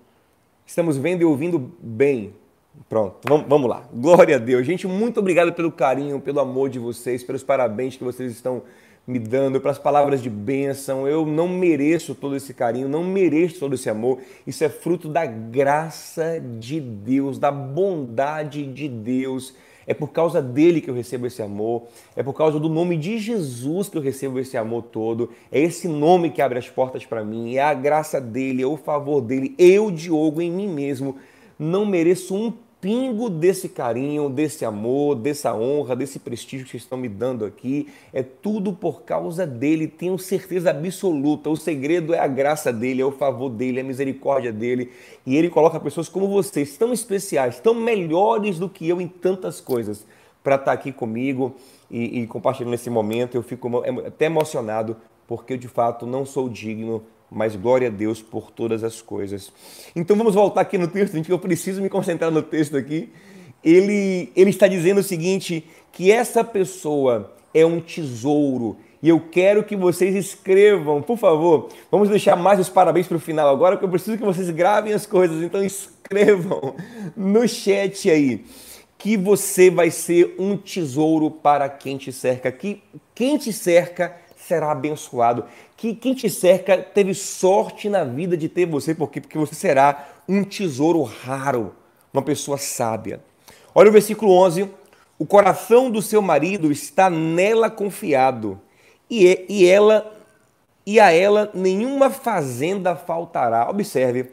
Estamos 0.64 0.96
vendo 0.96 1.22
e 1.22 1.24
ouvindo 1.24 1.72
bem. 1.80 2.32
Pronto, 2.88 3.16
vamos, 3.28 3.46
vamos 3.46 3.68
lá. 3.68 3.84
Glória 3.92 4.36
a 4.36 4.38
Deus. 4.38 4.66
Gente, 4.66 4.86
muito 4.86 5.20
obrigado 5.20 5.52
pelo 5.52 5.70
carinho, 5.70 6.18
pelo 6.20 6.40
amor 6.40 6.70
de 6.70 6.78
vocês, 6.78 7.22
pelos 7.22 7.42
parabéns 7.42 7.96
que 7.96 8.04
vocês 8.04 8.32
estão 8.32 8.62
me 9.06 9.18
dando, 9.18 9.60
pelas 9.60 9.78
palavras 9.78 10.22
de 10.22 10.30
bênção. 10.30 11.06
Eu 11.06 11.26
não 11.26 11.48
mereço 11.48 12.14
todo 12.14 12.36
esse 12.36 12.54
carinho, 12.54 12.88
não 12.88 13.04
mereço 13.04 13.60
todo 13.60 13.74
esse 13.74 13.90
amor. 13.90 14.20
Isso 14.46 14.64
é 14.64 14.68
fruto 14.68 15.08
da 15.08 15.26
graça 15.26 16.40
de 16.58 16.80
Deus, 16.80 17.38
da 17.38 17.50
bondade 17.50 18.64
de 18.66 18.88
Deus. 18.88 19.54
É 19.86 19.94
por 19.94 20.08
causa 20.08 20.40
dele 20.40 20.80
que 20.80 20.90
eu 20.90 20.94
recebo 20.94 21.26
esse 21.26 21.42
amor. 21.42 21.84
É 22.16 22.22
por 22.22 22.34
causa 22.34 22.58
do 22.58 22.68
nome 22.68 22.96
de 22.96 23.18
Jesus 23.18 23.88
que 23.88 23.98
eu 23.98 24.02
recebo 24.02 24.38
esse 24.38 24.56
amor 24.56 24.84
todo. 24.84 25.30
É 25.50 25.60
esse 25.60 25.88
nome 25.88 26.30
que 26.30 26.42
abre 26.42 26.58
as 26.58 26.68
portas 26.68 27.04
para 27.04 27.24
mim. 27.24 27.54
É 27.54 27.62
a 27.62 27.74
graça 27.74 28.20
dele, 28.20 28.62
é 28.62 28.66
o 28.66 28.76
favor 28.76 29.20
dele. 29.20 29.54
Eu, 29.58 29.90
Diogo, 29.90 30.40
em 30.40 30.50
mim 30.50 30.68
mesmo, 30.68 31.16
não 31.58 31.84
mereço 31.86 32.34
um 32.34 32.52
pingo 32.82 33.30
desse 33.30 33.68
carinho, 33.68 34.28
desse 34.28 34.64
amor, 34.64 35.14
dessa 35.14 35.54
honra, 35.54 35.94
desse 35.94 36.18
prestígio 36.18 36.66
que 36.66 36.76
estão 36.76 36.98
me 36.98 37.08
dando 37.08 37.44
aqui. 37.44 37.88
É 38.12 38.24
tudo 38.24 38.72
por 38.72 39.02
causa 39.02 39.46
dele, 39.46 39.86
tenho 39.86 40.18
certeza 40.18 40.70
absoluta. 40.70 41.48
O 41.48 41.56
segredo 41.56 42.12
é 42.12 42.18
a 42.18 42.26
graça 42.26 42.72
dele, 42.72 43.00
é 43.00 43.04
o 43.04 43.12
favor 43.12 43.48
dele, 43.48 43.78
é 43.78 43.82
a 43.82 43.86
misericórdia 43.86 44.52
dele. 44.52 44.90
E 45.24 45.36
ele 45.36 45.48
coloca 45.48 45.78
pessoas 45.78 46.08
como 46.08 46.26
vocês, 46.26 46.76
tão 46.76 46.92
especiais, 46.92 47.60
tão 47.60 47.72
melhores 47.72 48.58
do 48.58 48.68
que 48.68 48.88
eu 48.88 49.00
em 49.00 49.06
tantas 49.06 49.60
coisas, 49.60 50.04
para 50.42 50.56
estar 50.56 50.66
tá 50.66 50.72
aqui 50.72 50.90
comigo 50.90 51.54
e, 51.88 52.22
e 52.22 52.26
compartilhando 52.26 52.74
esse 52.74 52.90
momento. 52.90 53.36
Eu 53.36 53.44
fico 53.44 53.70
até 54.04 54.24
emocionado, 54.26 54.96
porque 55.28 55.52
eu 55.52 55.56
de 55.56 55.68
fato 55.68 56.04
não 56.04 56.26
sou 56.26 56.48
digno 56.48 57.04
mas 57.34 57.56
glória 57.56 57.88
a 57.88 57.90
Deus 57.90 58.20
por 58.20 58.50
todas 58.50 58.84
as 58.84 59.00
coisas. 59.00 59.52
Então 59.96 60.16
vamos 60.16 60.34
voltar 60.34 60.60
aqui 60.60 60.76
no 60.76 60.88
texto, 60.88 61.14
gente, 61.14 61.30
eu 61.30 61.38
preciso 61.38 61.80
me 61.80 61.88
concentrar 61.88 62.30
no 62.30 62.42
texto 62.42 62.76
aqui. 62.76 63.10
Ele, 63.64 64.30
ele 64.34 64.50
está 64.50 64.66
dizendo 64.66 64.98
o 64.98 65.02
seguinte: 65.02 65.64
que 65.92 66.10
essa 66.10 66.44
pessoa 66.44 67.32
é 67.54 67.64
um 67.64 67.80
tesouro. 67.80 68.76
E 69.02 69.08
eu 69.08 69.18
quero 69.18 69.64
que 69.64 69.74
vocês 69.74 70.14
escrevam, 70.14 71.02
por 71.02 71.18
favor. 71.18 71.68
Vamos 71.90 72.08
deixar 72.08 72.36
mais 72.36 72.60
os 72.60 72.68
parabéns 72.68 73.08
para 73.08 73.16
o 73.16 73.20
final 73.20 73.48
agora, 73.48 73.76
porque 73.76 73.86
eu 73.86 73.90
preciso 73.90 74.16
que 74.16 74.24
vocês 74.24 74.48
gravem 74.50 74.92
as 74.92 75.06
coisas. 75.06 75.42
Então 75.42 75.62
escrevam 75.64 76.76
no 77.16 77.46
chat 77.48 78.08
aí 78.08 78.44
que 78.96 79.16
você 79.16 79.68
vai 79.68 79.90
ser 79.90 80.36
um 80.38 80.56
tesouro 80.56 81.28
para 81.28 81.68
quem 81.68 81.96
te 81.96 82.12
cerca. 82.12 82.52
Que 82.52 82.80
quem 83.12 83.36
te 83.36 83.52
cerca 83.52 84.16
será 84.36 84.70
abençoado 84.70 85.44
que 85.82 85.96
quem 85.96 86.14
te 86.14 86.30
cerca 86.30 86.78
teve 86.78 87.12
sorte 87.12 87.88
na 87.88 88.04
vida 88.04 88.36
de 88.36 88.48
ter 88.48 88.66
você, 88.66 88.94
porque 88.94 89.20
porque 89.20 89.36
você 89.36 89.52
será 89.52 90.10
um 90.28 90.44
tesouro 90.44 91.02
raro, 91.02 91.74
uma 92.14 92.22
pessoa 92.22 92.56
sábia. 92.56 93.20
Olha 93.74 93.88
o 93.88 93.92
versículo 93.92 94.30
11. 94.30 94.70
O 95.18 95.26
coração 95.26 95.90
do 95.90 96.00
seu 96.00 96.22
marido 96.22 96.70
está 96.70 97.10
nela 97.10 97.68
confiado, 97.68 98.60
e, 99.10 99.44
e 99.48 99.66
ela 99.66 100.16
e 100.86 101.00
a 101.00 101.10
ela 101.10 101.50
nenhuma 101.52 102.10
fazenda 102.10 102.94
faltará. 102.94 103.68
Observe, 103.68 104.30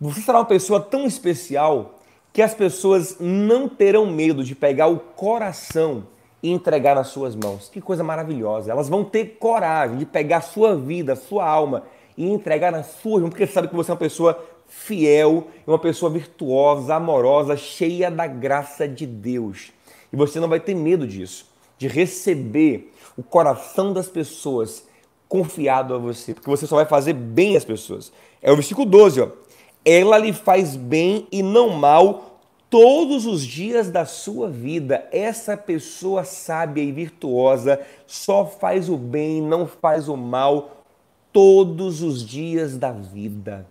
você 0.00 0.20
será 0.20 0.38
uma 0.38 0.44
pessoa 0.44 0.80
tão 0.80 1.06
especial 1.06 2.00
que 2.32 2.42
as 2.42 2.54
pessoas 2.54 3.18
não 3.20 3.68
terão 3.68 4.04
medo 4.06 4.42
de 4.42 4.56
pegar 4.56 4.88
o 4.88 4.98
coração 4.98 6.08
e 6.42 6.50
entregar 6.50 6.96
nas 6.96 7.08
suas 7.08 7.36
mãos. 7.36 7.68
Que 7.68 7.80
coisa 7.80 8.02
maravilhosa. 8.02 8.70
Elas 8.70 8.88
vão 8.88 9.04
ter 9.04 9.36
coragem 9.38 9.98
de 9.98 10.06
pegar 10.06 10.38
a 10.38 10.42
sua 10.42 10.74
vida, 10.74 11.12
a 11.12 11.16
sua 11.16 11.46
alma 11.46 11.84
e 12.16 12.28
entregar 12.28 12.72
nas 12.72 12.86
suas 12.86 13.22
mãos, 13.22 13.30
porque 13.30 13.46
sabe 13.46 13.68
que 13.68 13.76
você 13.76 13.90
é 13.90 13.94
uma 13.94 13.98
pessoa 13.98 14.44
fiel, 14.66 15.48
uma 15.66 15.78
pessoa 15.78 16.10
virtuosa, 16.10 16.94
amorosa, 16.94 17.56
cheia 17.56 18.10
da 18.10 18.26
graça 18.26 18.88
de 18.88 19.06
Deus. 19.06 19.70
E 20.12 20.16
você 20.16 20.40
não 20.40 20.48
vai 20.48 20.60
ter 20.60 20.74
medo 20.74 21.06
disso, 21.06 21.46
de 21.78 21.86
receber 21.86 22.92
o 23.16 23.22
coração 23.22 23.92
das 23.92 24.08
pessoas 24.08 24.86
confiado 25.28 25.94
a 25.94 25.98
você, 25.98 26.34
porque 26.34 26.50
você 26.50 26.66
só 26.66 26.76
vai 26.76 26.84
fazer 26.84 27.12
bem 27.12 27.56
às 27.56 27.64
pessoas. 27.64 28.12
É 28.42 28.50
o 28.50 28.56
versículo 28.56 28.86
12, 28.86 29.20
ó. 29.20 29.28
Ela 29.84 30.18
lhe 30.18 30.32
faz 30.32 30.76
bem 30.76 31.26
e 31.32 31.42
não 31.42 31.70
mal 31.70 32.31
todos 32.72 33.26
os 33.26 33.44
dias 33.44 33.90
da 33.90 34.06
sua 34.06 34.48
vida. 34.48 35.06
Essa 35.12 35.58
pessoa 35.58 36.24
sábia 36.24 36.82
e 36.82 36.90
virtuosa 36.90 37.78
só 38.06 38.46
faz 38.46 38.88
o 38.88 38.96
bem, 38.96 39.42
não 39.42 39.66
faz 39.66 40.08
o 40.08 40.16
mal 40.16 40.82
todos 41.30 42.00
os 42.00 42.26
dias 42.26 42.78
da 42.78 42.90
vida. 42.90 43.66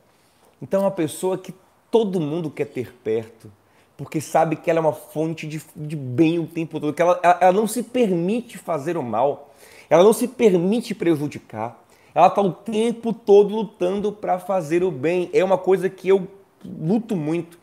Então, 0.62 0.82
é 0.82 0.84
uma 0.84 0.92
pessoa 0.92 1.36
que 1.36 1.52
todo 1.90 2.22
mundo 2.22 2.52
quer 2.52 2.66
ter 2.66 2.94
perto, 3.04 3.52
porque 3.98 4.22
sabe 4.22 4.56
que 4.56 4.70
ela 4.70 4.78
é 4.78 4.82
uma 4.82 4.94
fonte 4.94 5.48
de, 5.48 5.60
de 5.76 5.96
bem 5.96 6.38
o 6.38 6.46
tempo 6.46 6.80
todo, 6.80 6.94
que 6.94 7.02
ela, 7.02 7.20
ela, 7.24 7.38
ela 7.42 7.54
não 7.54 7.66
se 7.66 7.82
permite 7.82 8.60
fazer 8.60 8.98
o 8.98 9.04
mal, 9.04 9.52
ela 9.90 10.04
não 10.04 10.14
se 10.14 10.28
permite 10.28 10.94
prejudicar. 10.94 11.84
Ela 12.14 12.28
está 12.28 12.42
o 12.42 12.52
tempo 12.52 13.14
todo 13.14 13.56
lutando 13.56 14.12
para 14.12 14.38
fazer 14.38 14.84
o 14.84 14.92
bem. 14.92 15.28
É 15.34 15.44
uma 15.44 15.58
coisa 15.58 15.90
que 15.90 16.10
eu 16.10 16.28
luto 16.64 17.16
muito 17.16 17.61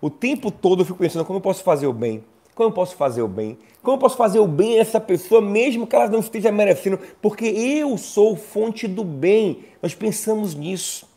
o 0.00 0.08
tempo 0.08 0.50
todo 0.50 0.82
eu 0.82 0.86
fico 0.86 0.98
pensando 0.98 1.24
como 1.24 1.38
eu 1.38 1.42
posso 1.42 1.62
fazer 1.62 1.86
o 1.86 1.92
bem. 1.92 2.24
Como 2.54 2.68
eu 2.68 2.74
posso 2.74 2.96
fazer 2.96 3.22
o 3.22 3.28
bem? 3.28 3.58
Como 3.82 3.96
eu 3.96 4.00
posso 4.00 4.16
fazer 4.16 4.38
o 4.38 4.46
bem 4.46 4.78
a 4.78 4.80
essa 4.80 5.00
pessoa, 5.00 5.40
mesmo 5.40 5.86
que 5.86 5.96
ela 5.96 6.08
não 6.08 6.20
esteja 6.20 6.52
merecendo? 6.52 6.98
Porque 7.22 7.46
eu 7.46 7.96
sou 7.96 8.36
fonte 8.36 8.86
do 8.86 9.04
bem. 9.04 9.64
Nós 9.82 9.94
pensamos 9.94 10.54
nisso. 10.54 11.08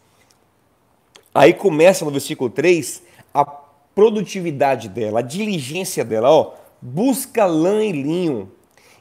Aí 1.33 1.53
começa 1.53 2.05
no 2.05 2.11
versículo 2.11 2.49
3 2.49 3.03
a 3.33 3.43
produtividade 3.43 4.87
dela, 4.89 5.19
a 5.19 5.23
diligência 5.23 6.05
dela. 6.05 6.29
Ó, 6.29 6.53
busca 6.81 7.45
lã 7.45 7.83
e 7.83 7.91
linho 7.91 8.51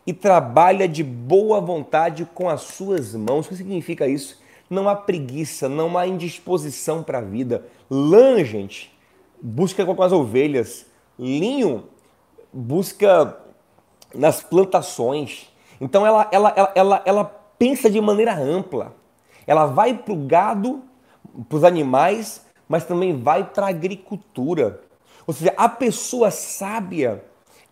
e 0.06 0.12
trabalha 0.12 0.88
de 0.88 1.02
boa 1.02 1.60
vontade 1.60 2.26
com 2.34 2.48
as 2.48 2.62
suas 2.62 3.14
mãos. 3.14 3.46
O 3.46 3.48
que 3.50 3.56
significa 3.56 4.06
isso? 4.06 4.40
Não 4.68 4.88
há 4.88 4.96
preguiça, 4.96 5.68
não 5.68 5.96
há 5.98 6.06
indisposição 6.06 7.02
para 7.02 7.18
a 7.18 7.22
vida. 7.22 7.66
Lã, 7.90 8.42
gente, 8.44 8.91
busca 9.42 9.84
com 9.84 10.02
as 10.02 10.12
ovelhas. 10.12 10.86
Linho 11.18 11.84
busca 12.52 13.36
nas 14.14 14.42
plantações. 14.42 15.50
Então 15.80 16.06
ela, 16.06 16.28
ela, 16.30 16.52
ela, 16.54 16.72
ela, 16.74 17.02
ela 17.04 17.24
pensa 17.58 17.90
de 17.90 18.00
maneira 18.00 18.34
ampla. 18.34 18.94
Ela 19.46 19.66
vai 19.66 19.94
para 19.94 20.12
o 20.12 20.26
gado, 20.26 20.82
para 21.48 21.56
os 21.56 21.64
animais, 21.64 22.46
mas 22.68 22.84
também 22.84 23.20
vai 23.20 23.44
para 23.44 23.66
a 23.66 23.70
agricultura. 23.70 24.80
Ou 25.26 25.34
seja, 25.34 25.52
a 25.56 25.68
pessoa 25.68 26.30
sábia, 26.30 27.24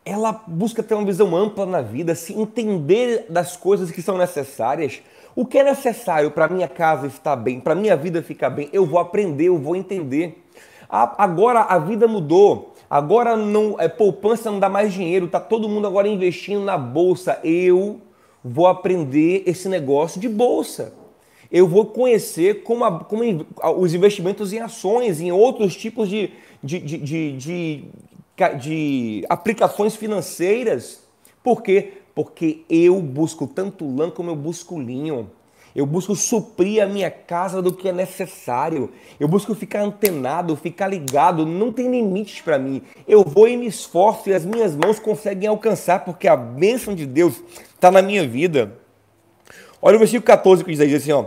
ela 0.05 0.33
busca 0.47 0.83
ter 0.83 0.95
uma 0.95 1.05
visão 1.05 1.37
ampla 1.37 1.67
na 1.67 1.81
vida, 1.81 2.15
se 2.15 2.33
entender 2.33 3.27
das 3.29 3.57
coisas 3.57 3.91
que 3.91 4.03
são 4.03 4.17
necessárias. 4.17 5.03
O 5.37 5.47
que 5.47 5.59
é 5.59 5.65
necessário 5.65 6.31
para 6.31 6.49
minha 6.49 6.69
casa 6.69 7.07
estar 7.07 7.37
bem, 7.37 7.61
para 7.61 7.75
minha 7.75 7.97
vida 7.97 8.23
ficar 8.23 8.51
bem, 8.51 8.69
eu 8.73 8.85
vou 8.85 8.99
aprender, 8.99 9.45
eu 9.45 9.59
vou 9.59 9.77
entender. 9.77 10.45
Agora 10.91 11.61
a 11.61 11.79
vida 11.79 12.09
mudou. 12.09 12.75
Agora 12.91 13.37
não 13.37 13.77
é 13.79 13.89
poupança 13.89 14.51
não 14.51 14.59
dá 14.59 14.69
mais 14.69 14.93
dinheiro, 14.93 15.29
tá 15.29 15.39
todo 15.39 15.69
mundo 15.69 15.87
agora 15.87 16.09
investindo 16.09 16.65
na 16.65 16.77
bolsa. 16.77 17.39
Eu 17.45 18.01
vou 18.43 18.67
aprender 18.67 19.45
esse 19.47 19.69
negócio 19.69 20.21
de 20.21 20.29
bolsa. 20.29 20.93
Eu 21.53 21.69
vou 21.69 21.87
conhecer 21.87 22.63
como, 22.65 22.85
a, 22.85 23.05
como 23.05 23.23
os 23.79 23.95
investimentos 23.95 24.53
em 24.53 24.59
ações, 24.59 25.21
em 25.21 25.31
outros 25.31 25.77
tipos 25.77 26.09
de, 26.09 26.33
de, 26.63 26.79
de, 26.81 26.99
de, 26.99 27.33
de, 27.33 27.85
de 28.59 29.27
aplicações 29.29 29.95
financeiras. 29.95 31.03
Por 31.43 31.63
quê? 31.63 31.95
Porque 32.15 32.63
eu 32.69 33.01
busco 33.01 33.47
tanto 33.47 33.89
lã 33.97 34.11
como 34.11 34.31
eu 34.31 34.37
busco 34.37 34.81
linho. 34.81 35.31
Eu 35.75 35.87
busco 35.87 36.17
suprir 36.17 36.83
a 36.83 36.87
minha 36.87 37.11
casa 37.11 37.63
do 37.63 37.73
que 37.73 37.89
é 37.89 37.93
necessário. 37.93 38.91
Eu 39.19 39.29
busco 39.29 39.55
ficar 39.55 39.83
antenado, 39.83 40.57
ficar 40.57 40.89
ligado. 40.89 41.47
Não 41.47 41.73
tem 41.73 41.91
limites 41.91 42.41
para 42.41 42.59
mim. 42.59 42.83
Eu 43.07 43.23
vou 43.23 43.47
e 43.47 43.57
me 43.57 43.67
esforço 43.67 44.29
e 44.29 44.35
as 44.35 44.45
minhas 44.45 44.75
mãos 44.75 44.99
conseguem 44.99 45.49
alcançar 45.49 46.05
porque 46.05 46.27
a 46.27 46.37
bênção 46.37 46.95
de 46.95 47.07
Deus 47.07 47.41
está 47.75 47.91
na 47.91 48.03
minha 48.03 48.27
vida. 48.27 48.77
Olha 49.81 49.97
o 49.97 49.99
versículo 49.99 50.27
14 50.27 50.65
que 50.65 50.71
diz 50.71 50.81
aí 50.81 50.95
assim: 50.95 51.13
ó, 51.13 51.27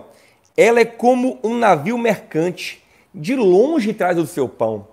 Ela 0.57 0.81
é 0.81 0.85
como 0.85 1.39
um 1.43 1.57
navio 1.57 1.97
mercante, 1.97 2.83
de 3.15 3.35
longe 3.35 3.93
traz 3.93 4.17
o 4.17 4.27
seu 4.27 4.49
pão. 4.49 4.87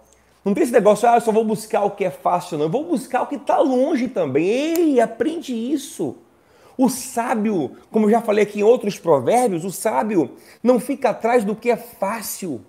Não 0.45 0.55
tem 0.55 0.63
esse 0.63 0.73
negócio, 0.73 1.07
ah, 1.07 1.17
eu 1.17 1.21
só 1.21 1.31
vou 1.31 1.45
buscar 1.45 1.85
o 1.85 1.91
que 1.91 2.05
é 2.05 2.11
fácil, 2.11 2.57
não. 2.57 2.65
Eu 2.65 2.71
vou 2.71 2.85
buscar 2.85 3.23
o 3.23 3.27
que 3.27 3.35
está 3.35 3.59
longe 3.59 4.09
também. 4.09 4.47
Ei, 4.47 5.01
aprende 5.01 5.53
isso. 5.53 6.17
O 6.83 6.89
sábio, 6.89 7.73
como 7.91 8.09
já 8.09 8.23
falei 8.23 8.45
aqui 8.45 8.61
em 8.61 8.63
outros 8.63 8.99
provérbios, 8.99 9.67
o 9.67 9.71
sábio 9.71 10.31
não 10.63 10.81
fica 10.81 11.11
atrás 11.11 11.45
do 11.45 11.55
que 11.55 11.71
é 11.71 11.77
fácil. 11.77 12.63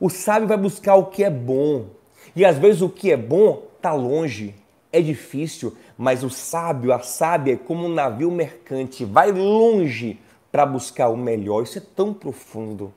O 0.00 0.10
sábio 0.10 0.48
vai 0.48 0.56
buscar 0.56 0.96
o 0.96 1.06
que 1.06 1.22
é 1.22 1.30
bom. 1.30 1.86
E 2.34 2.44
às 2.44 2.58
vezes 2.58 2.82
o 2.82 2.88
que 2.88 3.12
é 3.12 3.16
bom 3.16 3.62
está 3.76 3.92
longe, 3.92 4.56
é 4.92 5.00
difícil, 5.00 5.72
mas 5.96 6.24
o 6.24 6.30
sábio, 6.30 6.92
a 6.92 6.98
sábia 6.98 7.52
é 7.52 7.56
como 7.56 7.86
um 7.86 7.94
navio 7.94 8.28
mercante, 8.28 9.04
vai 9.04 9.30
longe 9.30 10.18
para 10.50 10.66
buscar 10.66 11.08
o 11.08 11.16
melhor. 11.16 11.62
Isso 11.62 11.78
é 11.78 11.82
tão 11.94 12.12
profundo. 12.12 12.92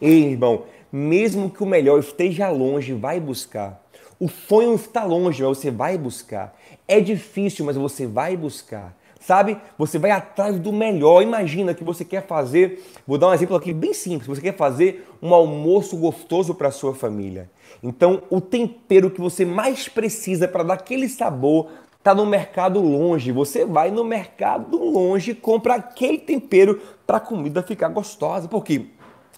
Ei, 0.00 0.32
irmão, 0.32 0.64
mesmo 0.90 1.48
que 1.48 1.62
o 1.62 1.66
melhor 1.66 2.00
esteja 2.00 2.50
longe, 2.50 2.92
vai 2.92 3.20
buscar. 3.20 3.80
O 4.18 4.28
sonho 4.28 4.74
está 4.74 5.04
longe, 5.04 5.44
mas 5.44 5.58
você 5.58 5.70
vai 5.70 5.96
buscar. 5.96 6.58
É 6.88 6.98
difícil, 6.98 7.64
mas 7.64 7.76
você 7.76 8.04
vai 8.04 8.36
buscar. 8.36 9.00
Sabe? 9.24 9.56
Você 9.78 9.98
vai 9.98 10.10
atrás 10.10 10.58
do 10.58 10.72
melhor. 10.72 11.22
Imagina 11.22 11.74
que 11.74 11.84
você 11.84 12.04
quer 12.04 12.26
fazer, 12.26 12.84
vou 13.06 13.16
dar 13.18 13.28
um 13.28 13.34
exemplo 13.34 13.56
aqui 13.56 13.72
bem 13.72 13.94
simples, 13.94 14.26
você 14.26 14.40
quer 14.40 14.56
fazer 14.56 15.06
um 15.22 15.32
almoço 15.32 15.96
gostoso 15.96 16.54
para 16.54 16.70
sua 16.70 16.94
família. 16.94 17.50
Então, 17.82 18.22
o 18.30 18.40
tempero 18.40 19.10
que 19.10 19.20
você 19.20 19.44
mais 19.44 19.88
precisa 19.88 20.46
para 20.46 20.62
dar 20.62 20.74
aquele 20.74 21.08
sabor 21.08 21.68
está 21.98 22.14
no 22.14 22.26
mercado 22.26 22.80
longe. 22.80 23.30
Você 23.30 23.64
vai 23.64 23.90
no 23.90 24.04
mercado 24.04 24.76
longe 24.76 25.30
e 25.30 25.34
compra 25.34 25.74
aquele 25.74 26.18
tempero 26.18 26.80
para 27.06 27.18
a 27.18 27.20
comida 27.20 27.62
ficar 27.62 27.88
gostosa. 27.88 28.48
Por 28.48 28.64
quê? 28.64 28.86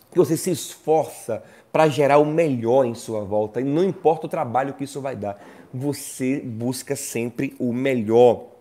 Porque 0.09 0.19
você 0.19 0.37
se 0.37 0.51
esforça 0.51 1.43
para 1.71 1.89
gerar 1.89 2.19
o 2.19 2.25
melhor 2.25 2.87
em 2.87 2.95
sua 2.95 3.25
volta 3.25 3.61
e 3.61 3.65
não 3.65 3.85
importa 3.85 4.27
o 4.27 4.31
trabalho 4.31 4.75
que 4.75 4.85
isso 4.85 5.01
vai 5.01 5.17
dar, 5.17 5.45
você 5.73 6.41
busca 6.41 6.95
sempre 6.95 7.55
o 7.59 7.73
melhor. 7.73 8.54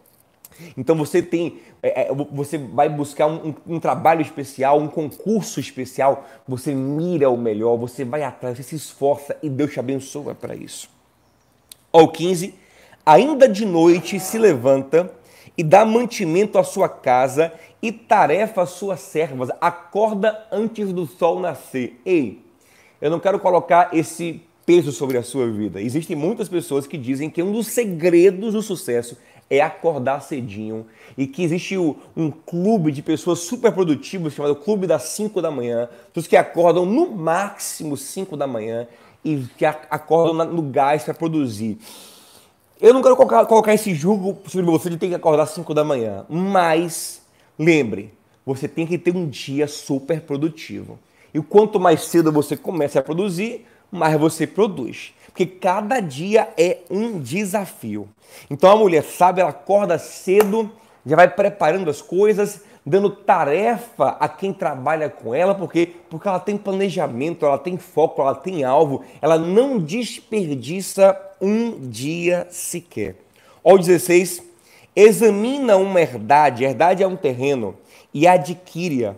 Então 0.78 0.96
você 0.96 1.22
tem, 1.22 1.60
é, 1.82 2.04
é, 2.04 2.13
você 2.32 2.58
vai 2.58 2.89
buscar 2.89 3.28
um, 3.28 3.54
um, 3.68 3.80
trabalho 3.80 4.22
especial, 4.22 4.80
um 4.80 4.88
concurso 4.88 5.60
especial, 5.60 6.26
você 6.48 6.74
mira 6.74 7.30
o 7.30 7.38
melhor, 7.38 7.78
você 7.78 8.04
vai 8.04 8.24
atrás, 8.24 8.58
você 8.58 8.63
se 8.63 8.76
esforça 8.76 9.38
e 9.42 9.50
Deus 9.50 9.72
te 9.72 9.80
abençoa 9.80 10.36
para 10.36 10.56
isso. 10.56 10.89
Ao 11.92 12.08
15, 12.08 12.54
ainda 13.06 13.48
de 13.48 13.66
noite 13.66 14.20
se 14.20 14.38
levanta 14.38 15.12
e 15.58 15.63
dá 15.63 15.86
mantimento 15.86 16.58
à 16.58 16.63
sua 16.63 16.89
casa 16.89 17.54
e 17.82 17.92
tarefa 17.92 18.63
às 18.63 18.70
suas 18.70 19.00
servas, 19.02 19.50
acorda 19.60 20.48
antes 20.52 20.92
do 20.94 21.06
sol 21.06 21.39
nascer. 21.39 22.00
Ei, 22.06 22.42
eu 23.02 23.12
não 23.12 23.20
quero 23.20 23.39
colocar 23.39 23.89
esse 23.94 24.42
peso 24.66 24.92
sobre 24.92 25.18
a 25.18 25.24
sua 25.24 25.50
vida. 25.52 25.82
Existem 25.82 26.16
muitas 26.16 26.48
pessoas 26.48 26.88
que 26.88 26.98
dizem 26.98 27.30
que 27.30 27.44
um 27.44 27.52
dos 27.52 27.68
segredos 27.68 28.54
do 28.54 28.62
sucesso 28.62 29.18
é 29.33 29.33
acordar 29.62 30.22
cedinho 30.22 30.86
e 31.18 31.28
que 31.28 31.44
existe 31.44 31.78
um 31.78 32.32
clube 32.32 32.92
de 32.92 33.02
pessoas 33.02 33.39
super 33.39 33.72
produtivas 33.72 34.34
chamado 34.34 34.56
Clube 34.56 34.88
das 34.88 35.04
5 35.04 35.42
da 35.42 35.52
manhã, 35.52 35.89
pessoas 36.08 36.28
que 36.28 36.38
acordam 36.38 36.86
no 36.86 37.12
máximo 37.12 37.98
5 37.98 38.36
da 38.38 38.48
manhã 38.48 38.88
e 39.24 39.46
que 39.58 39.66
acordam 39.66 40.46
no 40.46 40.62
gás 40.62 41.04
para 41.04 41.13
produzir. 41.13 41.78
Eu 42.82 42.94
não 42.94 43.02
quero 43.02 43.16
colocar, 43.16 43.46
colocar 43.46 43.74
esse 43.74 43.94
julgo 43.94 44.38
sobre 44.48 44.66
você 44.66 44.89
de 44.89 44.98
ter 44.98 45.08
que 45.08 45.16
acordar 45.16 45.46
5 45.46 45.74
da 45.74 45.84
manhã, 45.84 46.26
mas 46.30 47.22
lembre, 47.58 48.13
você 48.46 48.68
tem 48.68 48.86
que 48.86 48.98
ter 48.98 49.16
um 49.16 49.28
dia 49.28 49.68
super 49.68 50.22
produtivo. 50.22 51.00
E 51.34 51.42
quanto 51.42 51.80
mais 51.80 52.04
cedo 52.06 52.32
você 52.32 52.58
começa 52.58 53.00
a 53.00 53.02
produzir, 53.02 53.66
mais 53.92 54.20
você 54.20 54.46
produz. 54.46 55.13
Porque 55.34 55.48
cada 55.48 56.00
dia 56.00 56.48
é 56.56 56.78
um 56.91 57.19
desafio. 57.19 58.08
Então 58.52 58.69
a 58.69 58.76
mulher 58.76 59.04
sabe, 59.04 59.41
ela 59.41 59.50
acorda 59.50 59.98
cedo, 59.98 60.72
já 61.04 61.15
vai 61.15 61.28
preparando 61.28 61.89
as 61.89 62.04
coisas, 62.04 62.62
dando 62.86 63.10
tarefa 63.10 64.10
a 64.19 64.30
quem 64.30 64.54
trabalha 64.54 65.10
com 65.10 65.34
ela, 65.34 65.56
porque 65.56 65.89
porque 66.08 66.28
ela 66.28 66.39
tem 66.39 66.56
planejamento, 66.56 67.48
ela 67.48 67.58
tem 67.58 67.78
foco, 67.78 68.22
ela 68.22 68.36
tem 68.36 68.63
alvo, 68.63 69.04
ela 69.19 69.39
não 69.39 69.80
desperdiça 69.80 71.19
um 71.41 71.89
dia 71.89 72.46
sequer. 72.52 73.15
Ao 73.63 73.76
16, 73.76 74.43
examina 74.96 75.78
uma 75.78 76.00
herdade, 76.00 76.63
herdade 76.63 77.02
é 77.02 77.08
um 77.08 77.15
terreno, 77.15 77.76
e 78.13 78.28
adquire-a 78.28 79.15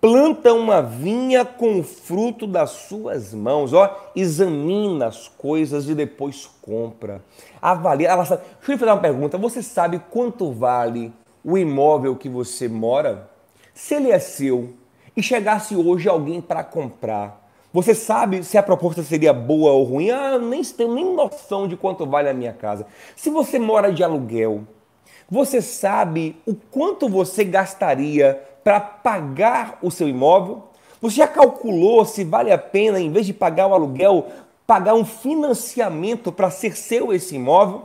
planta 0.00 0.52
uma 0.52 0.82
vinha 0.82 1.44
com 1.44 1.80
o 1.80 1.82
fruto 1.82 2.46
das 2.46 2.70
suas 2.70 3.34
mãos, 3.34 3.72
ó, 3.72 4.10
examina 4.14 5.06
as 5.06 5.28
coisas 5.28 5.88
e 5.88 5.94
depois 5.94 6.48
compra. 6.62 7.22
Avalia. 7.60 8.14
Deixa 8.16 8.40
eu 8.68 8.78
fazer 8.78 8.90
uma 8.90 8.98
pergunta. 8.98 9.38
Você 9.38 9.62
sabe 9.62 10.00
quanto 10.10 10.52
vale 10.52 11.12
o 11.44 11.56
imóvel 11.56 12.16
que 12.16 12.28
você 12.28 12.68
mora? 12.68 13.28
Se 13.74 13.94
ele 13.94 14.10
é 14.10 14.18
seu 14.18 14.74
e 15.16 15.22
chegasse 15.22 15.74
hoje 15.74 16.08
alguém 16.08 16.40
para 16.40 16.62
comprar, 16.62 17.46
você 17.72 17.94
sabe 17.94 18.42
se 18.42 18.56
a 18.56 18.62
proposta 18.62 19.02
seria 19.02 19.32
boa 19.32 19.72
ou 19.72 19.84
ruim? 19.84 20.10
Ah, 20.10 20.38
nem 20.38 20.62
tenho 20.62 20.94
nem 20.94 21.14
noção 21.14 21.68
de 21.68 21.76
quanto 21.76 22.06
vale 22.06 22.28
a 22.28 22.34
minha 22.34 22.52
casa. 22.52 22.86
Se 23.14 23.28
você 23.28 23.58
mora 23.58 23.92
de 23.92 24.02
aluguel, 24.02 24.62
você 25.28 25.60
sabe 25.60 26.40
o 26.46 26.54
quanto 26.54 27.08
você 27.08 27.44
gastaria 27.44 28.40
para 28.66 28.80
pagar 28.80 29.78
o 29.80 29.92
seu 29.92 30.08
imóvel? 30.08 30.64
Você 31.00 31.18
já 31.18 31.28
calculou 31.28 32.04
se 32.04 32.24
vale 32.24 32.50
a 32.50 32.58
pena, 32.58 32.98
em 32.98 33.12
vez 33.12 33.24
de 33.24 33.32
pagar 33.32 33.68
o 33.68 33.74
aluguel, 33.74 34.26
pagar 34.66 34.94
um 34.94 35.04
financiamento 35.04 36.32
para 36.32 36.50
ser 36.50 36.76
seu 36.76 37.12
esse 37.12 37.36
imóvel? 37.36 37.82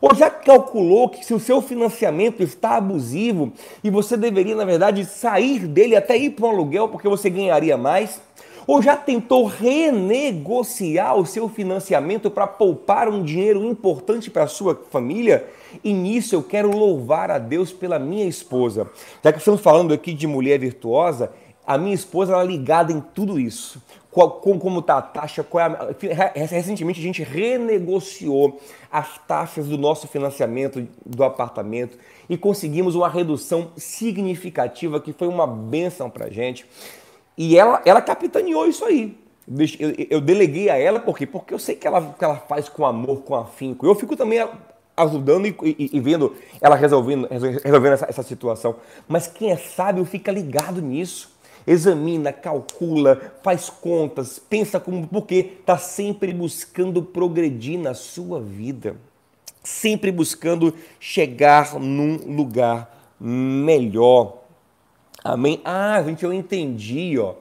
Ou 0.00 0.12
já 0.16 0.28
calculou 0.28 1.10
que 1.10 1.24
se 1.24 1.32
o 1.32 1.38
seu 1.38 1.62
financiamento 1.62 2.42
está 2.42 2.70
abusivo 2.70 3.52
e 3.84 3.88
você 3.88 4.16
deveria, 4.16 4.56
na 4.56 4.64
verdade, 4.64 5.04
sair 5.04 5.60
dele 5.60 5.94
até 5.94 6.16
ir 6.16 6.30
para 6.30 6.46
um 6.46 6.50
aluguel 6.50 6.88
porque 6.88 7.08
você 7.08 7.30
ganharia 7.30 7.76
mais? 7.76 8.20
Ou 8.66 8.82
já 8.82 8.96
tentou 8.96 9.46
renegociar 9.46 11.16
o 11.16 11.24
seu 11.24 11.48
financiamento 11.48 12.30
para 12.30 12.46
poupar 12.46 13.08
um 13.08 13.22
dinheiro 13.22 13.64
importante 13.64 14.30
para 14.30 14.44
a 14.44 14.48
sua 14.48 14.74
família? 14.90 15.48
E 15.84 15.92
nisso 15.92 16.34
eu 16.34 16.42
quero 16.42 16.76
louvar 16.76 17.30
a 17.30 17.38
Deus 17.38 17.72
pela 17.72 17.98
minha 17.98 18.26
esposa. 18.26 18.90
Já 19.22 19.32
que 19.32 19.38
estamos 19.38 19.60
falando 19.60 19.94
aqui 19.94 20.12
de 20.12 20.26
mulher 20.26 20.58
virtuosa, 20.58 21.32
a 21.64 21.78
minha 21.78 21.94
esposa 21.94 22.32
ela 22.32 22.42
é 22.42 22.46
ligada 22.46 22.92
em 22.92 23.00
tudo 23.00 23.38
isso. 23.38 23.80
Qual, 24.10 24.30
como 24.30 24.78
está 24.78 24.96
a 24.96 25.02
taxa? 25.02 25.46
É 25.54 25.62
a... 25.62 26.46
Recentemente 26.46 26.98
a 26.98 27.02
gente 27.02 27.22
renegociou 27.22 28.58
as 28.90 29.18
taxas 29.28 29.66
do 29.66 29.76
nosso 29.76 30.08
financiamento 30.08 30.88
do 31.04 31.22
apartamento 31.22 31.98
e 32.28 32.36
conseguimos 32.36 32.94
uma 32.94 33.08
redução 33.08 33.72
significativa 33.76 35.00
que 35.00 35.12
foi 35.12 35.28
uma 35.28 35.46
benção 35.46 36.08
para 36.08 36.26
a 36.26 36.30
gente. 36.30 36.66
E 37.36 37.58
ela, 37.58 37.82
ela 37.84 38.00
capitaneou 38.00 38.66
isso 38.66 38.84
aí. 38.84 39.16
Eu, 39.78 39.94
eu, 40.10 40.20
deleguei 40.20 40.68
a 40.68 40.76
ela, 40.76 40.98
por 40.98 41.16
quê? 41.16 41.26
Porque 41.26 41.54
eu 41.54 41.58
sei 41.58 41.76
que 41.76 41.86
ela, 41.86 42.14
que 42.18 42.24
ela 42.24 42.36
faz 42.36 42.68
com 42.68 42.84
amor, 42.84 43.22
com 43.22 43.34
afinco. 43.34 43.86
Eu 43.86 43.94
fico 43.94 44.16
também 44.16 44.44
ajudando 44.96 45.46
e, 45.46 45.56
e, 45.62 45.90
e 45.92 46.00
vendo 46.00 46.34
ela 46.60 46.74
resolvendo, 46.74 47.28
resolvendo 47.28 47.92
essa, 47.92 48.06
essa 48.08 48.22
situação. 48.22 48.76
Mas 49.06 49.28
quem 49.28 49.52
é 49.52 49.56
sábio 49.56 50.04
fica 50.04 50.32
ligado 50.32 50.80
nisso 50.82 51.36
examina, 51.66 52.32
calcula, 52.32 53.34
faz 53.42 53.68
contas, 53.68 54.38
pensa 54.38 54.78
como 54.78 55.06
porque 55.08 55.56
está 55.60 55.76
sempre 55.76 56.32
buscando 56.32 57.02
progredir 57.02 57.78
na 57.78 57.92
sua 57.92 58.40
vida, 58.40 58.96
sempre 59.62 60.12
buscando 60.12 60.72
chegar 61.00 61.74
num 61.74 62.36
lugar 62.36 63.16
melhor. 63.18 64.44
Amém? 65.26 65.60
Ah, 65.64 66.00
gente, 66.04 66.24
eu 66.24 66.32
entendi, 66.32 67.18
ó. 67.18 67.34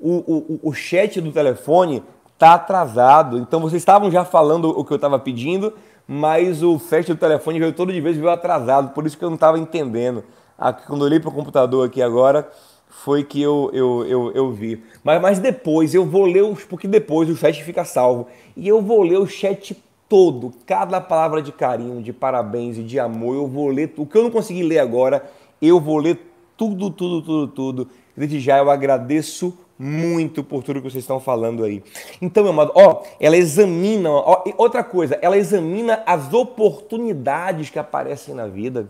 O, 0.00 0.60
o, 0.64 0.70
o 0.70 0.72
chat 0.72 1.20
do 1.20 1.30
telefone 1.30 2.02
está 2.34 2.54
atrasado. 2.54 3.38
Então 3.38 3.60
vocês 3.60 3.80
estavam 3.80 4.10
já 4.10 4.24
falando 4.24 4.68
o 4.68 4.84
que 4.84 4.92
eu 4.92 4.96
estava 4.96 5.18
pedindo, 5.18 5.72
mas 6.06 6.62
o 6.64 6.78
flash 6.80 7.06
do 7.06 7.16
telefone 7.16 7.60
veio 7.60 7.72
todo 7.72 7.92
de 7.92 8.00
vez 8.00 8.16
veio 8.16 8.30
atrasado, 8.30 8.92
por 8.92 9.06
isso 9.06 9.16
que 9.16 9.24
eu 9.24 9.30
não 9.30 9.36
estava 9.36 9.58
entendendo. 9.58 10.24
Aqui, 10.58 10.84
quando 10.86 11.02
eu 11.02 11.06
olhei 11.06 11.20
para 11.20 11.28
o 11.28 11.32
computador 11.32 11.86
aqui 11.86 12.02
agora, 12.02 12.50
foi 12.88 13.22
que 13.22 13.40
eu, 13.40 13.70
eu, 13.72 14.04
eu, 14.06 14.32
eu 14.32 14.50
vi. 14.50 14.82
Mas, 15.04 15.22
mas 15.22 15.38
depois 15.38 15.94
eu 15.94 16.04
vou 16.04 16.24
ler, 16.24 16.42
os, 16.42 16.64
porque 16.64 16.88
depois 16.88 17.30
o 17.30 17.36
chat 17.36 17.62
fica 17.62 17.84
salvo, 17.84 18.26
e 18.56 18.66
eu 18.66 18.82
vou 18.82 19.02
ler 19.02 19.18
o 19.18 19.26
chat 19.26 19.80
todo, 20.08 20.52
cada 20.66 21.00
palavra 21.00 21.40
de 21.40 21.52
carinho, 21.52 22.02
de 22.02 22.12
parabéns 22.12 22.76
e 22.76 22.82
de 22.82 22.98
amor, 22.98 23.36
eu 23.36 23.46
vou 23.46 23.68
ler, 23.68 23.94
o 23.96 24.04
que 24.04 24.18
eu 24.18 24.24
não 24.24 24.30
consegui 24.30 24.64
ler 24.64 24.80
agora, 24.80 25.24
eu 25.60 25.80
vou 25.80 25.98
ler 25.98 26.31
tudo, 26.62 26.90
tudo, 26.90 27.22
tudo, 27.22 27.48
tudo. 27.48 27.88
Desde 28.16 28.38
já 28.38 28.58
eu 28.58 28.70
agradeço 28.70 29.52
muito 29.76 30.44
por 30.44 30.62
tudo 30.62 30.80
que 30.80 30.88
vocês 30.88 31.02
estão 31.02 31.18
falando 31.18 31.64
aí. 31.64 31.82
Então, 32.20 32.44
meu 32.44 32.52
amado, 32.52 32.70
ó, 32.76 33.02
ela 33.18 33.36
examina, 33.36 34.08
ó, 34.10 34.44
outra 34.56 34.84
coisa, 34.84 35.18
ela 35.20 35.36
examina 35.36 36.04
as 36.06 36.32
oportunidades 36.32 37.68
que 37.68 37.80
aparecem 37.80 38.32
na 38.32 38.46
vida. 38.46 38.88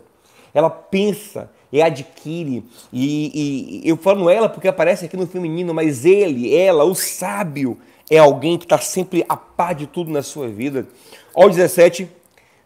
Ela 0.53 0.69
pensa 0.69 1.51
e 1.73 1.81
adquire. 1.81 2.63
E, 2.93 3.81
e 3.83 3.89
eu 3.89 3.97
falo 3.97 4.29
ela 4.29 4.51
porque 4.51 4.69
aparece 4.69 5.07
aqui 5.07 5.17
no 5.17 5.27
feminino, 5.27 5.73
mas 5.73 6.05
ele, 6.05 6.55
ela, 6.55 6.85
o 6.85 6.95
sábio, 6.95 7.79
é 8.11 8.19
alguém 8.19 8.59
que 8.59 8.67
está 8.67 8.77
sempre 8.77 9.25
a 9.27 9.37
par 9.37 9.75
de 9.75 9.87
tudo 9.87 10.11
na 10.11 10.23
sua 10.23 10.47
vida. 10.47 10.87
Ó, 11.35 11.49
17. 11.49 12.07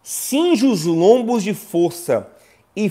Cinge 0.02 0.66
os 0.66 0.84
lombos 0.84 1.44
de 1.44 1.54
força 1.54 2.28
e 2.74 2.88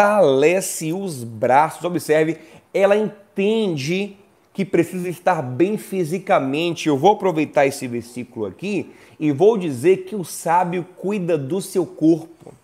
fortalece 0.00 0.92
os 0.94 1.22
braços. 1.22 1.84
Observe, 1.84 2.38
ela 2.72 2.96
entende 2.96 4.16
que 4.52 4.64
precisa 4.64 5.08
estar 5.08 5.42
bem 5.42 5.76
fisicamente. 5.76 6.88
Eu 6.88 6.96
vou 6.96 7.12
aproveitar 7.12 7.66
esse 7.66 7.86
versículo 7.86 8.46
aqui 8.46 8.90
e 9.18 9.30
vou 9.30 9.58
dizer 9.58 10.04
que 10.04 10.16
o 10.16 10.24
sábio 10.24 10.86
cuida 10.96 11.36
do 11.36 11.60
seu 11.60 11.84
corpo. 11.84 12.54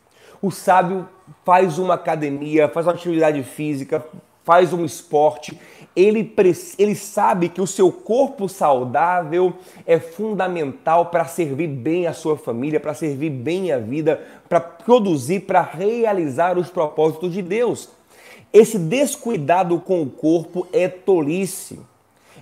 O 0.40 0.50
sábio 0.50 1.06
faz 1.44 1.78
uma 1.78 1.94
academia, 1.94 2.68
faz 2.68 2.86
uma 2.86 2.94
atividade 2.94 3.42
física, 3.42 4.04
faz 4.42 4.72
um 4.72 4.84
esporte. 4.84 5.58
Ele, 5.96 6.34
ele 6.78 6.94
sabe 6.94 7.48
que 7.48 7.60
o 7.60 7.66
seu 7.66 7.90
corpo 7.90 8.48
saudável 8.48 9.54
é 9.86 9.98
fundamental 9.98 11.06
para 11.06 11.24
servir 11.24 11.68
bem 11.68 12.06
a 12.06 12.12
sua 12.12 12.36
família, 12.36 12.78
para 12.78 12.92
servir 12.92 13.30
bem 13.30 13.72
a 13.72 13.78
vida, 13.78 14.20
para 14.46 14.60
produzir, 14.60 15.40
para 15.40 15.62
realizar 15.62 16.58
os 16.58 16.68
propósitos 16.68 17.32
de 17.32 17.40
Deus. 17.40 17.88
Esse 18.52 18.78
descuidado 18.78 19.80
com 19.80 20.02
o 20.02 20.10
corpo 20.10 20.66
é 20.70 20.86
tolice. 20.86 21.80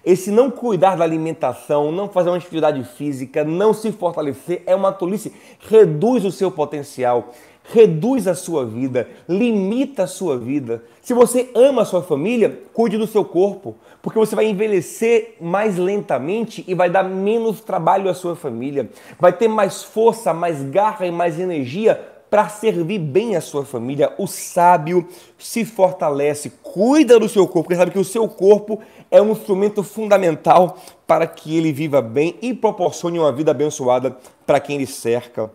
Esse 0.05 0.30
não 0.30 0.50
cuidar 0.50 0.96
da 0.96 1.05
alimentação, 1.05 1.90
não 1.90 2.09
fazer 2.09 2.28
uma 2.28 2.36
atividade 2.36 2.82
física, 2.84 3.42
não 3.42 3.72
se 3.72 3.90
fortalecer 3.90 4.62
é 4.66 4.74
uma 4.74 4.92
tolice. 4.92 5.32
Reduz 5.61 6.24
o 6.24 6.32
seu 6.32 6.50
potencial, 6.50 7.32
reduz 7.73 8.29
a 8.29 8.35
sua 8.35 8.67
vida, 8.67 9.09
limita 9.29 10.05
a 10.05 10.07
sua 10.07 10.39
vida. 10.39 10.83
Se 11.01 11.15
você 11.15 11.51
ama 11.55 11.83
a 11.83 11.85
sua 11.87 12.03
família, 12.03 12.61
cuide 12.73 12.99
do 12.99 13.07
seu 13.07 13.25
corpo, 13.25 13.75
porque 14.03 14.19
você 14.19 14.37
vai 14.37 14.47
envelhecer 14.47 15.37
mais 15.41 15.79
lentamente 15.79 16.62
e 16.69 16.75
vai 16.75 16.91
dar 16.91 17.03
menos 17.03 17.61
trabalho 17.62 18.11
à 18.11 18.15
sua 18.15 18.37
família. 18.37 18.91
Vai 19.19 19.33
ter 19.33 19.49
mais 19.49 19.83
força, 19.83 20.35
mais 20.35 20.62
garra 20.62 21.07
e 21.07 21.11
mais 21.11 21.41
energia 21.41 22.12
para 22.29 22.49
servir 22.49 22.99
bem 22.99 23.37
a 23.37 23.41
sua 23.41 23.65
família. 23.65 24.12
O 24.19 24.27
sábio 24.27 25.09
se 25.39 25.65
fortalece, 25.65 26.53
cuida 26.62 27.19
do 27.19 27.29
seu 27.29 27.47
corpo, 27.47 27.62
porque 27.62 27.77
sabe 27.77 27.93
que 27.93 27.99
o 27.99 28.05
seu 28.05 28.29
corpo 28.29 28.81
é 29.11 29.23
um 29.23 29.31
instrumento 29.31 29.83
fundamental 29.83 30.77
para 31.07 31.27
que 31.27 31.57
ele 31.57 31.73
viva 31.73 32.03
bem 32.03 32.35
e 32.43 32.53
proporcione 32.53 33.19
uma 33.19 33.33
vida 33.33 33.53
abençoada 33.53 34.17
para 34.45 34.61
quem 34.61 34.77
ele 34.77 34.87
cerca. 34.87 35.51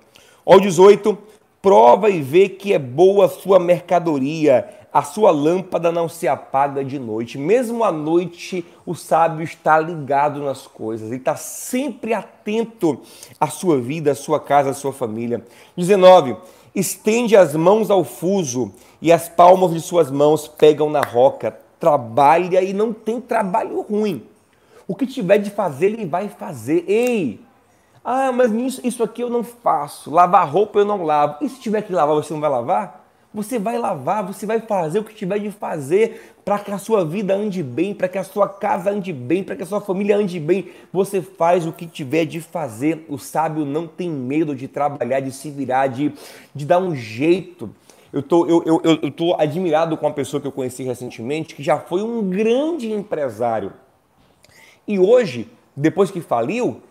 Ao 0.45 0.59
18, 0.59 1.17
prova 1.61 2.09
e 2.09 2.21
vê 2.21 2.49
que 2.49 2.73
é 2.73 2.79
boa 2.79 3.25
a 3.25 3.29
sua 3.29 3.59
mercadoria, 3.59 4.69
a 4.91 5.03
sua 5.03 5.29
lâmpada 5.31 5.91
não 5.91 6.09
se 6.09 6.27
apaga 6.27 6.83
de 6.83 6.97
noite. 6.97 7.37
Mesmo 7.37 7.83
à 7.83 7.91
noite, 7.91 8.65
o 8.85 8.95
sábio 8.95 9.43
está 9.43 9.79
ligado 9.79 10.41
nas 10.41 10.65
coisas, 10.65 11.07
ele 11.07 11.17
está 11.17 11.35
sempre 11.35 12.13
atento 12.13 12.99
à 13.39 13.47
sua 13.47 13.79
vida, 13.79 14.11
à 14.11 14.15
sua 14.15 14.39
casa, 14.39 14.71
à 14.71 14.73
sua 14.73 14.93
família. 14.93 15.45
19 15.77 16.35
estende 16.73 17.35
as 17.35 17.55
mãos 17.55 17.89
ao 17.91 18.03
fuso 18.03 18.71
e 19.01 19.11
as 19.11 19.29
palmas 19.29 19.73
de 19.73 19.81
suas 19.81 20.09
mãos 20.09 20.47
pegam 20.47 20.89
na 20.89 21.01
roca. 21.01 21.57
Trabalha 21.79 22.61
e 22.61 22.73
não 22.73 22.91
tem 22.91 23.21
trabalho 23.21 23.81
ruim. 23.81 24.23
O 24.87 24.95
que 24.95 25.05
tiver 25.05 25.37
de 25.37 25.49
fazer, 25.51 25.87
ele 25.87 26.05
vai 26.05 26.29
fazer. 26.29 26.83
Ei! 26.87 27.39
Ah, 28.11 28.31
mas 28.31 28.51
isso, 28.51 28.81
isso 28.83 29.03
aqui 29.03 29.21
eu 29.21 29.29
não 29.29 29.43
faço. 29.43 30.09
Lavar 30.09 30.49
roupa 30.49 30.79
eu 30.79 30.85
não 30.85 31.03
lavo. 31.03 31.35
E 31.41 31.47
se 31.47 31.59
tiver 31.59 31.83
que 31.83 31.93
lavar, 31.93 32.15
você 32.15 32.33
não 32.33 32.41
vai 32.41 32.49
lavar? 32.49 33.07
Você 33.31 33.59
vai 33.59 33.77
lavar, 33.77 34.25
você 34.25 34.47
vai 34.47 34.59
fazer 34.59 34.97
o 34.97 35.03
que 35.03 35.13
tiver 35.13 35.37
de 35.37 35.51
fazer 35.51 36.33
para 36.43 36.57
que 36.57 36.71
a 36.71 36.79
sua 36.79 37.05
vida 37.05 37.35
ande 37.35 37.61
bem, 37.61 37.93
para 37.93 38.07
que 38.07 38.17
a 38.17 38.23
sua 38.23 38.49
casa 38.49 38.89
ande 38.89 39.13
bem, 39.13 39.43
para 39.43 39.55
que 39.55 39.61
a 39.61 39.65
sua 39.67 39.79
família 39.79 40.17
ande 40.17 40.39
bem. 40.39 40.69
Você 40.91 41.21
faz 41.21 41.67
o 41.67 41.71
que 41.71 41.85
tiver 41.85 42.25
de 42.25 42.41
fazer. 42.41 43.05
O 43.07 43.19
sábio 43.19 43.63
não 43.63 43.85
tem 43.85 44.09
medo 44.09 44.55
de 44.55 44.67
trabalhar, 44.67 45.19
de 45.19 45.31
se 45.31 45.51
virar, 45.51 45.85
de, 45.85 46.11
de 46.55 46.65
dar 46.65 46.79
um 46.79 46.95
jeito. 46.95 47.69
Eu 48.11 48.23
tô, 48.23 48.47
eu, 48.47 48.63
eu, 48.65 48.99
eu 49.03 49.11
tô 49.11 49.35
admirado 49.35 49.95
com 49.95 50.07
uma 50.07 50.13
pessoa 50.13 50.41
que 50.41 50.47
eu 50.47 50.51
conheci 50.51 50.81
recentemente 50.81 51.53
que 51.53 51.61
já 51.61 51.77
foi 51.77 52.01
um 52.01 52.27
grande 52.27 52.91
empresário. 52.91 53.71
E 54.87 54.97
hoje, 54.97 55.47
depois 55.75 56.09
que 56.09 56.21
faliu, 56.21 56.81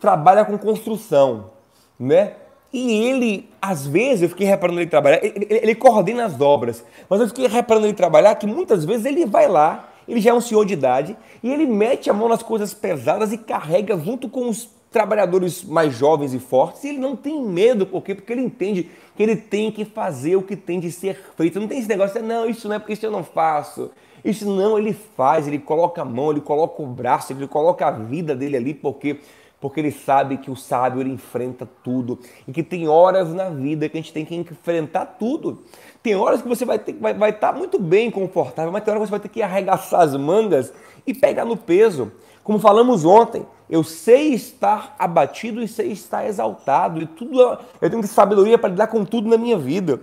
trabalha 0.00 0.44
com 0.44 0.58
construção, 0.58 1.50
né? 1.98 2.34
E 2.72 2.92
ele, 2.92 3.48
às 3.60 3.86
vezes, 3.86 4.22
eu 4.22 4.28
fiquei 4.28 4.46
reparando 4.46 4.80
ele 4.80 4.90
trabalhar, 4.90 5.24
ele, 5.24 5.46
ele, 5.48 5.60
ele, 5.62 5.74
coordena 5.74 6.24
as 6.24 6.40
obras, 6.40 6.84
mas 7.08 7.20
eu 7.20 7.28
fiquei 7.28 7.46
reparando 7.46 7.86
ele 7.86 7.94
trabalhar 7.94 8.34
que 8.34 8.46
muitas 8.46 8.84
vezes 8.84 9.06
ele 9.06 9.24
vai 9.24 9.48
lá, 9.48 9.88
ele 10.06 10.20
já 10.20 10.30
é 10.30 10.34
um 10.34 10.40
senhor 10.40 10.64
de 10.64 10.74
idade, 10.74 11.16
e 11.42 11.52
ele 11.52 11.64
mete 11.64 12.10
a 12.10 12.12
mão 12.12 12.28
nas 12.28 12.42
coisas 12.42 12.74
pesadas 12.74 13.32
e 13.32 13.38
carrega 13.38 13.98
junto 13.98 14.28
com 14.28 14.48
os 14.48 14.68
trabalhadores 14.90 15.64
mais 15.64 15.94
jovens 15.94 16.34
e 16.34 16.38
fortes, 16.38 16.84
e 16.84 16.88
ele 16.88 16.98
não 16.98 17.16
tem 17.16 17.42
medo, 17.42 17.86
por 17.86 18.02
quê? 18.02 18.14
Porque 18.14 18.32
ele 18.32 18.42
entende 18.42 18.90
que 19.16 19.22
ele 19.22 19.36
tem 19.36 19.70
que 19.72 19.84
fazer 19.84 20.36
o 20.36 20.42
que 20.42 20.56
tem 20.56 20.78
de 20.78 20.92
ser 20.92 21.18
feito. 21.36 21.58
Não 21.58 21.68
tem 21.68 21.78
esse 21.78 21.88
negócio, 21.88 22.22
não, 22.22 22.48
isso 22.48 22.68
não 22.68 22.76
é 22.76 22.78
porque 22.78 22.92
isso 22.92 23.06
eu 23.06 23.10
não 23.10 23.24
faço. 23.24 23.90
Isso 24.24 24.44
não, 24.44 24.78
ele 24.78 24.92
faz, 24.92 25.46
ele 25.46 25.58
coloca 25.58 26.02
a 26.02 26.04
mão, 26.04 26.30
ele 26.30 26.40
coloca 26.40 26.82
o 26.82 26.86
braço, 26.86 27.32
ele 27.32 27.46
coloca 27.46 27.86
a 27.86 27.90
vida 27.90 28.34
dele 28.34 28.56
ali, 28.56 28.74
porque 28.74 29.20
porque 29.60 29.80
ele 29.80 29.90
sabe 29.90 30.36
que 30.36 30.50
o 30.50 30.56
sábio 30.56 31.00
ele 31.00 31.10
enfrenta 31.10 31.66
tudo 31.82 32.18
e 32.46 32.52
que 32.52 32.62
tem 32.62 32.88
horas 32.88 33.32
na 33.32 33.48
vida 33.48 33.88
que 33.88 33.96
a 33.96 34.00
gente 34.00 34.12
tem 34.12 34.24
que 34.24 34.34
enfrentar 34.34 35.06
tudo. 35.18 35.62
Tem 36.02 36.14
horas 36.14 36.42
que 36.42 36.48
você 36.48 36.64
vai 36.64 36.76
estar 36.76 36.92
vai, 36.94 37.14
vai 37.14 37.32
tá 37.32 37.52
muito 37.52 37.78
bem 37.78 38.10
confortável, 38.10 38.70
mas 38.70 38.84
tem 38.84 38.92
horas 38.92 39.02
que 39.02 39.08
você 39.08 39.10
vai 39.12 39.20
ter 39.20 39.28
que 39.28 39.42
arregaçar 39.42 40.02
as 40.02 40.14
mangas 40.14 40.72
e 41.06 41.14
pegar 41.14 41.44
no 41.44 41.56
peso. 41.56 42.12
Como 42.44 42.58
falamos 42.58 43.04
ontem, 43.04 43.44
eu 43.68 43.82
sei 43.82 44.34
estar 44.34 44.94
abatido 44.98 45.62
e 45.62 45.66
sei 45.66 45.90
estar 45.90 46.26
exaltado 46.26 47.02
e 47.02 47.06
tudo 47.06 47.40
eu 47.80 47.90
tenho 47.90 48.06
sabedoria 48.06 48.58
para 48.58 48.70
lidar 48.70 48.86
com 48.86 49.04
tudo 49.04 49.28
na 49.28 49.38
minha 49.38 49.58
vida. 49.58 50.00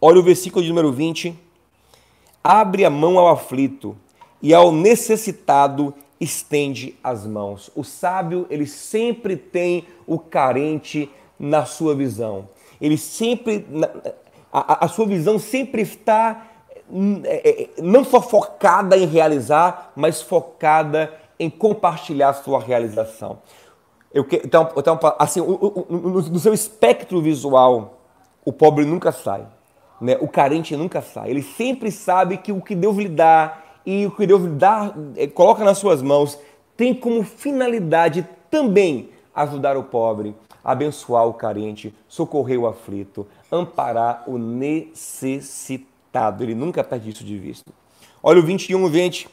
Olha 0.00 0.20
o 0.20 0.22
versículo 0.22 0.62
de 0.62 0.68
número 0.68 0.92
20. 0.92 1.36
Abre 2.44 2.84
a 2.84 2.90
mão 2.90 3.18
ao 3.18 3.28
aflito 3.28 3.96
e 4.42 4.52
ao 4.52 4.72
necessitado 4.72 5.94
estende 6.22 6.96
as 7.02 7.26
mãos. 7.26 7.70
O 7.74 7.82
sábio, 7.82 8.46
ele 8.48 8.66
sempre 8.66 9.36
tem 9.36 9.86
o 10.06 10.18
carente 10.18 11.10
na 11.38 11.64
sua 11.64 11.94
visão. 11.94 12.48
Ele 12.80 12.96
sempre, 12.96 13.66
a, 14.52 14.84
a 14.84 14.88
sua 14.88 15.06
visão 15.06 15.38
sempre 15.38 15.82
está 15.82 16.48
é, 17.24 17.62
é, 17.62 17.82
não 17.82 18.04
só 18.04 18.20
focada 18.20 18.96
em 18.96 19.06
realizar, 19.06 19.92
mas 19.96 20.20
focada 20.20 21.12
em 21.38 21.48
compartilhar 21.48 22.28
a 22.28 22.34
sua 22.34 22.60
realização. 22.60 23.38
Eu, 24.12 24.26
então, 24.30 24.68
então, 24.76 25.00
assim, 25.18 25.40
no 25.40 26.38
seu 26.38 26.52
espectro 26.52 27.20
visual, 27.22 27.98
o 28.44 28.52
pobre 28.52 28.84
nunca 28.84 29.10
sai, 29.10 29.46
né? 30.00 30.18
o 30.20 30.28
carente 30.28 30.76
nunca 30.76 31.00
sai. 31.00 31.30
Ele 31.30 31.42
sempre 31.42 31.90
sabe 31.90 32.36
que 32.36 32.52
o 32.52 32.60
que 32.60 32.74
Deus 32.74 32.96
lhe 32.96 33.08
dá, 33.08 33.61
e 33.84 34.06
o 34.06 34.10
que 34.10 34.26
Deus 34.26 34.42
dá, 34.52 34.94
eh, 35.16 35.26
coloca 35.26 35.64
nas 35.64 35.78
suas 35.78 36.02
mãos 36.02 36.38
tem 36.76 36.94
como 36.94 37.22
finalidade 37.22 38.26
também 38.50 39.10
ajudar 39.34 39.76
o 39.76 39.84
pobre, 39.84 40.34
abençoar 40.64 41.26
o 41.26 41.34
carente, 41.34 41.94
socorrer 42.08 42.58
o 42.58 42.66
aflito, 42.66 43.26
amparar 43.50 44.24
o 44.26 44.38
necessitado. 44.38 46.42
Ele 46.42 46.54
nunca 46.54 46.82
perde 46.82 47.10
isso 47.10 47.24
de 47.24 47.38
vista. 47.38 47.70
Olha 48.22 48.40
o 48.40 48.42
21, 48.42 48.88
20. 48.88 49.28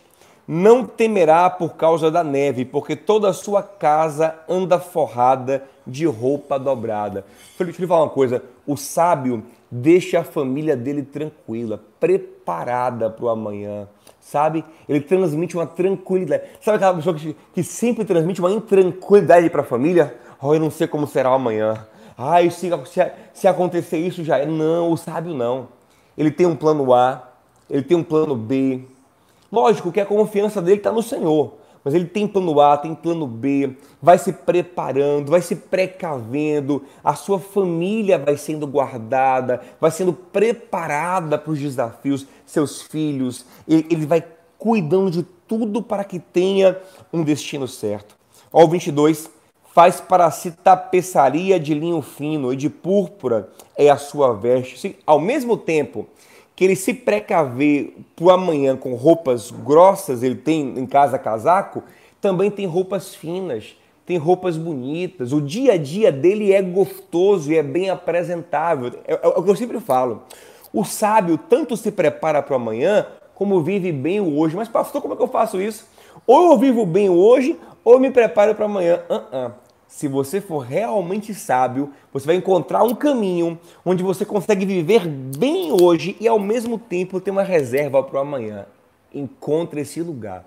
Não 0.47 0.84
temerá 0.84 1.50
por 1.50 1.76
causa 1.76 2.10
da 2.10 2.24
neve, 2.24 2.66
porque 2.66 2.95
toda 2.95 3.30
a 3.30 3.34
sua 3.34 3.62
casa 3.62 4.36
anda 4.50 4.80
forrada 4.80 5.64
de 5.86 6.08
roupa 6.08 6.58
dobrada. 6.58 7.24
Deixa 7.58 7.80
eu 7.80 7.82
lhe 7.82 7.88
falar 7.88 8.04
uma 8.04 8.10
coisa: 8.10 8.43
o 8.66 8.76
sábio 8.76 9.43
deixa 9.70 10.22
a 10.22 10.24
família 10.24 10.76
dele 10.76 11.04
tranquila, 11.04 11.80
preparada 12.00 13.12
para 13.12 13.26
o 13.26 13.30
amanhã 13.30 13.88
sabe? 14.30 14.63
Ele 14.88 15.01
transmite 15.01 15.55
uma 15.55 15.65
tranquilidade. 15.65 16.43
Sabe 16.61 16.77
aquela 16.77 16.93
pessoa 16.93 17.15
que, 17.15 17.36
que 17.53 17.63
sempre 17.63 18.05
transmite 18.05 18.39
uma 18.39 18.51
intranquilidade 18.51 19.49
para 19.49 19.61
a 19.61 19.65
família? 19.65 20.15
Oh, 20.41 20.53
eu 20.53 20.59
não 20.59 20.69
sei 20.69 20.88
como 20.88 21.07
será 21.07 21.30
amanhã. 21.30 21.88
Ah, 22.17 22.38
se, 22.49 22.69
se, 22.86 23.11
se 23.34 23.47
acontecer 23.47 23.97
isso 23.97 24.23
já 24.23 24.38
é. 24.38 24.45
Não, 24.45 24.91
o 24.91 24.97
sábio 24.97 25.34
não. 25.34 25.67
Ele 26.17 26.30
tem 26.30 26.45
um 26.45 26.55
plano 26.55 26.93
A, 26.93 27.30
ele 27.69 27.82
tem 27.82 27.97
um 27.97 28.03
plano 28.03 28.36
B. 28.36 28.84
Lógico 29.51 29.91
que 29.91 29.99
a 29.99 30.05
confiança 30.05 30.61
dele 30.61 30.77
está 30.77 30.91
no 30.91 31.01
Senhor 31.01 31.59
mas 31.90 31.96
ele 31.96 32.06
tem 32.06 32.28
plano 32.28 32.62
A, 32.62 32.78
tem 32.78 32.94
plano 32.94 33.26
B, 33.26 33.76
vai 34.00 34.20
se 34.20 34.32
preparando, 34.32 35.32
vai 35.32 35.42
se 35.42 35.56
precavendo, 35.56 36.84
a 37.04 37.16
sua 37.16 37.40
família 37.40 38.20
vai 38.20 38.38
sendo 38.38 38.68
guardada, 38.68 39.60
vai 39.82 39.90
sendo 39.90 40.14
preparada 40.14 41.36
para 41.36 41.52
os 41.52 41.58
desafios, 41.58 42.28
seus 42.46 42.84
filhos, 42.84 43.44
ele 43.68 44.06
vai 44.06 44.24
cuidando 44.56 45.10
de 45.10 45.24
tudo 45.48 45.82
para 45.82 46.04
que 46.04 46.20
tenha 46.20 46.78
um 47.12 47.24
destino 47.24 47.68
certo. 47.68 48.16
Ó, 48.54 48.66
o 48.66 48.68
22, 48.68 49.28
faz 49.74 50.00
para 50.00 50.30
si 50.30 50.52
tapeçaria 50.52 51.60
de 51.60 51.74
linho 51.74 52.04
fino 52.04 52.54
e 52.54 52.56
de 52.56 52.70
púrpura 52.70 53.50
é 53.76 53.90
a 53.90 53.98
sua 53.98 54.32
veste. 54.32 54.96
Ao 55.08 55.20
mesmo 55.20 55.58
tempo 55.58 56.08
que 56.60 56.66
ele 56.66 56.76
se 56.76 56.93
precaver 56.93 57.95
para 58.18 58.34
amanhã 58.34 58.76
com 58.76 58.93
roupas 58.93 59.49
grossas, 59.49 60.24
ele 60.24 60.36
tem 60.36 60.78
em 60.78 60.86
casa 60.86 61.18
casaco, 61.18 61.82
também 62.20 62.51
tem 62.51 62.66
roupas 62.66 63.16
finas, 63.16 63.78
tem 64.05 64.18
roupas 64.18 64.57
bonitas. 64.57 65.32
O 65.32 65.39
dia 65.39 65.76
a 65.76 65.78
dia 65.78 66.12
dele 66.12 66.51
é 66.51 66.62
gostoso 66.62 67.49
e 67.49 67.57
é 67.57 67.64
bem 67.64 67.89
apresentável. 67.89 68.91
É, 69.07 69.14
é, 69.14 69.20
é 69.24 69.28
o 69.30 69.41
que 69.41 69.49
eu 69.49 69.55
sempre 69.55 69.80
falo. 69.80 70.24
O 70.74 70.84
sábio 70.84 71.38
tanto 71.38 71.78
se 71.78 71.93
prepara 71.93 72.41
para 72.41 72.51
o 72.51 72.57
amanhã, 72.57 73.07
como 73.34 73.62
vive 73.62 73.93
bem 73.93 74.20
o 74.20 74.38
hoje. 74.38 74.57
Mas, 74.57 74.68
pastor, 74.68 75.01
como 75.01 75.14
é 75.14 75.16
que 75.18 75.24
eu 75.24 75.30
faço 75.30 75.62
isso? 75.62 75.88
Ou 76.28 76.51
eu 76.51 76.57
vivo 76.57 76.86
bem 76.86 77.10
hoje, 77.10 77.57
ou 77.86 77.97
me 78.01 78.12
preparo 78.12 78.53
para 78.53 78.66
amanhã. 78.66 78.99
Uh 79.10 79.14
-uh 79.34 79.68
se 79.90 80.08
você 80.08 80.40
for 80.40 80.60
realmente 80.60 81.34
sábio, 81.34 81.92
você 82.14 82.24
vai 82.24 82.36
encontrar 82.36 82.84
um 82.84 82.94
caminho 82.94 83.60
onde 83.84 84.04
você 84.04 84.24
consegue 84.24 84.64
viver 84.64 85.08
bem 85.08 85.72
hoje 85.72 86.16
e 86.20 86.28
ao 86.28 86.38
mesmo 86.38 86.78
tempo 86.78 87.20
ter 87.20 87.32
uma 87.32 87.42
reserva 87.42 88.04
para 88.04 88.18
o 88.18 88.22
amanhã. 88.22 88.68
Encontre 89.12 89.82
esse 89.82 90.00
lugar. 90.00 90.46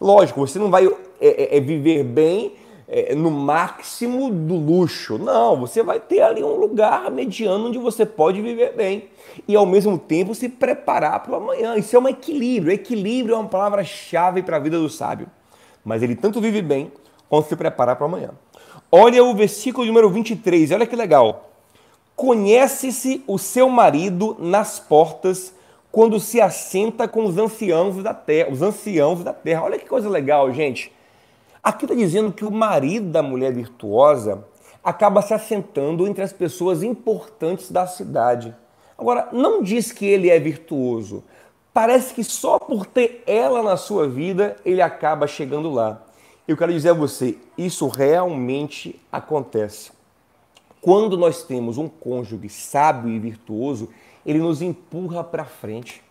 Lógico, 0.00 0.46
você 0.46 0.60
não 0.60 0.70
vai 0.70 0.86
é, 0.86 0.92
é, 1.20 1.56
é 1.56 1.60
viver 1.60 2.04
bem 2.04 2.52
é, 2.86 3.16
no 3.16 3.32
máximo 3.32 4.30
do 4.30 4.54
luxo. 4.54 5.18
Não, 5.18 5.56
você 5.56 5.82
vai 5.82 5.98
ter 5.98 6.20
ali 6.20 6.44
um 6.44 6.54
lugar 6.54 7.10
mediano 7.10 7.66
onde 7.66 7.78
você 7.78 8.06
pode 8.06 8.40
viver 8.40 8.76
bem 8.76 9.08
e 9.48 9.56
ao 9.56 9.66
mesmo 9.66 9.98
tempo 9.98 10.36
se 10.36 10.48
preparar 10.48 11.20
para 11.24 11.32
o 11.32 11.34
amanhã. 11.34 11.76
Isso 11.76 11.96
é 11.96 11.98
um 11.98 12.08
equilíbrio. 12.08 12.72
Equilíbrio 12.72 13.34
é 13.34 13.38
uma 13.38 13.48
palavra-chave 13.48 14.40
para 14.40 14.56
a 14.56 14.60
vida 14.60 14.78
do 14.78 14.88
sábio. 14.88 15.26
Mas 15.84 16.00
ele 16.00 16.14
tanto 16.14 16.40
vive 16.40 16.62
bem 16.62 16.92
quanto 17.28 17.48
se 17.48 17.56
prepara 17.56 17.96
para 17.96 18.04
o 18.04 18.06
amanhã. 18.06 18.30
Olha 18.90 19.22
o 19.22 19.34
versículo 19.34 19.86
número 19.86 20.08
23, 20.08 20.70
olha 20.70 20.86
que 20.86 20.96
legal. 20.96 21.50
Conhece-se 22.16 23.22
o 23.26 23.36
seu 23.38 23.68
marido 23.68 24.34
nas 24.38 24.80
portas 24.80 25.52
quando 25.92 26.18
se 26.18 26.40
assenta 26.40 27.06
com 27.06 27.26
os 27.26 27.36
anciãos 27.36 28.02
da 28.02 28.14
terra, 28.14 28.50
os 28.50 28.62
anciãos 28.62 29.22
da 29.22 29.34
terra. 29.34 29.64
Olha 29.64 29.78
que 29.78 29.86
coisa 29.86 30.08
legal, 30.08 30.50
gente. 30.54 30.90
Aqui 31.62 31.84
está 31.84 31.94
dizendo 31.94 32.32
que 32.32 32.46
o 32.46 32.50
marido 32.50 33.10
da 33.10 33.22
mulher 33.22 33.52
virtuosa 33.52 34.42
acaba 34.82 35.20
se 35.20 35.34
assentando 35.34 36.08
entre 36.08 36.24
as 36.24 36.32
pessoas 36.32 36.82
importantes 36.82 37.70
da 37.70 37.86
cidade. 37.86 38.56
Agora, 38.96 39.28
não 39.32 39.62
diz 39.62 39.92
que 39.92 40.06
ele 40.06 40.30
é 40.30 40.38
virtuoso. 40.38 41.22
Parece 41.74 42.14
que 42.14 42.24
só 42.24 42.58
por 42.58 42.86
ter 42.86 43.22
ela 43.26 43.62
na 43.62 43.76
sua 43.76 44.08
vida 44.08 44.56
ele 44.64 44.80
acaba 44.80 45.26
chegando 45.26 45.70
lá. 45.70 46.07
Eu 46.48 46.56
quero 46.56 46.72
dizer 46.72 46.88
a 46.88 46.94
você, 46.94 47.36
isso 47.58 47.86
realmente 47.88 48.98
acontece. 49.12 49.92
Quando 50.80 51.14
nós 51.18 51.42
temos 51.42 51.76
um 51.76 51.86
cônjuge 51.88 52.48
sábio 52.48 53.10
e 53.10 53.18
virtuoso, 53.18 53.90
ele 54.24 54.38
nos 54.38 54.62
empurra 54.62 55.22
para 55.22 55.44
frente. 55.44 56.02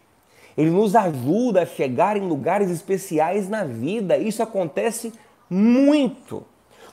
Ele 0.55 0.69
nos 0.69 0.95
ajuda 0.95 1.63
a 1.63 1.65
chegar 1.65 2.17
em 2.17 2.27
lugares 2.27 2.69
especiais 2.69 3.49
na 3.49 3.63
vida. 3.63 4.15
Isso 4.15 4.43
acontece 4.43 5.11
muito. 5.49 6.43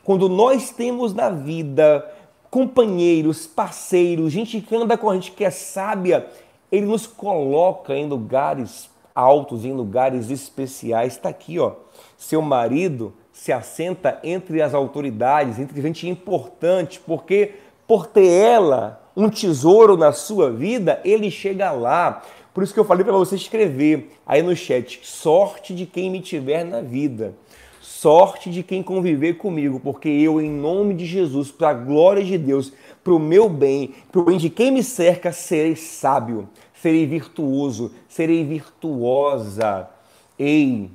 Quando 0.02 0.26
nós 0.26 0.70
temos 0.70 1.12
na 1.12 1.28
vida 1.28 2.10
companheiros, 2.50 3.46
parceiros, 3.46 4.32
gente 4.32 4.58
que 4.58 4.74
anda 4.74 4.96
com 4.96 5.10
a 5.10 5.14
gente 5.16 5.32
que 5.32 5.44
é 5.44 5.50
sábia, 5.50 6.30
ele 6.72 6.86
nos 6.86 7.06
coloca 7.06 7.94
em 7.94 8.08
lugares 8.08 8.88
altos, 9.14 9.66
em 9.66 9.72
lugares 9.74 10.30
especiais. 10.30 11.12
Está 11.12 11.28
aqui, 11.28 11.58
ó. 11.58 11.72
Seu 12.16 12.40
marido 12.40 13.12
se 13.34 13.52
assenta 13.52 14.20
entre 14.22 14.62
as 14.62 14.72
autoridades, 14.72 15.58
entre 15.58 15.82
gente 15.82 16.08
importante, 16.08 17.00
porque 17.04 17.54
por 17.86 18.06
ter 18.06 18.28
ela 18.28 19.02
um 19.14 19.28
tesouro 19.28 19.96
na 19.96 20.12
sua 20.12 20.50
vida, 20.50 21.00
ele 21.04 21.30
chega 21.30 21.72
lá. 21.72 22.22
Por 22.54 22.62
isso 22.62 22.72
que 22.72 22.78
eu 22.78 22.84
falei 22.84 23.04
para 23.04 23.12
você 23.12 23.34
escrever 23.34 24.12
aí 24.24 24.40
no 24.40 24.54
chat: 24.54 25.00
sorte 25.02 25.74
de 25.74 25.84
quem 25.84 26.08
me 26.08 26.20
tiver 26.20 26.64
na 26.64 26.80
vida. 26.80 27.34
Sorte 27.82 28.50
de 28.50 28.62
quem 28.62 28.82
conviver 28.82 29.34
comigo, 29.34 29.80
porque 29.80 30.08
eu, 30.08 30.40
em 30.40 30.50
nome 30.50 30.94
de 30.94 31.04
Jesus, 31.04 31.50
para 31.50 31.70
a 31.70 31.74
glória 31.74 32.22
de 32.22 32.38
Deus, 32.38 32.72
para 33.02 33.12
o 33.12 33.18
meu 33.18 33.48
bem, 33.48 33.94
para 34.12 34.20
o 34.20 34.24
bem 34.24 34.38
de 34.38 34.48
quem 34.48 34.70
me 34.70 34.82
cerca, 34.82 35.32
serei 35.32 35.74
sábio, 35.74 36.48
serei 36.74 37.04
virtuoso, 37.04 37.92
serei 38.08 38.44
virtuosa. 38.44 39.88
Ei, 40.38 40.90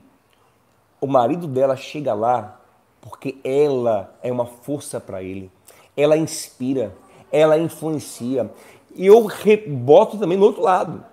o 1.02 1.08
marido 1.08 1.48
dela 1.48 1.76
chega 1.76 2.14
lá 2.14 2.60
porque 3.02 3.38
ela 3.44 4.14
é 4.22 4.32
uma 4.32 4.46
força 4.46 5.00
para 5.00 5.24
ele, 5.24 5.52
ela 5.96 6.18
inspira, 6.18 6.94
ela 7.32 7.58
influencia. 7.58 8.52
E 8.96 9.06
eu 9.06 9.26
reboto 9.26 10.18
também 10.18 10.38
no 10.38 10.46
outro 10.46 10.62
lado. 10.62 11.04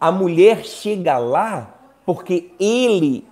A 0.00 0.10
mulher 0.10 0.64
chega 0.64 1.18
lá 1.18 1.74
porque 2.04 2.50
ele 2.58 3.24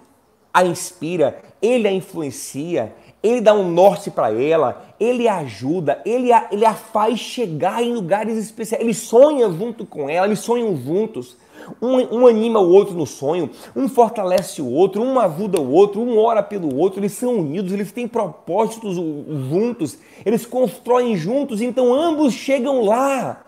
a 0.52 0.64
inspira, 0.64 1.42
ele 1.60 1.88
a 1.88 1.92
influencia, 1.92 2.94
ele 3.22 3.40
dá 3.40 3.52
um 3.54 3.70
norte 3.70 4.10
para 4.10 4.32
ela, 4.32 4.84
ele 4.98 5.26
a 5.28 5.38
ajuda, 5.38 6.00
ele 6.04 6.32
a, 6.32 6.48
ele 6.50 6.64
a 6.64 6.74
faz 6.74 7.18
chegar 7.18 7.82
em 7.82 7.92
lugares 7.92 8.36
especiais, 8.36 8.82
ele 8.82 8.94
sonha 8.94 9.50
junto 9.50 9.84
com 9.84 10.08
ela, 10.08 10.26
eles 10.26 10.40
sonham 10.40 10.76
juntos. 10.76 11.36
Um, 11.80 12.20
um, 12.20 12.26
anima 12.26 12.60
o 12.60 12.70
outro 12.70 12.94
no 12.94 13.06
sonho, 13.06 13.50
um 13.74 13.88
fortalece 13.88 14.60
o 14.62 14.70
outro, 14.70 15.02
um 15.02 15.18
ajuda 15.18 15.60
o 15.60 15.70
outro, 15.70 16.00
um 16.00 16.18
ora 16.18 16.42
pelo 16.42 16.74
outro, 16.76 17.00
eles 17.00 17.12
são 17.12 17.36
unidos, 17.38 17.72
eles 17.72 17.92
têm 17.92 18.08
propósitos 18.08 18.96
juntos, 18.96 19.98
eles 20.24 20.46
constroem 20.46 21.16
juntos, 21.16 21.60
então 21.60 21.92
ambos 21.92 22.32
chegam 22.32 22.82
lá. 22.82 23.44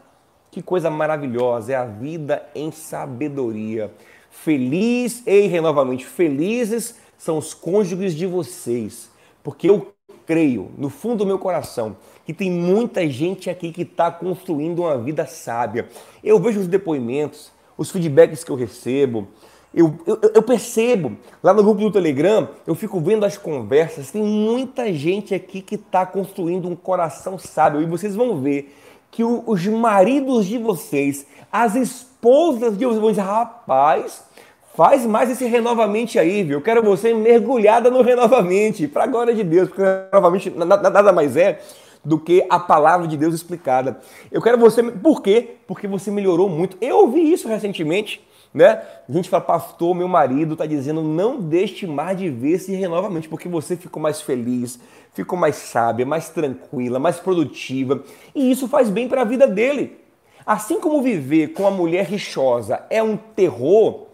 Que 0.50 0.60
coisa 0.60 0.90
maravilhosa, 0.90 1.72
é 1.72 1.76
a 1.76 1.84
vida 1.84 2.44
em 2.54 2.72
sabedoria. 2.72 3.92
Feliz, 4.30 5.22
e 5.26 5.46
renovamente, 5.46 6.04
felizes 6.04 6.96
são 7.16 7.38
os 7.38 7.54
cônjuges 7.54 8.14
de 8.14 8.26
vocês, 8.26 9.10
porque 9.42 9.68
eu 9.68 9.92
creio, 10.26 10.70
no 10.78 10.88
fundo 10.88 11.18
do 11.18 11.26
meu 11.26 11.38
coração, 11.38 11.96
que 12.24 12.32
tem 12.32 12.50
muita 12.50 13.08
gente 13.08 13.50
aqui 13.50 13.72
que 13.72 13.82
está 13.82 14.10
construindo 14.10 14.82
uma 14.82 14.96
vida 14.96 15.26
sábia. 15.26 15.88
Eu 16.22 16.38
vejo 16.38 16.60
os 16.60 16.68
depoimentos, 16.68 17.50
os 17.80 17.90
feedbacks 17.90 18.44
que 18.44 18.50
eu 18.50 18.56
recebo, 18.56 19.26
eu, 19.74 19.98
eu, 20.06 20.20
eu, 20.34 20.42
percebo, 20.42 21.16
lá 21.42 21.54
no 21.54 21.62
grupo 21.62 21.80
do 21.80 21.90
Telegram, 21.90 22.46
eu 22.66 22.74
fico 22.74 23.00
vendo 23.00 23.24
as 23.24 23.38
conversas, 23.38 24.10
tem 24.10 24.22
muita 24.22 24.92
gente 24.92 25.34
aqui 25.34 25.62
que 25.62 25.76
está 25.76 26.04
construindo 26.04 26.68
um 26.68 26.76
coração 26.76 27.38
sábio, 27.38 27.80
e 27.80 27.86
vocês 27.86 28.14
vão 28.14 28.38
ver 28.42 28.76
que 29.10 29.24
o, 29.24 29.42
os 29.46 29.66
maridos 29.66 30.44
de 30.44 30.58
vocês, 30.58 31.26
as 31.50 31.74
esposas 31.74 32.76
de 32.76 32.84
vocês 32.84 33.16
rapaz, 33.16 34.24
Faz 34.72 35.04
mais 35.04 35.28
esse 35.28 35.44
renovamente 35.46 36.18
aí, 36.18 36.44
viu? 36.44 36.58
Eu 36.58 36.62
quero 36.62 36.82
você 36.82 37.12
mergulhada 37.12 37.90
no 37.90 38.02
renovamente, 38.02 38.86
para 38.86 39.04
a 39.04 39.06
glória 39.06 39.34
de 39.34 39.42
Deus, 39.42 39.68
porque 39.68 39.82
renovamente 39.82 40.48
nada 40.48 41.12
mais 41.12 41.36
é 41.36 41.60
do 42.04 42.18
que 42.18 42.46
a 42.48 42.58
palavra 42.58 43.06
de 43.06 43.16
Deus 43.16 43.34
explicada. 43.34 44.00
Eu 44.30 44.40
quero 44.40 44.58
você, 44.58 44.82
por 44.82 45.22
quê? 45.22 45.56
Porque 45.66 45.86
você 45.86 46.10
melhorou 46.10 46.48
muito. 46.48 46.76
Eu 46.80 46.98
ouvi 46.98 47.32
isso 47.32 47.48
recentemente, 47.48 48.26
né? 48.52 48.82
A 49.08 49.12
gente 49.12 49.28
fala, 49.28 49.42
pastor, 49.42 49.94
meu 49.94 50.08
marido 50.08 50.54
está 50.54 50.66
dizendo, 50.66 51.02
não 51.02 51.40
deixe 51.40 51.86
mais 51.86 52.18
de 52.18 52.28
ver 52.28 52.52
esse 52.52 52.74
renovamente, 52.74 53.28
porque 53.28 53.48
você 53.48 53.76
ficou 53.76 54.02
mais 54.02 54.20
feliz, 54.20 54.80
ficou 55.12 55.38
mais 55.38 55.56
sábia, 55.56 56.06
mais 56.06 56.28
tranquila, 56.30 56.98
mais 56.98 57.20
produtiva, 57.20 58.02
e 58.34 58.50
isso 58.50 58.66
faz 58.66 58.88
bem 58.88 59.08
para 59.08 59.22
a 59.22 59.24
vida 59.24 59.46
dele. 59.46 59.98
Assim 60.44 60.80
como 60.80 61.02
viver 61.02 61.48
com 61.48 61.66
a 61.66 61.70
mulher 61.70 62.06
rixosa 62.06 62.82
é 62.88 63.02
um 63.02 63.16
terror, 63.16 64.06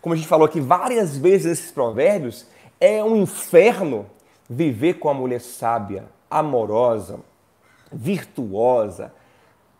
como 0.00 0.14
a 0.14 0.16
gente 0.16 0.28
falou 0.28 0.46
aqui 0.46 0.60
várias 0.60 1.16
vezes 1.16 1.46
nesses 1.46 1.70
provérbios, 1.70 2.46
é 2.80 3.02
um 3.02 3.16
inferno 3.16 4.06
viver 4.48 4.94
com 4.94 5.08
a 5.08 5.14
mulher 5.14 5.40
sábia, 5.40 6.04
amorosa, 6.30 7.20
virtuosa, 7.92 9.12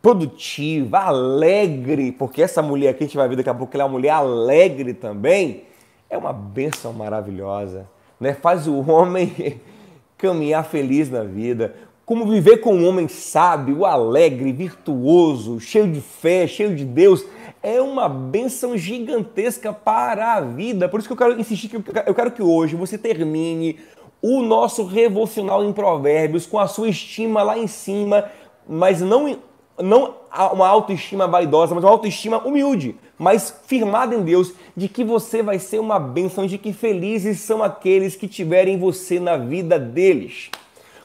produtiva, 0.00 0.98
alegre, 0.98 2.12
porque 2.12 2.42
essa 2.42 2.60
mulher 2.60 2.94
que 2.94 3.04
a 3.04 3.06
gente 3.06 3.16
vai 3.16 3.28
ver 3.28 3.36
daqui 3.36 3.48
a 3.48 3.54
pouco, 3.54 3.74
ela 3.74 3.84
é 3.84 3.86
uma 3.86 3.92
mulher 3.92 4.10
alegre 4.10 4.92
também, 4.94 5.64
é 6.10 6.18
uma 6.18 6.32
bênção 6.32 6.92
maravilhosa, 6.92 7.88
né? 8.20 8.34
Faz 8.34 8.66
o 8.66 8.78
homem 8.90 9.60
caminhar 10.18 10.64
feliz 10.64 11.10
na 11.10 11.22
vida. 11.22 11.74
Como 12.04 12.26
viver 12.26 12.58
com 12.58 12.74
um 12.74 12.86
homem 12.86 13.06
sábio, 13.06 13.86
alegre, 13.86 14.52
virtuoso, 14.52 15.60
cheio 15.60 15.90
de 15.90 16.00
fé, 16.00 16.46
cheio 16.48 16.74
de 16.74 16.84
Deus, 16.84 17.24
é 17.62 17.80
uma 17.80 18.08
benção 18.08 18.76
gigantesca 18.76 19.72
para 19.72 20.34
a 20.34 20.40
vida. 20.40 20.88
Por 20.88 20.98
isso 20.98 21.08
que 21.08 21.12
eu 21.12 21.16
quero 21.16 21.40
insistir 21.40 21.70
eu 22.06 22.14
quero 22.14 22.32
que 22.32 22.42
hoje 22.42 22.74
você 22.74 22.98
termine 22.98 23.78
o 24.22 24.40
nosso 24.40 24.84
revolucional 24.84 25.64
em 25.64 25.72
Provérbios 25.72 26.46
com 26.46 26.58
a 26.58 26.68
sua 26.68 26.88
estima 26.88 27.42
lá 27.42 27.58
em 27.58 27.66
cima, 27.66 28.30
mas 28.68 29.00
não 29.00 29.36
não 29.80 30.14
uma 30.52 30.68
autoestima 30.68 31.26
vaidosa, 31.26 31.74
mas 31.74 31.82
uma 31.82 31.90
autoestima 31.90 32.38
humilde, 32.38 32.94
mas 33.18 33.54
firmada 33.66 34.14
em 34.14 34.22
Deus, 34.22 34.52
de 34.76 34.88
que 34.88 35.02
você 35.02 35.42
vai 35.42 35.58
ser 35.58 35.80
uma 35.80 35.98
bênção, 35.98 36.46
de 36.46 36.58
que 36.58 36.72
felizes 36.72 37.40
são 37.40 37.62
aqueles 37.62 38.14
que 38.14 38.28
tiverem 38.28 38.78
você 38.78 39.18
na 39.18 39.36
vida 39.36 39.78
deles. 39.78 40.50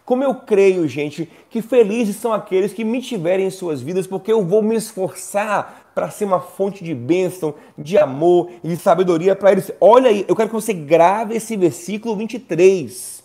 Como 0.06 0.24
eu 0.24 0.36
creio, 0.36 0.88
gente, 0.88 1.30
que 1.50 1.62
felizes 1.62 2.18
são 2.18 2.32
aqueles 2.32 2.72
que 2.72 2.84
me 2.84 3.02
tiverem 3.02 3.48
em 3.48 3.52
suas 3.52 3.82
vidas, 3.82 4.08
porque 4.08 4.32
eu 4.32 4.44
vou 4.44 4.62
me 4.62 4.76
esforçar 4.76 5.87
para 5.98 6.12
ser 6.12 6.26
uma 6.26 6.40
fonte 6.40 6.84
de 6.84 6.94
bênção, 6.94 7.56
de 7.76 7.98
amor 7.98 8.52
e 8.64 8.68
de 8.68 8.78
sabedoria 8.78 9.36
para 9.36 9.52
eles. 9.52 9.72
Olha 9.82 10.12
aí, 10.12 10.24
eu 10.28 10.36
quero 10.36 10.48
que 10.48 10.54
você 10.54 10.72
grave 10.72 11.36
esse 11.36 11.58
versículo 11.58 12.16
23. 12.16 13.24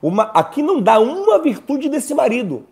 Uma, 0.00 0.22
aqui 0.32 0.62
não 0.62 0.80
dá 0.80 1.00
uma 1.00 1.40
virtude 1.40 1.88
desse 1.88 2.14
marido. 2.14 2.66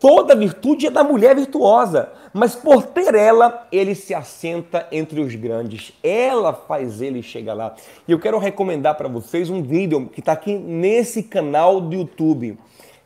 Toda 0.00 0.34
virtude 0.34 0.88
é 0.88 0.90
da 0.90 1.04
mulher 1.04 1.36
virtuosa, 1.36 2.10
mas 2.34 2.56
por 2.56 2.82
ter 2.82 3.14
ela, 3.14 3.68
ele 3.70 3.94
se 3.94 4.12
assenta 4.12 4.88
entre 4.90 5.20
os 5.20 5.36
grandes. 5.36 5.92
Ela 6.02 6.52
faz 6.52 7.00
ele 7.00 7.22
chegar 7.22 7.54
lá. 7.54 7.76
E 8.08 8.10
eu 8.10 8.18
quero 8.18 8.38
recomendar 8.38 8.96
para 8.96 9.06
vocês 9.06 9.48
um 9.50 9.62
vídeo 9.62 10.10
que 10.12 10.18
está 10.18 10.32
aqui 10.32 10.58
nesse 10.58 11.22
canal 11.22 11.80
do 11.80 11.94
YouTube. 11.94 12.58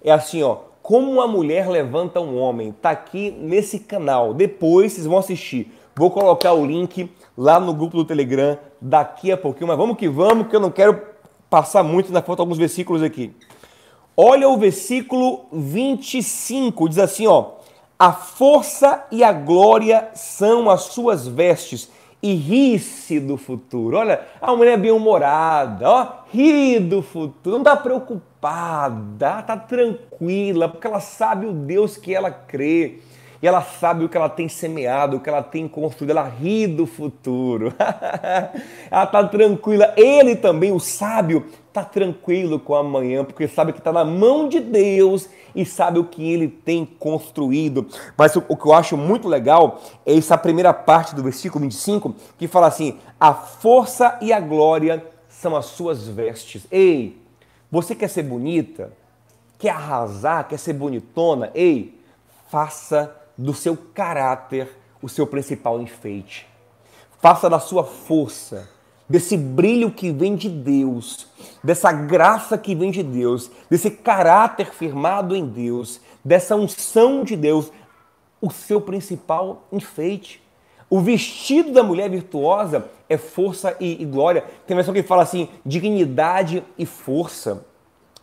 É 0.03 0.13
assim, 0.13 0.43
ó, 0.43 0.61
como 0.85 1.11
uma 1.11 1.27
mulher 1.27 1.69
levanta 1.69 2.21
um 2.21 2.39
homem. 2.39 2.71
Tá 2.71 2.91
aqui 2.91 3.33
nesse 3.33 3.81
canal. 3.81 4.33
Depois 4.33 4.93
vocês 4.93 5.07
vão 5.07 5.19
assistir 5.19 5.73
Vou 5.97 6.11
colocar 6.11 6.53
o 6.53 6.67
link 6.67 7.09
lá 7.39 7.61
no 7.61 7.73
grupo 7.73 7.97
do 7.97 8.05
Telegram 8.05 8.59
daqui 8.81 9.31
a 9.31 9.37
pouquinho, 9.37 9.69
mas 9.69 9.77
vamos 9.77 9.97
que 9.97 10.09
vamos, 10.09 10.49
que 10.49 10.57
eu 10.57 10.61
não 10.61 10.71
quero 10.71 11.01
passar 11.49 11.85
muito, 11.85 12.09
ainda 12.09 12.21
faltam 12.21 12.43
alguns 12.43 12.59
versículos 12.59 13.01
aqui. 13.01 13.33
Olha 14.17 14.49
o 14.49 14.57
versículo 14.57 15.47
25, 15.53 16.89
diz 16.89 16.99
assim, 16.99 17.29
ó: 17.29 17.53
A 17.97 18.13
força 18.13 19.07
e 19.13 19.23
a 19.23 19.33
glória 19.33 20.09
são 20.15 20.69
as 20.69 20.83
suas 20.83 21.29
vestes, 21.29 21.89
e 22.25 22.33
ri-se 22.33 23.21
do 23.21 23.37
futuro. 23.37 23.99
Olha, 23.99 24.23
a 24.41 24.57
mulher 24.57 24.73
é 24.73 24.77
bem-humorada, 24.79 25.87
ó, 25.87 26.09
ri 26.33 26.81
do 26.81 27.03
futuro, 27.03 27.57
não 27.57 27.59
está 27.59 27.77
preocupada, 27.77 29.41
está 29.41 29.59
tranquila, 29.59 30.67
porque 30.67 30.87
ela 30.87 31.01
sabe 31.01 31.45
o 31.45 31.53
Deus 31.53 31.99
que 31.99 32.15
ela 32.15 32.31
crê. 32.31 33.01
E 33.45 33.47
ela 33.47 33.61
sabe 33.61 34.07
o 34.07 34.09
que 34.09 34.17
ela 34.17 34.31
tem 34.31 34.49
semeado, 34.49 35.19
o 35.19 35.21
que 35.21 35.29
ela 35.29 35.43
tem 35.43 35.69
construído, 35.69 36.13
ela 36.13 36.27
ri 36.27 36.67
do 36.67 36.87
futuro. 36.87 37.75
ela 38.91 39.05
está 39.05 39.23
tranquila. 39.29 39.93
Ele 39.99 40.35
também, 40.35 40.73
o 40.73 40.81
sábio, 40.81 41.45
está 41.69 41.85
tranquilo 41.85 42.59
com 42.59 42.75
amanhã, 42.75 43.23
porque 43.23 43.47
sabe 43.47 43.75
que 43.75 43.81
está 43.81 43.93
na 43.93 44.03
mão 44.03 44.49
de 44.49 44.61
Deus 44.61 45.29
e 45.55 45.67
sabe 45.67 45.99
o 45.99 46.05
que 46.05 46.27
ele 46.33 46.49
tem 46.49 46.87
construído. 46.87 47.87
Mas 48.17 48.35
o, 48.35 48.43
o, 48.49 48.57
que 48.57 48.65
eu 48.65 48.73
acho 48.73 48.97
muito 48.97 49.29
legal 49.29 49.79
é 50.07 50.17
essa 50.17 50.39
primeira 50.39 50.73
parte 50.73 51.15
do 51.15 51.23
versículo 51.23 51.65
25, 51.65 52.15
que 52.39 52.49
fala 52.49 52.69
assim: 52.69 52.97
a 53.21 53.35
força 53.35 54.17
e 54.23 54.33
a 54.33 54.41
glória 54.41 55.05
são 55.29 55.55
as 55.55 55.67
suas 55.67 56.09
vestes. 56.09 56.67
Ei, 56.73 57.21
você 57.71 57.95
quer 57.95 58.09
ser 58.09 58.23
bonita? 58.23 58.91
Quer 59.59 59.69
arrasar? 59.69 60.49
Quer 60.49 60.59
ser 60.59 60.73
bonitona? 60.73 61.51
Ei, 61.55 62.01
faça 62.49 63.15
do 63.37 63.55
seu 63.55 63.77
caráter 63.77 64.69
o 65.05 65.09
seu 65.09 65.27
principal 65.27 65.83
enfeite. 65.83 66.47
Faça 67.21 67.51
da 67.51 67.59
sua 67.59 67.85
força, 67.85 68.71
desse 69.07 69.37
brilho 69.37 69.91
que 69.91 70.11
vem 70.11 70.35
de 70.35 70.49
Deus, 70.49 71.27
dessa 71.63 71.93
graça 71.93 72.57
que 72.57 72.75
vem 72.75 72.91
de 72.91 73.03
Deus, 73.03 73.51
desse 73.69 73.91
caráter 73.91 74.73
firmado 74.73 75.37
em 75.37 75.47
Deus, 75.47 76.01
dessa 76.25 76.57
unção 76.57 77.23
de 77.23 77.37
Deus, 77.37 77.71
o 78.41 78.51
seu 78.51 78.81
principal 78.81 79.67
enfeite. 79.71 80.43
O 80.89 81.01
vestido 81.01 81.71
da 81.71 81.83
mulher 81.83 82.09
virtuosa 82.09 82.87
é 83.07 83.19
força 83.19 83.77
e, 83.79 84.03
e 84.03 84.07
glória. 84.07 84.43
Tem 84.67 84.75
versão 84.75 84.95
que 84.95 85.03
fala 85.03 85.23
assim, 85.23 85.49
dignidade 85.67 86.63
e 86.79 86.87
força. 86.87 87.67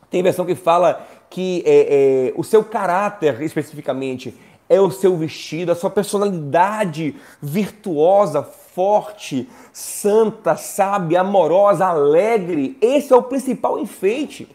Tem 0.09 0.23
versão 0.23 0.45
que 0.45 0.55
fala 0.55 1.07
que 1.29 1.63
é, 1.65 2.29
é, 2.29 2.33
o 2.35 2.43
seu 2.43 2.63
caráter, 2.63 3.41
especificamente, 3.41 4.35
é 4.71 4.79
o 4.79 4.89
seu 4.89 5.17
vestido, 5.17 5.73
a 5.73 5.75
sua 5.75 5.89
personalidade 5.89 7.13
virtuosa, 7.41 8.41
forte, 8.41 9.49
santa, 9.73 10.55
sábia, 10.55 11.19
amorosa, 11.19 11.85
alegre. 11.85 12.77
Esse 12.79 13.11
é 13.11 13.15
o 13.17 13.21
principal 13.21 13.77
enfeite. 13.77 14.47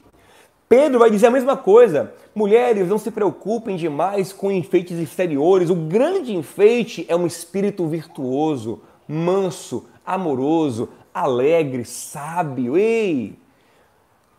Pedro 0.66 1.00
vai 1.00 1.10
dizer 1.10 1.26
a 1.26 1.30
mesma 1.30 1.54
coisa. 1.54 2.14
Mulheres, 2.34 2.88
não 2.88 2.96
se 2.96 3.10
preocupem 3.10 3.76
demais 3.76 4.32
com 4.32 4.50
enfeites 4.50 4.98
exteriores. 4.98 5.68
O 5.68 5.74
grande 5.76 6.34
enfeite 6.34 7.04
é 7.10 7.14
um 7.14 7.26
espírito 7.26 7.86
virtuoso, 7.86 8.80
manso, 9.06 9.84
amoroso, 10.04 10.88
alegre, 11.12 11.84
sábio. 11.84 12.78
Ei! 12.78 13.38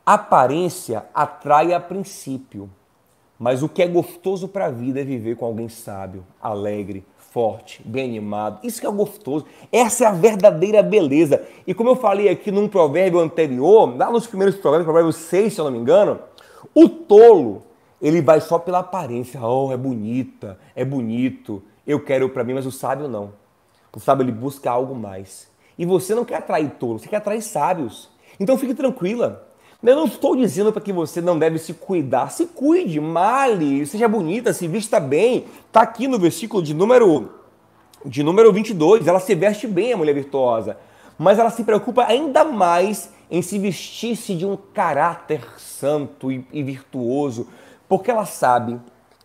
Aparência 0.04 1.06
atrai 1.14 1.72
a 1.72 1.80
princípio, 1.80 2.68
mas 3.40 3.62
o 3.62 3.70
que 3.70 3.82
é 3.82 3.88
gostoso 3.88 4.48
para 4.48 4.66
a 4.66 4.72
vida 4.72 5.02
é 5.02 5.04
viver 5.04 5.36
com 5.36 5.46
alguém 5.46 5.70
sábio, 5.70 6.26
alegre, 6.42 7.06
forte, 7.32 7.82
bem 7.86 8.06
animado. 8.06 8.60
Isso 8.64 8.82
que 8.82 8.88
é 8.88 8.92
gostoso. 8.92 9.46
Essa 9.72 10.06
é 10.06 10.08
a 10.08 10.12
verdadeira 10.12 10.82
beleza. 10.82 11.44
E 11.68 11.74
como 11.74 11.92
eu 11.92 11.96
falei 11.96 12.30
aqui 12.30 12.52
num 12.52 12.68
provérbio 12.68 13.20
anterior, 13.20 13.96
lá 13.96 14.10
nos 14.10 14.26
primeiros 14.26 14.56
provérbios, 14.56 14.86
provérbio 14.86 15.14
6, 15.14 15.54
se 15.54 15.60
eu 15.60 15.66
não 15.66 15.72
me 15.72 15.78
engano, 15.78 16.20
o 16.74 16.90
tolo, 16.90 17.64
ele 18.02 18.22
vai 18.22 18.42
só 18.42 18.58
pela 18.58 18.80
aparência. 18.80 19.40
Oh, 19.42 19.72
é 19.72 19.78
bonita, 19.78 20.58
é 20.76 20.84
bonito, 20.84 21.62
eu 21.86 22.04
quero 22.04 22.30
para 22.30 22.44
mim, 22.44 22.54
mas 22.54 22.66
o 22.66 22.72
sábio 22.72 23.08
não. 23.08 23.34
O 23.96 24.00
sábio 24.00 24.24
ele 24.24 24.32
busca 24.32 24.72
algo 24.72 24.96
mais. 24.96 25.48
E 25.78 25.86
você 25.86 26.16
não 26.16 26.26
quer 26.26 26.38
atrair 26.38 26.72
tolo, 26.72 26.98
você 26.98 27.08
quer 27.08 27.18
atrair 27.18 27.42
sábios. 27.42 28.10
Então 28.40 28.58
fique 28.58 28.74
tranquila. 28.74 29.47
Eu 29.84 29.96
não 29.96 30.06
estou 30.06 30.36
dizendo 30.36 30.74
para 30.74 30.82
que 30.82 30.92
você 30.92 31.22
não 31.22 31.38
deve 31.38 31.60
se 31.60 31.72
cuidar. 31.72 32.32
Se 32.32 32.48
cuide, 32.48 33.00
male, 33.00 33.86
seja 33.86 34.08
bonita, 34.08 34.52
se 34.52 34.68
vista 34.68 35.00
bem. 35.00 35.46
Está 35.68 35.82
aqui 35.82 36.08
no 36.08 36.18
versículo 36.18 36.64
de 36.64 36.74
número, 36.74 37.30
de 38.04 38.24
número 38.24 38.52
22. 38.52 39.06
Ela 39.06 39.20
se 39.20 39.36
veste 39.36 39.68
bem, 39.68 39.94
a 39.94 39.98
mulher 39.98 40.14
virtuosa. 40.14 40.78
Mas 41.18 41.38
ela 41.38 41.52
se 41.52 41.64
preocupa 41.64 42.06
ainda 42.06 42.44
mais 42.44 43.12
em 43.30 43.42
se 43.42 43.60
vestir-se 43.60 44.36
de 44.36 44.46
um 44.46 44.58
caráter 44.58 45.42
santo 45.60 46.32
e, 46.32 46.46
e 46.52 46.64
virtuoso. 46.64 47.48
Porque 47.88 48.10
ela 48.10 48.26
sabe 48.26 48.80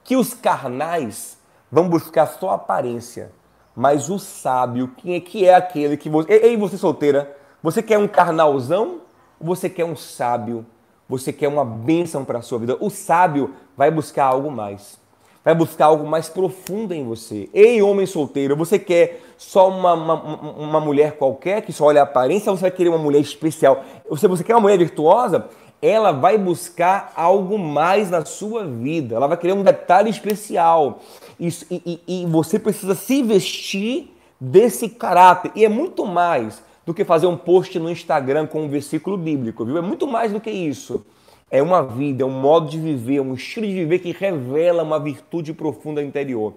que 0.05 0.16
os 0.16 0.34
carnais 0.34 1.38
vão 1.70 1.88
buscar 1.88 2.26
só 2.26 2.50
aparência. 2.50 3.32
Mas 3.74 4.11
o 4.11 4.18
sábio, 4.18 4.92
quem 4.98 5.14
é 5.14 5.20
que 5.20 5.46
é 5.46 5.55
aquele 5.55 5.96
que 5.96 6.11
você. 6.11 6.30
Ei, 6.30 6.59
você 6.59 6.76
solteira, 6.76 7.34
você 7.62 7.82
quer 7.82 7.96
um 7.98 8.07
carnalzão 8.07 9.01
você 9.43 9.68
quer 9.68 9.84
um 9.84 9.97
sábio, 9.97 10.64
você 11.09 11.32
quer 11.32 11.49
uma 11.49 11.64
bênção 11.64 12.24
para 12.24 12.38
a 12.38 12.43
sua 12.43 12.59
vida. 12.59 12.76
O 12.80 12.88
sábio 12.88 13.55
vai 13.76 13.90
buscar 13.90 14.24
algo 14.24 14.51
mais. 14.51 15.01
Vai 15.45 15.55
buscar 15.55 15.86
algo 15.86 16.07
mais 16.07 16.28
profundo 16.28 16.95
em 16.95 17.05
você. 17.05 17.51
Ei, 17.53 17.82
homem 17.82 18.07
solteiro, 18.07 18.57
você 18.57 18.78
quer 18.78 19.20
só 19.36 19.68
uma, 19.68 19.93
uma, 19.95 20.14
uma 20.14 20.80
mulher 20.80 21.16
qualquer 21.16 21.62
que 21.62 21.72
só 21.72 21.86
olha 21.86 22.01
a 22.01 22.05
aparência 22.05 22.51
ou 22.51 22.57
você 22.57 22.62
vai 22.62 22.70
querer 22.70 22.90
uma 22.90 22.99
mulher 22.99 23.20
especial? 23.20 23.82
Se 24.16 24.28
você 24.28 24.45
quer 24.45 24.55
uma 24.55 24.61
mulher 24.61 24.78
virtuosa, 24.78 25.49
ela 25.82 26.12
vai 26.12 26.38
buscar 26.38 27.12
algo 27.16 27.59
mais 27.59 28.09
na 28.09 28.24
sua 28.24 28.64
vida. 28.64 29.16
Ela 29.16 29.26
vai 29.26 29.36
querer 29.36 29.53
um 29.53 29.64
detalhe 29.64 30.09
especial. 30.09 31.01
Isso, 31.40 31.66
e, 31.68 32.01
e, 32.07 32.22
e 32.22 32.26
você 32.26 32.57
precisa 32.57 32.95
se 32.95 33.20
vestir 33.20 34.16
desse 34.40 34.88
caráter. 34.88 35.51
E 35.57 35.64
é 35.64 35.68
muito 35.68 36.07
mais 36.07 36.62
do 36.85 36.93
que 36.93 37.05
fazer 37.05 37.26
um 37.26 37.37
post 37.37 37.78
no 37.78 37.91
Instagram 37.91 38.47
com 38.47 38.62
um 38.62 38.68
versículo 38.68 39.16
bíblico, 39.16 39.64
viu? 39.64 39.78
É 39.78 39.80
muito 39.80 40.07
mais 40.07 40.33
do 40.33 40.41
que 40.41 40.51
isso. 40.51 41.05
É 41.51 41.62
uma 41.62 41.83
vida, 41.83 42.22
é 42.22 42.26
um 42.26 42.30
modo 42.30 42.68
de 42.68 42.78
viver, 42.78 43.20
um 43.20 43.35
estilo 43.35 43.66
de 43.66 43.74
viver 43.74 43.99
que 43.99 44.12
revela 44.12 44.83
uma 44.83 44.99
virtude 44.99 45.53
profunda 45.53 46.03
interior. 46.03 46.55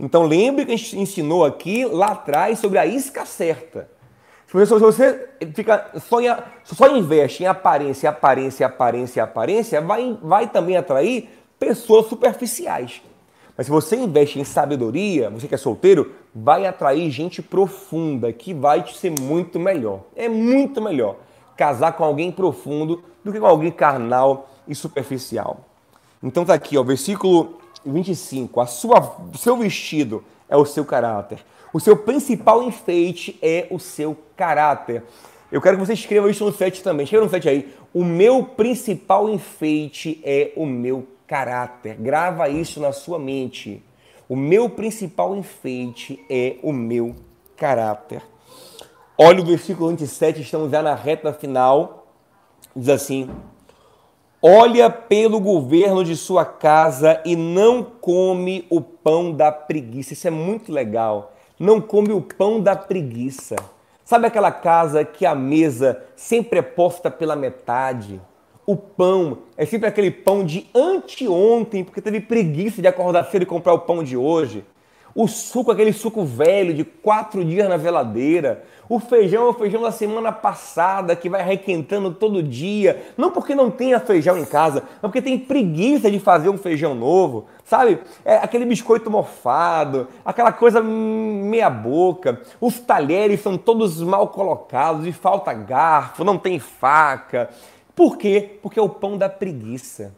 Então 0.00 0.24
lembre 0.24 0.64
que 0.64 0.72
a 0.72 0.76
gente 0.76 0.98
ensinou 0.98 1.44
aqui 1.44 1.84
lá 1.84 2.08
atrás 2.08 2.58
sobre 2.58 2.78
a 2.78 2.86
isca 2.86 3.26
certa. 3.26 3.88
Se 4.46 4.66
você 4.66 5.28
fica 5.54 5.90
só, 6.08 6.20
em, 6.20 6.28
só 6.64 6.94
investe 6.94 7.42
em 7.42 7.46
aparência, 7.46 8.10
aparência, 8.10 8.66
aparência, 8.66 9.22
aparência, 9.24 9.80
vai, 9.80 10.18
vai 10.22 10.46
também 10.46 10.76
atrair 10.76 11.30
pessoas 11.58 12.06
superficiais. 12.06 13.00
Mas 13.62 13.66
se 13.66 13.70
você 13.70 13.94
investe 13.94 14.40
em 14.40 14.44
sabedoria, 14.44 15.30
você 15.30 15.46
que 15.46 15.54
é 15.54 15.56
solteiro, 15.56 16.10
vai 16.34 16.66
atrair 16.66 17.08
gente 17.12 17.40
profunda, 17.40 18.32
que 18.32 18.52
vai 18.52 18.82
te 18.82 18.98
ser 18.98 19.12
muito 19.20 19.56
melhor. 19.60 20.00
É 20.16 20.28
muito 20.28 20.82
melhor 20.82 21.18
casar 21.56 21.92
com 21.92 22.02
alguém 22.02 22.32
profundo 22.32 23.04
do 23.22 23.30
que 23.30 23.38
com 23.38 23.46
alguém 23.46 23.70
carnal 23.70 24.50
e 24.66 24.74
superficial. 24.74 25.60
Então 26.20 26.44
tá 26.44 26.54
aqui, 26.54 26.76
ó, 26.76 26.82
versículo 26.82 27.60
25. 27.86 28.60
A 28.60 28.66
sua, 28.66 29.16
o 29.32 29.38
seu 29.38 29.56
vestido 29.56 30.24
é 30.48 30.56
o 30.56 30.64
seu 30.64 30.84
caráter. 30.84 31.38
O 31.72 31.78
seu 31.78 31.96
principal 31.96 32.64
enfeite 32.64 33.38
é 33.40 33.68
o 33.70 33.78
seu 33.78 34.16
caráter. 34.36 35.04
Eu 35.52 35.60
quero 35.60 35.78
que 35.78 35.86
você 35.86 35.92
escreva 35.92 36.28
isso 36.28 36.44
no 36.44 36.52
site 36.52 36.82
também. 36.82 37.04
Escreva 37.04 37.26
no 37.26 37.30
site 37.30 37.48
aí. 37.48 37.72
O 37.94 38.04
meu 38.04 38.42
principal 38.42 39.30
enfeite 39.30 40.20
é 40.24 40.50
o 40.56 40.66
meu 40.66 41.06
caráter. 41.32 41.96
Grava 41.96 42.46
isso 42.50 42.78
na 42.78 42.92
sua 42.92 43.18
mente. 43.18 43.82
O 44.28 44.36
meu 44.36 44.68
principal 44.68 45.34
enfeite 45.34 46.22
é 46.28 46.56
o 46.62 46.74
meu 46.74 47.16
caráter. 47.56 48.22
Olha 49.16 49.40
o 49.40 49.46
versículo 49.46 49.88
27, 49.88 50.42
estamos 50.42 50.70
já 50.70 50.82
na 50.82 50.94
reta 50.94 51.32
final. 51.32 52.06
Diz 52.76 52.90
assim: 52.90 53.30
Olha 54.42 54.90
pelo 54.90 55.40
governo 55.40 56.04
de 56.04 56.16
sua 56.16 56.44
casa 56.44 57.22
e 57.24 57.34
não 57.34 57.82
come 57.82 58.66
o 58.68 58.82
pão 58.82 59.32
da 59.32 59.50
preguiça. 59.50 60.12
Isso 60.12 60.28
é 60.28 60.30
muito 60.30 60.70
legal. 60.70 61.32
Não 61.58 61.80
come 61.80 62.12
o 62.12 62.20
pão 62.20 62.60
da 62.60 62.76
preguiça. 62.76 63.56
Sabe 64.04 64.26
aquela 64.26 64.52
casa 64.52 65.02
que 65.02 65.24
a 65.24 65.34
mesa 65.34 66.04
sempre 66.14 66.58
é 66.58 66.62
posta 66.62 67.10
pela 67.10 67.34
metade? 67.34 68.20
O 68.64 68.76
pão 68.76 69.38
é 69.56 69.66
sempre 69.66 69.88
aquele 69.88 70.10
pão 70.10 70.44
de 70.44 70.68
anteontem, 70.74 71.82
porque 71.82 72.00
teve 72.00 72.20
preguiça 72.20 72.80
de 72.80 72.86
acordar 72.86 73.24
cedo 73.24 73.42
e 73.42 73.46
comprar 73.46 73.74
o 73.74 73.80
pão 73.80 74.04
de 74.04 74.16
hoje. 74.16 74.64
O 75.14 75.28
suco, 75.28 75.70
aquele 75.70 75.92
suco 75.92 76.24
velho 76.24 76.72
de 76.72 76.84
quatro 76.84 77.44
dias 77.44 77.68
na 77.68 77.76
geladeira. 77.76 78.64
O 78.88 78.98
feijão 78.98 79.46
é 79.46 79.48
o 79.50 79.52
feijão 79.54 79.82
da 79.82 79.90
semana 79.90 80.32
passada 80.32 81.14
que 81.14 81.28
vai 81.28 81.42
requentando 81.42 82.12
todo 82.12 82.42
dia. 82.42 83.02
Não 83.16 83.30
porque 83.30 83.54
não 83.54 83.70
tenha 83.70 84.00
feijão 84.00 84.38
em 84.38 84.44
casa, 84.44 84.82
mas 85.02 85.10
porque 85.10 85.20
tem 85.20 85.38
preguiça 85.38 86.10
de 86.10 86.18
fazer 86.18 86.48
um 86.48 86.56
feijão 86.56 86.94
novo. 86.94 87.46
Sabe? 87.64 87.98
É 88.24 88.36
aquele 88.36 88.64
biscoito 88.64 89.10
mofado, 89.10 90.08
aquela 90.24 90.52
coisa 90.52 90.80
meia 90.80 91.68
boca. 91.68 92.40
Os 92.60 92.78
talheres 92.78 93.40
são 93.40 93.58
todos 93.58 94.00
mal 94.00 94.28
colocados 94.28 95.06
e 95.06 95.12
falta 95.12 95.52
garfo, 95.52 96.24
não 96.24 96.38
tem 96.38 96.58
faca. 96.58 97.50
Por 97.94 98.16
quê? 98.16 98.58
Porque 98.62 98.78
é 98.78 98.82
o 98.82 98.88
pão 98.88 99.18
da 99.18 99.28
preguiça. 99.28 100.14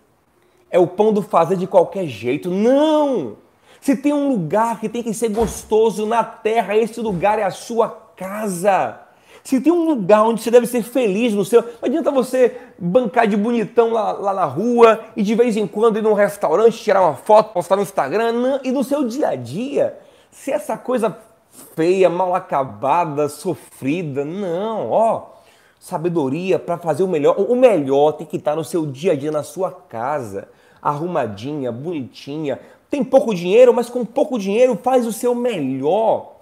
É 0.71 0.79
o 0.79 0.87
pão 0.87 1.13
do 1.13 1.23
fazer 1.23 1.57
de 1.57 1.67
qualquer 1.67 2.07
jeito. 2.07 2.51
Não! 2.51 3.37
Se 3.81 3.97
tem 3.97 4.13
um 4.13 4.31
lugar 4.31 4.81
que 4.81 4.89
tem 4.89 5.03
que 5.03 5.13
ser 5.13 5.29
gostoso 5.29 6.07
na 6.07 6.25
terra, 6.25 6.77
esse 6.77 7.01
lugar 7.01 7.39
é 7.39 7.43
a 7.43 7.51
sua 7.51 7.89
casa. 8.17 8.99
Se 9.43 9.61
tem 9.61 9.71
um 9.71 9.85
lugar 9.85 10.23
onde 10.23 10.41
você 10.41 10.51
deve 10.51 10.67
ser 10.67 10.83
feliz 10.83 11.35
no 11.35 11.45
seu. 11.45 11.61
Não 11.61 11.71
adianta 11.83 12.11
você 12.11 12.57
bancar 12.79 13.27
de 13.27 13.37
bonitão 13.37 13.93
lá, 13.93 14.13
lá 14.13 14.33
na 14.33 14.47
rua 14.47 15.01
e 15.15 15.23
de 15.23 15.35
vez 15.35 15.55
em 15.57 15.67
quando 15.67 15.99
ir 15.99 16.03
num 16.03 16.15
restaurante, 16.15 16.83
tirar 16.83 17.03
uma 17.03 17.15
foto, 17.15 17.53
postar 17.53 17.77
no 17.77 17.83
Instagram. 17.83 18.33
Não. 18.33 18.61
E 18.65 18.73
no 18.73 18.83
seu 18.83 19.05
dia 19.05 19.29
a 19.29 19.37
dia, 19.37 19.99
se 20.31 20.51
essa 20.51 20.79
coisa 20.79 21.15
feia, 21.77 22.09
mal 22.09 22.35
acabada, 22.35 23.29
sofrida, 23.29 24.25
não, 24.25 24.91
ó. 24.91 25.34
Sabedoria 25.85 26.59
para 26.59 26.79
fazer 26.79 27.03
o 27.03 27.07
melhor. 27.07 27.39
O 27.39 27.55
melhor 27.55 28.13
tem 28.13 28.27
que 28.27 28.39
estar 28.39 28.57
no 28.57 28.65
seu 28.65 28.87
dia 28.87 29.13
a 29.13 29.15
dia, 29.15 29.31
na 29.31 29.43
sua 29.43 29.71
casa, 29.71 30.49
arrumadinha, 30.81 31.71
bonitinha, 31.71 32.59
tem 32.89 33.05
pouco 33.05 33.35
dinheiro, 33.35 33.75
mas 33.75 33.91
com 33.91 34.03
pouco 34.03 34.39
dinheiro 34.39 34.79
faz 34.83 35.07
o 35.07 35.13
seu 35.13 35.35
melhor. 35.35 36.37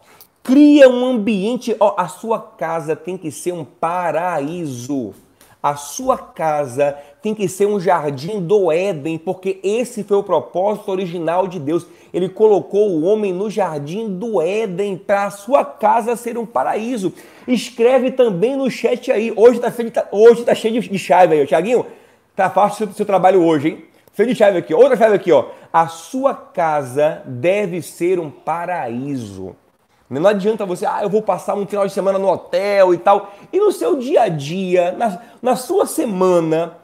Cria 0.45 0.89
um 0.89 1.05
ambiente. 1.05 1.75
Ó, 1.81 1.97
a 1.99 2.07
sua 2.07 2.39
casa 2.39 2.95
tem 2.95 3.19
que 3.19 3.33
ser 3.33 3.51
um 3.51 3.65
paraíso. 3.65 5.13
A 5.63 5.77
sua 5.77 6.19
casa 6.19 6.99
tem 7.23 7.37
que 7.37 7.49
ser 7.49 7.67
um 7.67 7.79
jardim 7.79 8.41
do 8.41 8.73
Éden, 8.73 9.17
porque 9.17 9.61
esse 9.63 10.03
foi 10.03 10.17
o 10.17 10.23
propósito 10.25 10.91
original 10.91 11.47
de 11.47 11.61
Deus. 11.61 11.87
Ele 12.13 12.29
colocou 12.29 12.91
o 12.91 13.05
homem 13.05 13.33
no 13.33 13.49
jardim 13.49 14.09
do 14.09 14.43
Éden 14.43 14.97
para 14.97 15.27
a 15.27 15.31
sua 15.31 15.65
casa 15.65 16.17
ser 16.17 16.37
um 16.37 16.45
paraíso. 16.45 17.13
Escreve 17.47 18.11
também 18.11 18.57
no 18.57 18.69
chat 18.69 19.13
aí. 19.13 19.33
Hoje 19.37 19.59
está 19.59 19.71
cheio, 19.71 19.91
tá, 19.93 20.09
hoje 20.11 20.45
tá 20.45 20.53
cheio 20.53 20.81
de 20.81 20.99
chave 20.99 21.37
aí, 21.37 21.47
Tiaguinho. 21.47 21.87
Tá 22.35 22.51
fácil 22.51 22.87
o 22.87 22.89
seu, 22.89 22.97
seu 22.97 23.07
trabalho 23.07 23.45
hoje, 23.45 23.69
hein? 23.69 23.85
Cheio 24.17 24.29
de 24.31 24.35
chave 24.35 24.59
aqui. 24.59 24.75
Outra 24.75 24.97
chave 24.97 25.15
aqui, 25.15 25.31
ó. 25.31 25.47
A 25.73 25.87
sua 25.87 26.35
casa 26.35 27.23
deve 27.25 27.83
ser 27.83 28.19
um 28.19 28.31
paraíso. 28.31 29.55
Não 30.21 30.31
adianta 30.31 30.67
você, 30.67 30.85
ah, 30.85 31.01
eu 31.03 31.09
vou 31.09 31.23
passar 31.23 31.55
um 31.55 31.67
final 31.67 31.87
de 31.87 31.93
semana 31.93 32.19
no 32.19 32.29
hotel 32.29 32.93
e 32.93 32.99
tal. 32.99 33.33
E 33.53 33.59
no 33.59 33.73
seu 33.73 33.97
dia 33.97 34.23
a 34.23 34.29
dia, 34.29 34.93
na, 34.93 35.19
na 35.41 35.57
sua 35.57 35.87
semana, 35.87 36.77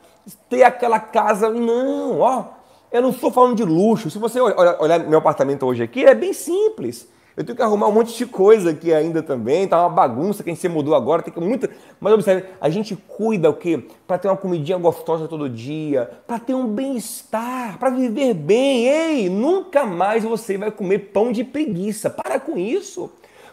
ter 0.49 0.63
aquela 0.63 0.99
casa. 0.99 1.51
Não, 1.51 2.21
ó. 2.21 2.45
Eu 2.91 3.03
não 3.03 3.11
estou 3.11 3.31
falando 3.31 3.57
de 3.57 3.65
luxo. 3.65 4.11
Se 4.11 4.19
você 4.19 4.41
olhar 4.41 5.01
meu 5.01 5.19
apartamento 5.19 5.67
hoje 5.67 5.83
aqui, 5.83 6.05
é 6.05 6.15
bem 6.15 6.33
simples. 6.33 7.07
Eu 7.39 7.45
tenho 7.45 7.55
que 7.55 7.63
arrumar 7.63 7.87
um 7.87 7.93
monte 7.93 8.19
de 8.19 8.27
coisa 8.27 8.71
aqui 8.71 8.93
ainda 8.93 9.23
também, 9.23 9.69
tá 9.69 9.81
uma 9.81 9.89
bagunça, 9.89 10.43
quem 10.43 10.57
se 10.57 10.69
mudou 10.69 10.93
agora, 10.93 11.23
tem 11.23 11.33
que 11.33 11.39
muito. 11.39 11.71
Mas 12.01 12.13
observe, 12.13 12.49
a 12.61 12.69
gente 12.69 12.97
cuida 12.97 13.49
o 13.49 13.55
quê? 13.55 13.81
Para 14.09 14.19
ter 14.19 14.27
uma 14.27 14.37
comidinha 14.37 14.77
gostosa 14.77 15.29
todo 15.29 15.49
dia, 15.49 16.11
para 16.27 16.41
ter 16.41 16.55
um 16.55 16.67
bem-estar, 16.67 17.79
para 17.79 17.91
viver 17.91 18.35
bem. 18.35 18.89
Ei, 18.89 19.29
nunca 19.29 19.87
mais 19.87 20.25
você 20.25 20.59
vai 20.59 20.73
comer 20.73 21.13
pão 21.13 21.31
de 21.31 21.45
preguiça. 21.45 22.11
Para 22.11 22.41
com 22.41 22.59
isso. 22.59 23.09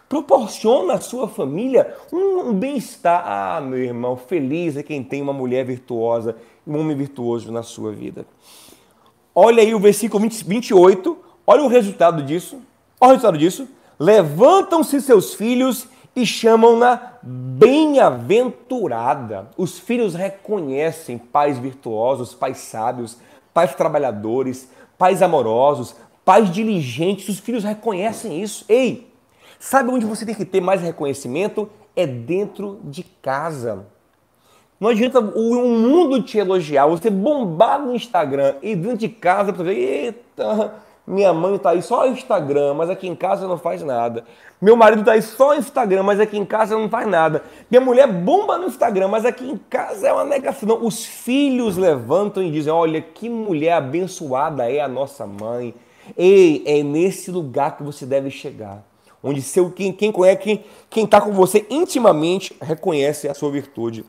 Proporciona 0.08 0.94
à 0.94 1.00
sua 1.00 1.28
família 1.28 1.94
um, 2.12 2.52
bem-estar. 2.52 3.22
Ah, 3.24 3.60
meu 3.60 3.78
irmão, 3.78 4.16
feliz 4.16 4.76
é 4.76 4.82
quem 4.82 5.00
tem 5.00 5.22
uma 5.22 5.32
mulher 5.32 5.64
virtuosa 5.64 6.34
e 6.66 6.70
um 6.70 6.76
homem 6.76 6.96
virtuoso 6.96 7.52
na 7.52 7.62
sua 7.62 7.92
vida. 7.92 8.26
Olha 9.32 9.62
aí 9.62 9.72
o 9.72 9.78
versículo 9.78 10.20
20, 10.24 10.44
28, 10.44 11.16
olha 11.46 11.62
o 11.62 11.68
resultado 11.68 12.24
disso. 12.24 12.60
Olha 13.00 13.10
o 13.10 13.12
resultado 13.12 13.38
disso. 13.38 13.75
Levantam-se 13.98 15.00
seus 15.00 15.32
filhos 15.34 15.88
e 16.14 16.26
chamam-na 16.26 17.14
bem-aventurada. 17.22 19.48
Os 19.56 19.78
filhos 19.78 20.14
reconhecem 20.14 21.16
pais 21.18 21.58
virtuosos, 21.58 22.34
pais 22.34 22.58
sábios, 22.58 23.16
pais 23.52 23.74
trabalhadores, 23.74 24.70
pais 24.96 25.20
amorosos, 25.22 25.94
pais 26.24 26.50
diligentes. 26.50 27.28
Os 27.28 27.38
filhos 27.38 27.64
reconhecem 27.64 28.42
isso. 28.42 28.64
Ei, 28.68 29.12
sabe 29.58 29.90
onde 29.90 30.06
você 30.06 30.26
tem 30.26 30.34
que 30.34 30.44
ter 30.44 30.60
mais 30.60 30.82
reconhecimento? 30.82 31.70
É 31.94 32.06
dentro 32.06 32.80
de 32.84 33.02
casa. 33.02 33.86
Não 34.78 34.90
adianta 34.90 35.20
o 35.20 35.68
mundo 35.68 36.22
te 36.22 36.36
elogiar, 36.36 36.86
você 36.86 37.08
bombar 37.08 37.80
no 37.80 37.94
Instagram 37.94 38.56
e 38.62 38.76
dentro 38.76 38.98
de 38.98 39.08
casa, 39.08 39.50
você 39.50 39.62
ver, 39.62 39.74
eita, 39.74 40.74
minha 41.06 41.32
mãe 41.32 41.54
está 41.54 41.70
aí 41.70 41.82
só 41.82 42.04
no 42.04 42.12
Instagram, 42.12 42.74
mas 42.74 42.90
aqui 42.90 43.06
em 43.06 43.14
casa 43.14 43.46
não 43.46 43.56
faz 43.56 43.80
nada. 43.80 44.24
Meu 44.60 44.76
marido 44.76 45.00
está 45.00 45.12
aí 45.12 45.22
só 45.22 45.54
no 45.54 45.60
Instagram, 45.60 46.02
mas 46.02 46.18
aqui 46.18 46.36
em 46.36 46.44
casa 46.44 46.76
não 46.76 46.88
faz 46.88 47.06
nada. 47.06 47.44
Minha 47.70 47.80
mulher 47.80 48.08
bomba 48.08 48.58
no 48.58 48.66
Instagram, 48.66 49.06
mas 49.06 49.24
aqui 49.24 49.48
em 49.48 49.56
casa 49.56 50.08
é 50.08 50.12
uma 50.12 50.24
negação. 50.24 50.84
Os 50.84 51.04
filhos 51.04 51.76
levantam 51.76 52.42
e 52.42 52.50
dizem: 52.50 52.72
Olha, 52.72 53.00
que 53.00 53.28
mulher 53.28 53.74
abençoada 53.74 54.68
é 54.68 54.80
a 54.80 54.88
nossa 54.88 55.24
mãe. 55.24 55.72
Ei, 56.16 56.64
é 56.66 56.82
nesse 56.82 57.30
lugar 57.30 57.76
que 57.76 57.84
você 57.84 58.04
deve 58.04 58.28
chegar. 58.28 58.84
Onde 59.22 59.42
seu, 59.42 59.70
quem, 59.70 59.92
quem 59.92 60.10
conhece, 60.10 60.60
quem 60.90 61.04
está 61.04 61.20
com 61.20 61.32
você 61.32 61.66
intimamente 61.70 62.56
reconhece 62.60 63.28
a 63.28 63.34
sua 63.34 63.50
virtude. 63.52 64.04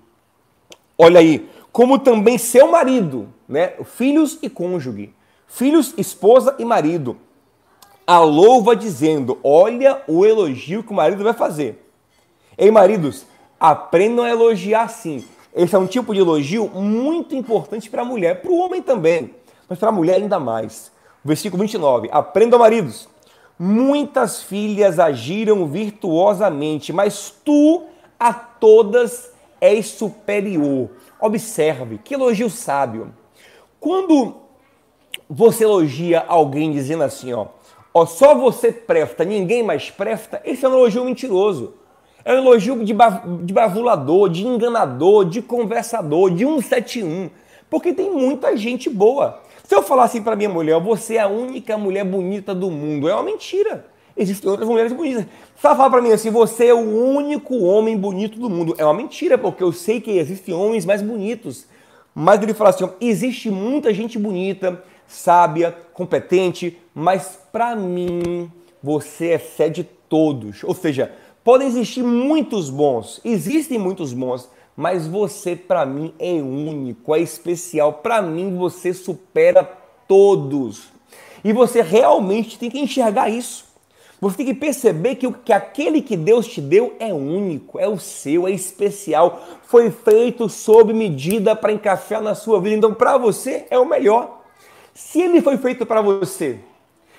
Olha 0.98 1.20
aí, 1.20 1.48
como 1.72 2.00
também 2.00 2.40
seu 2.40 2.72
marido, 2.72 3.28
né? 3.48 3.74
Filhos 3.84 4.40
e 4.42 4.50
cônjuge 4.50 5.14
filhos, 5.48 5.94
esposa 5.98 6.56
e 6.60 6.66
marido. 6.66 7.18
A 8.06 8.20
louva 8.20 8.76
dizendo: 8.76 9.40
Olha 9.44 10.02
o 10.08 10.26
elogio 10.26 10.84
que 10.84 10.92
o 10.92 10.96
marido 10.96 11.24
vai 11.24 11.34
fazer. 11.34 11.84
Ei, 12.58 12.72
maridos, 12.72 13.26
aprendam 13.60 14.26
a 14.26 14.30
elogiar 14.30 14.84
assim. 14.84 15.26
Esse 15.56 15.76
é 15.76 15.80
um 15.80 15.88
tipo 15.88 16.14
de 16.14 16.20
elogio 16.20 16.70
muito 16.70 17.36
importante 17.36 17.90
para 17.90 18.04
a 18.04 18.06
mulher, 18.06 18.42
para 18.42 18.52
o 18.52 18.58
homem 18.58 18.82
também, 18.82 19.34
mas 19.68 19.80
para 19.80 19.90
a 19.90 19.92
mulher 19.92 20.16
ainda 20.16 20.40
mais. 20.40 20.92
Versículo 21.26 21.62
29. 21.62 22.10
Aprendam, 22.12 22.60
maridos. 22.60 23.10
Muitas 23.60 24.44
filhas 24.44 25.00
agiram 25.00 25.66
virtuosamente, 25.66 26.94
mas 26.94 27.34
tu 27.44 27.86
a 28.20 28.32
todas 28.32 29.32
és 29.60 29.88
superior. 29.88 30.90
Observe, 31.20 31.98
que 31.98 32.14
elogio 32.14 32.50
sábio. 32.50 33.12
Quando 33.80 34.36
você 35.30 35.64
elogia 35.64 36.24
alguém 36.28 36.72
dizendo 36.72 37.04
assim, 37.04 37.34
ó, 37.34 37.48
ó, 37.94 38.06
só 38.06 38.36
você 38.36 38.72
presta, 38.72 39.26
ninguém 39.26 39.64
mais 39.64 39.90
presta, 39.90 40.42
esse 40.46 40.66
é 40.66 40.70
um 40.70 40.74
elogio 40.74 41.06
mentiroso. 41.06 41.74
É 42.24 42.34
um 42.34 42.38
elogio 42.40 42.84
de, 42.84 42.94
de 43.44 43.54
bavulador, 43.54 44.30
de 44.30 44.46
enganador, 44.46 45.24
de 45.24 45.42
conversador, 45.42 46.30
de 46.30 46.44
171. 46.44 47.30
Porque 47.70 47.94
tem 47.94 48.12
muita 48.12 48.56
gente 48.58 48.90
boa. 48.90 49.42
Se 49.64 49.74
eu 49.74 49.82
falar 49.82 50.06
assim 50.06 50.22
para 50.22 50.36
minha 50.36 50.50
mulher, 50.50 50.80
você 50.82 51.16
é 51.16 51.22
a 51.22 51.28
única 51.28 51.78
mulher 51.78 52.04
bonita 52.04 52.54
do 52.54 52.70
mundo, 52.70 53.08
é 53.08 53.14
uma 53.14 53.24
mentira. 53.24 53.86
Existem 54.16 54.50
outras 54.50 54.68
mulheres 54.68 54.92
bonitas. 54.92 55.26
Se 55.56 55.66
ela 55.66 55.76
falar 55.76 55.90
para 55.90 56.02
mim 56.02 56.12
assim, 56.12 56.30
você 56.30 56.68
é 56.68 56.74
o 56.74 56.80
único 56.80 57.58
homem 57.60 57.96
bonito 57.96 58.40
do 58.40 58.50
mundo, 58.50 58.76
é 58.78 58.84
uma 58.84 58.94
mentira, 58.94 59.38
porque 59.38 59.64
eu 59.64 59.72
sei 59.72 60.02
que 60.02 60.12
existem 60.18 60.54
homens 60.54 60.86
mais 60.86 61.02
bonitos. 61.02 61.66
Mas 62.16 62.42
ele 62.42 62.54
fala 62.54 62.72
assim, 62.72 62.84
ó, 62.84 62.90
existe 63.00 63.52
muita 63.52 63.94
gente 63.94 64.18
bonita, 64.18 64.84
sábia, 65.08 65.76
competente, 65.94 66.78
mas 66.94 67.40
para 67.52 67.76
mim 67.76 68.52
você 68.84 69.34
excede 69.34 69.88
todos. 70.10 70.64
Ou 70.64 70.76
seja, 70.76 71.12
podem 71.44 71.68
existir 71.68 72.04
muitos 72.04 72.70
bons, 72.70 73.22
existem 73.24 73.80
muitos 73.80 74.14
bons, 74.14 74.50
mas 74.76 75.08
você 75.08 75.56
para 75.56 75.86
mim 75.86 76.14
é 76.20 76.34
único, 76.34 77.16
é 77.16 77.20
especial. 77.20 77.94
Para 77.94 78.22
mim 78.22 78.56
você 78.56 78.94
supera 78.94 79.64
todos. 80.08 80.90
E 81.44 81.52
você 81.52 81.82
realmente 81.82 82.60
tem 82.60 82.70
que 82.70 82.80
enxergar 82.80 83.30
isso. 83.30 83.66
Você 84.20 84.38
tem 84.38 84.46
que 84.48 84.54
perceber 84.56 85.16
que, 85.16 85.32
que 85.32 85.54
aquele 85.54 86.02
que 86.02 86.18
Deus 86.18 86.48
te 86.48 86.60
deu 86.60 86.96
é 87.00 87.14
único, 87.14 87.80
é 87.80 87.88
o 87.88 88.00
seu, 88.00 88.48
é 88.48 88.52
especial, 88.52 89.44
foi 89.64 89.92
feito 89.92 90.50
sob 90.50 90.92
medida 90.92 91.56
para 91.56 91.72
encaixar 91.72 92.22
na 92.22 92.34
sua 92.34 92.60
vida. 92.60 92.76
Então, 92.76 92.94
para 92.94 93.16
você 93.18 93.68
é 93.70 93.78
o 93.78 93.86
melhor. 93.86 94.37
Se 94.98 95.22
ele 95.22 95.44
foi 95.44 95.58
feito 95.58 95.86
para 95.86 96.02
você, 96.02 96.58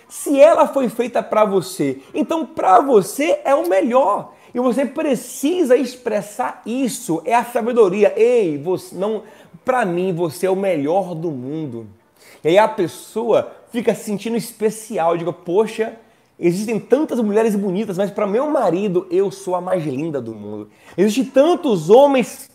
se 0.09 0.41
ela 0.41 0.67
foi 0.67 0.89
feita 0.89 1.23
para 1.23 1.45
você, 1.45 2.01
então 2.13 2.45
para 2.45 2.81
você 2.81 3.39
é 3.45 3.55
o 3.55 3.69
melhor. 3.69 4.35
E 4.53 4.59
você 4.59 4.85
precisa 4.85 5.77
expressar 5.77 6.61
isso. 6.67 7.23
É 7.25 7.37
a 7.37 7.45
sabedoria. 7.45 8.13
Ei, 8.17 8.59
você 8.59 8.97
não, 8.97 9.23
para 9.65 9.87
mim 9.87 10.13
você 10.13 10.47
é 10.47 10.51
o 10.51 10.57
melhor 10.57 11.15
do 11.15 11.31
mundo. 11.31 11.87
E 12.43 12.49
aí 12.49 12.59
a 12.59 12.67
pessoa 12.67 13.53
fica 13.71 13.95
se 13.95 14.03
sentindo 14.07 14.37
especial, 14.37 15.17
diga, 15.17 15.33
poxa, 15.33 15.97
Existem 16.41 16.79
tantas 16.79 17.19
mulheres 17.21 17.57
bonitas, 17.57 17.99
mas 17.99 18.13
para 18.13 18.25
meu 18.25 18.49
marido 18.49 19.09
eu 19.11 19.29
sou 19.29 19.57
a 19.57 19.61
mais 19.61 19.85
linda 19.85 20.21
do 20.21 20.33
mundo. 20.33 20.71
Existem 20.97 21.25
tantos 21.25 21.91
homens 21.91 22.49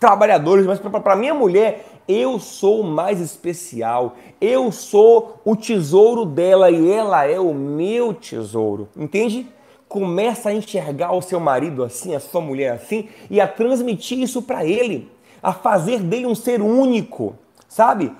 trabalhadores, 0.00 0.66
mas 0.66 0.80
para 0.80 1.14
minha 1.14 1.34
mulher 1.34 1.89
eu 2.08 2.38
sou 2.38 2.82
mais 2.82 3.20
especial. 3.20 4.16
Eu 4.40 4.72
sou 4.72 5.40
o 5.44 5.54
tesouro 5.54 6.24
dela 6.24 6.70
e 6.70 6.90
ela 6.90 7.24
é 7.24 7.38
o 7.38 7.54
meu 7.54 8.14
tesouro. 8.14 8.88
Entende? 8.96 9.46
Começa 9.88 10.50
a 10.50 10.54
enxergar 10.54 11.12
o 11.12 11.22
seu 11.22 11.40
marido 11.40 11.82
assim, 11.82 12.14
a 12.14 12.20
sua 12.20 12.40
mulher 12.40 12.72
assim 12.72 13.08
e 13.28 13.40
a 13.40 13.48
transmitir 13.48 14.18
isso 14.18 14.42
para 14.42 14.64
ele, 14.64 15.10
a 15.42 15.52
fazer 15.52 16.00
dele 16.00 16.26
um 16.26 16.34
ser 16.34 16.62
único, 16.62 17.36
sabe? 17.68 18.12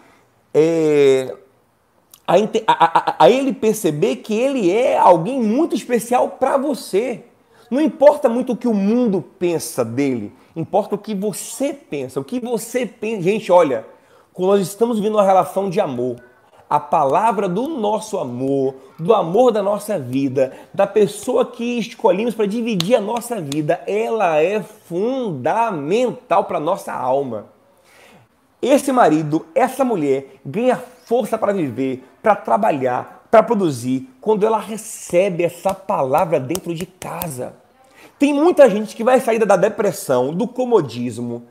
É, 0.53 1.37
a, 2.26 2.37
a, 2.66 3.24
a, 3.24 3.31
ele 3.31 3.53
perceber 3.53 4.16
que 4.16 4.35
ele 4.35 4.70
é 4.70 4.97
alguém 4.97 5.41
muito 5.41 5.74
especial 5.74 6.31
para 6.31 6.57
você. 6.57 7.24
Não 7.71 7.81
importa 7.81 8.29
muito 8.29 8.53
o 8.53 8.57
que 8.57 8.66
o 8.66 8.75
mundo 8.75 9.23
pensa 9.39 9.85
dele, 9.85 10.33
importa 10.57 10.97
o 10.97 10.99
que 10.99 11.14
você 11.14 11.73
pensa. 11.73 12.18
O 12.18 12.25
que 12.25 12.41
você 12.41 12.85
pensa. 12.85 13.23
Gente, 13.23 13.53
olha, 13.53 13.87
quando 14.33 14.49
nós 14.49 14.61
estamos 14.61 14.99
vivendo 14.99 15.14
uma 15.14 15.25
relação 15.25 15.71
de 15.71 15.81
amor, 15.81 16.16
a 16.68 16.79
palavra 16.79 17.49
do 17.49 17.66
nosso 17.66 18.18
amor, 18.18 18.77
do 18.99 19.12
amor 19.12 19.51
da 19.51 19.61
nossa 19.62 19.99
vida, 19.99 20.53
da 20.73 20.87
pessoa 20.87 21.45
que 21.45 21.79
escolhemos 21.79 22.35
para 22.35 22.47
dividir 22.47 22.95
a 22.95 23.01
nossa 23.01 23.41
vida, 23.41 23.83
ela 23.87 24.41
é 24.41 24.62
fundamental 24.62 26.45
para 26.45 26.59
a 26.59 26.61
nossa 26.61 26.93
alma. 26.93 27.47
Esse 28.62 28.93
marido, 28.93 29.47
essa 29.55 29.85
mulher, 29.85 30.37
ganha 30.45 30.77
força 30.77 31.37
para 31.37 31.53
viver, 31.53 32.05
para 32.23 32.37
trabalhar, 32.37 33.20
para 33.31 33.43
produzir, 33.43 34.09
quando 34.20 34.45
ela 34.45 34.59
recebe 34.59 35.45
essa 35.45 35.72
palavra 35.72 36.41
dentro 36.41 36.74
de 36.74 36.85
casa. 36.85 37.55
Tem 38.18 38.33
muita 38.33 38.68
gente 38.68 38.97
que 38.97 39.05
vai 39.05 39.20
sair 39.20 39.39
da 39.39 39.57
depressão, 39.57 40.35
do 40.35 40.49
comodismo, 40.49 41.45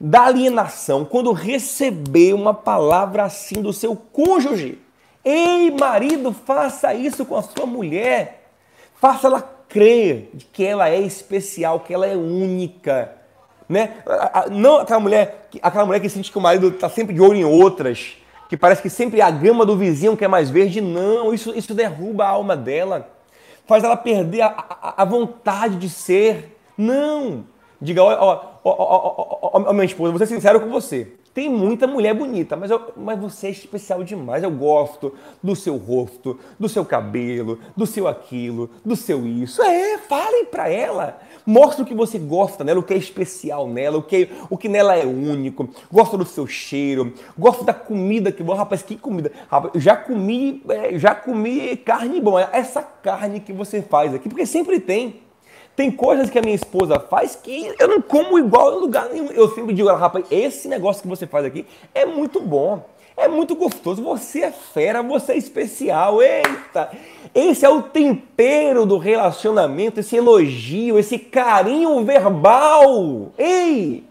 da 0.00 0.24
alienação, 0.26 1.04
quando 1.04 1.32
receber 1.32 2.34
uma 2.34 2.54
palavra 2.54 3.24
assim 3.24 3.60
do 3.60 3.72
seu 3.72 3.96
cônjuge. 3.96 4.78
Ei, 5.24 5.70
marido, 5.70 6.32
faça 6.32 6.94
isso 6.94 7.24
com 7.24 7.36
a 7.36 7.42
sua 7.42 7.66
mulher. 7.66 8.50
Faça 8.94 9.26
ela 9.26 9.42
crer 9.68 10.30
que 10.52 10.64
ela 10.64 10.88
é 10.88 11.00
especial, 11.00 11.80
que 11.80 11.92
ela 11.92 12.06
é 12.06 12.14
única 12.16 13.24
né? 13.68 13.94
Não 14.50 14.78
aquela 14.78 15.00
mulher, 15.00 15.48
aquela 15.62 15.86
mulher 15.86 16.00
que 16.00 16.08
sente 16.08 16.30
que 16.30 16.38
o 16.38 16.40
marido 16.40 16.68
está 16.68 16.88
sempre 16.88 17.14
de 17.14 17.20
olho 17.20 17.36
em 17.36 17.44
outras, 17.44 18.16
que 18.54 18.60
parece 18.60 18.80
que 18.80 18.88
sempre 18.88 19.20
a 19.20 19.30
gama 19.32 19.66
do 19.66 19.76
vizinho 19.76 20.16
que 20.16 20.24
é 20.24 20.28
mais 20.28 20.48
verde. 20.48 20.80
Não, 20.80 21.34
isso, 21.34 21.52
isso 21.56 21.74
derruba 21.74 22.24
a 22.24 22.28
alma 22.28 22.56
dela, 22.56 23.10
faz 23.66 23.82
ela 23.82 23.96
perder 23.96 24.42
a, 24.42 24.46
a, 24.46 25.02
a 25.02 25.04
vontade 25.04 25.76
de 25.76 25.88
ser. 25.88 26.56
Não! 26.78 27.44
Diga, 27.80 28.02
ó, 28.02 28.12
ó, 28.12 28.40
ó, 28.64 28.70
ó, 28.70 29.40
ó, 29.42 29.70
ó, 29.70 29.72
minha 29.72 29.84
esposa, 29.84 30.12
vou 30.12 30.18
ser 30.18 30.26
sincero 30.26 30.60
com 30.60 30.70
você. 30.70 31.14
Tem 31.34 31.50
muita 31.50 31.88
mulher 31.88 32.14
bonita, 32.14 32.54
mas, 32.54 32.70
eu, 32.70 32.80
mas 32.96 33.18
você 33.18 33.48
é 33.48 33.50
especial 33.50 34.04
demais. 34.04 34.44
Eu 34.44 34.52
gosto 34.52 35.12
do 35.42 35.56
seu 35.56 35.76
rosto, 35.76 36.38
do 36.60 36.68
seu 36.68 36.84
cabelo, 36.84 37.58
do 37.76 37.84
seu 37.86 38.06
aquilo, 38.06 38.70
do 38.84 38.94
seu 38.94 39.26
isso. 39.26 39.60
É, 39.60 39.98
falem 39.98 40.44
para 40.44 40.68
ela. 40.68 41.18
Mostre 41.44 41.82
o 41.82 41.84
que 41.84 41.92
você 41.92 42.20
gosta 42.20 42.62
nela, 42.62 42.78
o 42.78 42.84
que 42.84 42.94
é 42.94 42.96
especial 42.96 43.66
nela, 43.66 43.98
o 43.98 44.02
que, 44.02 44.30
o 44.48 44.56
que 44.56 44.68
nela 44.68 44.94
é 44.94 45.04
único. 45.04 45.68
Gosta 45.90 46.16
do 46.16 46.24
seu 46.24 46.46
cheiro, 46.46 47.12
gosta 47.36 47.64
da 47.64 47.74
comida 47.74 48.30
que 48.30 48.44
bom. 48.44 48.54
Rapaz, 48.54 48.82
que 48.82 48.96
comida. 48.96 49.32
Rapaz, 49.48 49.82
já 49.82 49.96
comi, 49.96 50.62
é, 50.68 50.96
já 51.00 51.16
comi 51.16 51.76
carne 51.78 52.20
boa. 52.20 52.48
Essa 52.52 52.80
carne 52.80 53.40
que 53.40 53.52
você 53.52 53.82
faz 53.82 54.14
aqui, 54.14 54.28
porque 54.28 54.46
sempre 54.46 54.78
tem. 54.78 55.23
Tem 55.76 55.90
coisas 55.90 56.30
que 56.30 56.38
a 56.38 56.42
minha 56.42 56.54
esposa 56.54 57.00
faz 57.00 57.34
que 57.34 57.74
eu 57.78 57.88
não 57.88 58.00
como 58.00 58.38
igual 58.38 58.74
em 58.74 58.80
lugar 58.80 59.08
nenhum. 59.08 59.26
Eu 59.32 59.48
sempre 59.48 59.74
digo, 59.74 59.92
rapaz, 59.92 60.24
esse 60.30 60.68
negócio 60.68 61.02
que 61.02 61.08
você 61.08 61.26
faz 61.26 61.44
aqui 61.44 61.66
é 61.92 62.04
muito 62.04 62.40
bom. 62.40 62.84
É 63.16 63.26
muito 63.26 63.56
gostoso. 63.56 64.02
Você 64.02 64.42
é 64.42 64.52
fera, 64.52 65.02
você 65.02 65.32
é 65.32 65.36
especial. 65.36 66.22
Eita! 66.22 66.90
Esse 67.34 67.64
é 67.64 67.68
o 67.68 67.82
tempero 67.82 68.86
do 68.86 68.98
relacionamento, 68.98 70.00
esse 70.00 70.16
elogio, 70.16 70.98
esse 70.98 71.18
carinho 71.18 72.04
verbal. 72.04 73.32
Ei! 73.36 74.04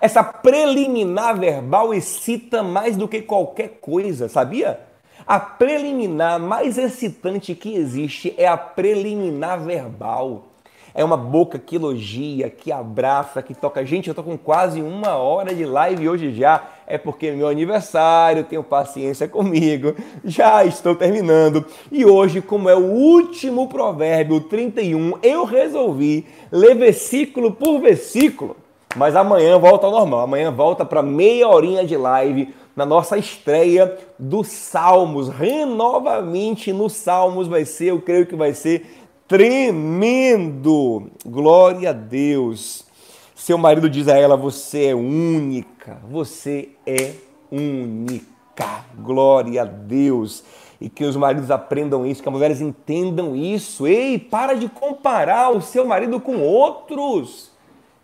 Essa 0.00 0.24
preliminar 0.24 1.38
verbal 1.38 1.94
excita 1.94 2.62
mais 2.62 2.96
do 2.96 3.08
que 3.08 3.22
qualquer 3.22 3.78
coisa, 3.80 4.28
sabia? 4.28 4.80
A 5.26 5.40
preliminar 5.40 6.38
mais 6.38 6.76
excitante 6.78 7.54
que 7.54 7.74
existe 7.74 8.34
é 8.36 8.46
a 8.46 8.56
preliminar 8.56 9.60
verbal 9.60 10.44
é 10.96 11.04
uma 11.04 11.16
boca 11.16 11.58
que 11.58 11.76
elogia, 11.76 12.48
que 12.48 12.72
abraça, 12.72 13.42
que 13.42 13.54
toca. 13.54 13.84
Gente, 13.84 14.08
eu 14.08 14.14
tô 14.14 14.22
com 14.22 14.38
quase 14.38 14.80
uma 14.80 15.16
hora 15.16 15.54
de 15.54 15.66
live 15.66 16.08
hoje 16.08 16.32
já. 16.32 16.64
É 16.86 16.96
porque 16.96 17.26
é 17.26 17.32
meu 17.32 17.48
aniversário, 17.48 18.44
tenho 18.44 18.64
paciência 18.64 19.28
comigo. 19.28 19.94
Já 20.24 20.64
estou 20.64 20.94
terminando. 20.94 21.66
E 21.92 22.06
hoje, 22.06 22.40
como 22.40 22.70
é 22.70 22.74
o 22.74 22.92
último 22.92 23.68
provérbio 23.68 24.40
31, 24.40 25.18
eu 25.22 25.44
resolvi 25.44 26.26
ler 26.50 26.74
versículo 26.74 27.52
por 27.52 27.78
versículo. 27.78 28.56
Mas 28.96 29.14
amanhã 29.14 29.58
volta 29.58 29.84
ao 29.86 29.92
normal. 29.92 30.20
Amanhã 30.20 30.50
volta 30.50 30.82
para 30.82 31.02
meia 31.02 31.46
horinha 31.46 31.84
de 31.84 31.98
live 31.98 32.54
na 32.74 32.86
nossa 32.86 33.18
estreia 33.18 33.98
do 34.18 34.42
Salmos. 34.42 35.28
Renovamente 35.28 36.72
no 36.72 36.88
Salmos 36.88 37.48
vai 37.48 37.66
ser, 37.66 37.90
eu 37.90 38.00
creio 38.00 38.24
que 38.24 38.34
vai 38.34 38.54
ser 38.54 38.86
tremendo. 39.28 41.10
Glória 41.24 41.90
a 41.90 41.92
Deus. 41.92 42.84
Seu 43.34 43.58
marido 43.58 43.88
diz 43.90 44.08
a 44.08 44.16
ela: 44.16 44.36
Você 44.36 44.86
é 44.86 44.94
única, 44.94 46.00
você 46.08 46.70
é 46.86 47.12
única. 47.50 48.84
Glória 48.98 49.62
a 49.62 49.64
Deus. 49.64 50.44
E 50.80 50.90
que 50.90 51.04
os 51.04 51.16
maridos 51.16 51.50
aprendam 51.50 52.06
isso, 52.06 52.22
que 52.22 52.28
as 52.28 52.34
mulheres 52.34 52.60
entendam 52.60 53.34
isso. 53.34 53.86
Ei, 53.86 54.18
para 54.18 54.54
de 54.54 54.68
comparar 54.68 55.50
o 55.50 55.60
seu 55.62 55.86
marido 55.86 56.20
com 56.20 56.38
outros. 56.40 57.50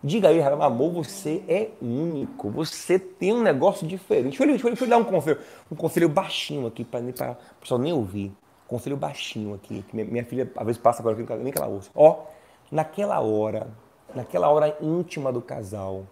Diga 0.05 0.31
aí, 0.31 0.43
amor, 0.43 0.91
você 0.91 1.43
é 1.47 1.69
único. 1.81 2.51
Você 2.51 2.99
tem 2.99 3.33
um 3.33 3.43
negócio 3.43 3.87
diferente. 3.87 4.39
Deixa 4.39 4.43
eu, 4.43 4.49
deixa 4.49 4.67
eu, 4.67 4.71
deixa 4.71 4.85
eu 4.85 4.89
dar 4.89 4.97
um 4.97 5.05
conselho, 5.05 5.39
um 5.71 5.77
conselho 5.77 6.09
baixinho 6.09 6.67
aqui 6.67 6.83
para 6.83 7.01
o 7.01 7.61
pessoal 7.61 7.79
nem 7.79 7.93
ouvir 7.93 8.33
conselho 8.73 8.97
baixinho 8.97 9.55
aqui, 9.55 9.85
que 9.89 9.97
minha 9.97 10.25
filha 10.25 10.51
às 10.57 10.67
vezes 10.67 10.81
passa 10.81 11.03
agora, 11.03 11.17
nem 11.39 11.53
que 11.53 11.59
ela 11.59 11.69
ouça. 11.69 11.91
Ó, 11.95 12.25
naquela 12.71 13.21
hora, 13.21 13.69
naquela 14.15 14.49
hora 14.49 14.77
íntima 14.81 15.31
do 15.31 15.43
casal, 15.43 16.07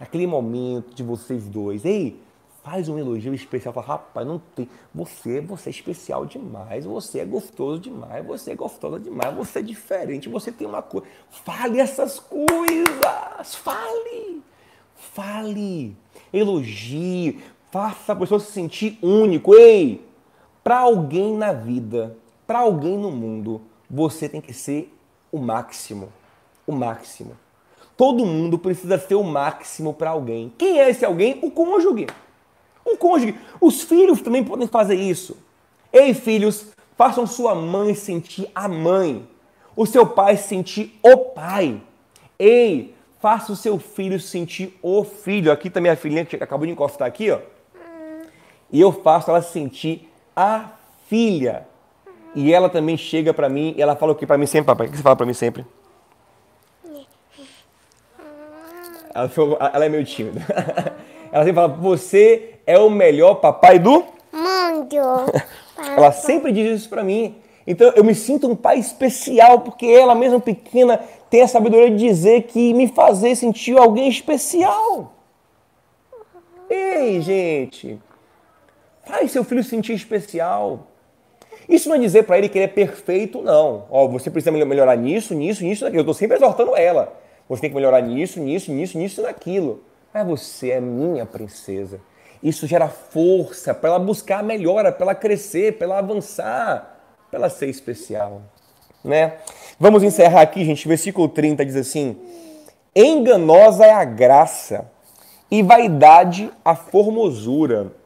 naquele 0.00 0.26
momento 0.26 0.94
de 0.94 1.02
vocês 1.02 1.48
dois, 1.48 1.84
ei, 1.84 2.18
faz 2.62 2.88
um 2.88 2.98
elogio 2.98 3.34
especial, 3.34 3.74
fala, 3.74 3.86
rapaz, 3.86 4.26
não 4.26 4.38
tem, 4.38 4.68
você, 4.94 5.40
você 5.40 5.68
é 5.68 5.70
especial 5.70 6.24
demais, 6.24 6.86
você 6.86 7.20
é 7.20 7.24
gostoso 7.24 7.78
demais, 7.78 8.24
você 8.26 8.52
é 8.52 8.54
gostosa 8.54 8.98
demais, 8.98 9.34
você 9.34 9.58
é 9.58 9.62
diferente, 9.62 10.28
você 10.28 10.50
tem 10.50 10.66
uma 10.66 10.82
coisa. 10.82 11.06
Fale 11.30 11.78
essas 11.78 12.18
coisas, 12.18 13.56
fale, 13.56 14.42
fale, 14.94 15.96
elogie, 16.32 17.38
faça 17.70 18.12
a 18.12 18.16
pessoa 18.16 18.40
se 18.40 18.50
sentir 18.50 18.98
único, 19.02 19.54
ei, 19.54 20.07
para 20.68 20.80
alguém 20.80 21.34
na 21.34 21.50
vida, 21.50 22.14
para 22.46 22.58
alguém 22.58 22.98
no 22.98 23.10
mundo, 23.10 23.62
você 23.88 24.28
tem 24.28 24.38
que 24.38 24.52
ser 24.52 24.94
o 25.32 25.38
máximo. 25.38 26.12
O 26.66 26.72
máximo. 26.72 27.34
Todo 27.96 28.26
mundo 28.26 28.58
precisa 28.58 28.98
ser 28.98 29.14
o 29.14 29.22
máximo 29.22 29.94
para 29.94 30.10
alguém. 30.10 30.52
Quem 30.58 30.78
é 30.78 30.90
esse 30.90 31.06
alguém? 31.06 31.38
O 31.40 31.50
cônjuge. 31.50 32.06
O 32.84 32.98
cônjuge. 32.98 33.34
Os 33.58 33.80
filhos 33.80 34.20
também 34.20 34.44
podem 34.44 34.68
fazer 34.68 34.96
isso. 34.96 35.38
Ei, 35.90 36.12
filhos, 36.12 36.66
façam 36.98 37.26
sua 37.26 37.54
mãe 37.54 37.94
sentir 37.94 38.50
a 38.54 38.68
mãe. 38.68 39.26
O 39.74 39.86
seu 39.86 40.06
pai 40.06 40.36
sentir 40.36 41.00
o 41.02 41.16
pai. 41.16 41.80
Ei, 42.38 42.94
faça 43.20 43.52
o 43.52 43.56
seu 43.56 43.78
filho 43.78 44.20
sentir 44.20 44.78
o 44.82 45.02
filho. 45.02 45.50
Aqui 45.50 45.70
também 45.70 45.90
a 45.90 45.96
filhinha 45.96 46.26
que 46.26 46.36
acabou 46.36 46.66
de 46.66 46.72
encostar 46.72 47.08
aqui, 47.08 47.30
ó. 47.30 47.40
E 48.70 48.78
eu 48.78 48.92
faço 48.92 49.30
ela 49.30 49.40
sentir 49.40 50.07
a 50.38 50.70
filha. 51.08 51.66
E 52.32 52.54
ela 52.54 52.68
também 52.68 52.96
chega 52.96 53.34
para 53.34 53.48
mim, 53.48 53.74
e 53.76 53.82
ela 53.82 53.96
fala 53.96 54.12
o 54.12 54.14
que 54.14 54.24
para 54.24 54.38
mim 54.38 54.46
sempre, 54.46 54.66
papai? 54.66 54.86
O 54.86 54.90
que 54.90 54.96
você 54.96 55.02
fala 55.02 55.16
para 55.16 55.26
mim 55.26 55.34
sempre? 55.34 55.66
Ela, 59.12 59.28
ela 59.74 59.84
é 59.84 59.88
meio 59.88 60.04
tímida. 60.04 60.40
Ela 61.30 61.44
sempre 61.44 61.60
fala, 61.60 61.68
você 61.68 62.54
é 62.66 62.78
o 62.78 62.88
melhor 62.88 63.34
papai 63.34 63.78
do 63.78 64.02
mundo. 64.32 64.96
ela 65.76 66.10
sempre 66.10 66.50
diz 66.52 66.80
isso 66.80 66.88
para 66.88 67.04
mim. 67.04 67.36
Então 67.66 67.92
eu 67.94 68.02
me 68.02 68.14
sinto 68.14 68.48
um 68.48 68.56
pai 68.56 68.78
especial, 68.78 69.60
porque 69.60 69.84
ela 69.84 70.14
mesmo 70.14 70.40
pequena 70.40 70.98
tem 71.28 71.42
a 71.42 71.48
sabedoria 71.48 71.90
de 71.90 71.98
dizer 71.98 72.44
que 72.44 72.72
me 72.72 72.88
fazer 72.88 73.36
sentir 73.36 73.76
alguém 73.76 74.08
especial. 74.08 75.12
Ei, 76.70 77.20
gente, 77.20 77.98
Faz 79.08 79.32
seu 79.32 79.42
filho 79.42 79.64
sentir 79.64 79.94
especial. 79.94 80.86
Isso 81.66 81.88
não 81.88 81.96
é 81.96 81.98
dizer 81.98 82.24
para 82.24 82.36
ele 82.36 82.48
que 82.48 82.58
ele 82.58 82.66
é 82.66 82.68
perfeito, 82.68 83.40
não. 83.40 83.86
Ó, 83.90 84.06
você 84.06 84.30
precisa 84.30 84.52
melhorar 84.52 84.96
nisso, 84.96 85.34
nisso, 85.34 85.64
nisso, 85.64 85.84
naquilo. 85.84 86.00
Eu 86.00 86.02
estou 86.02 86.14
sempre 86.14 86.36
exortando 86.36 86.76
ela. 86.76 87.18
Você 87.48 87.62
tem 87.62 87.70
que 87.70 87.76
melhorar 87.76 88.02
nisso, 88.02 88.38
nisso, 88.38 88.70
nisso, 88.70 88.98
nisso 88.98 89.20
e 89.22 89.24
naquilo. 89.24 89.82
Mas 90.12 90.26
você 90.26 90.72
é 90.72 90.80
minha 90.80 91.24
princesa. 91.24 92.00
Isso 92.42 92.66
gera 92.66 92.88
força 92.88 93.74
para 93.74 93.90
ela 93.90 93.98
buscar 93.98 94.40
a 94.40 94.42
melhora, 94.42 94.92
para 94.92 95.06
ela 95.06 95.14
crescer, 95.14 95.78
para 95.78 95.86
ela 95.86 95.98
avançar, 95.98 97.00
para 97.30 97.38
ela 97.38 97.48
ser 97.48 97.68
especial. 97.68 98.42
Né? 99.02 99.38
Vamos 99.80 100.02
encerrar 100.02 100.42
aqui, 100.42 100.64
gente. 100.66 100.86
Versículo 100.86 101.28
30 101.28 101.64
diz 101.64 101.76
assim: 101.76 102.14
Enganosa 102.94 103.86
é 103.86 103.92
a 103.92 104.04
graça 104.04 104.90
e 105.50 105.62
vaidade 105.62 106.50
a 106.62 106.74
formosura. 106.74 107.97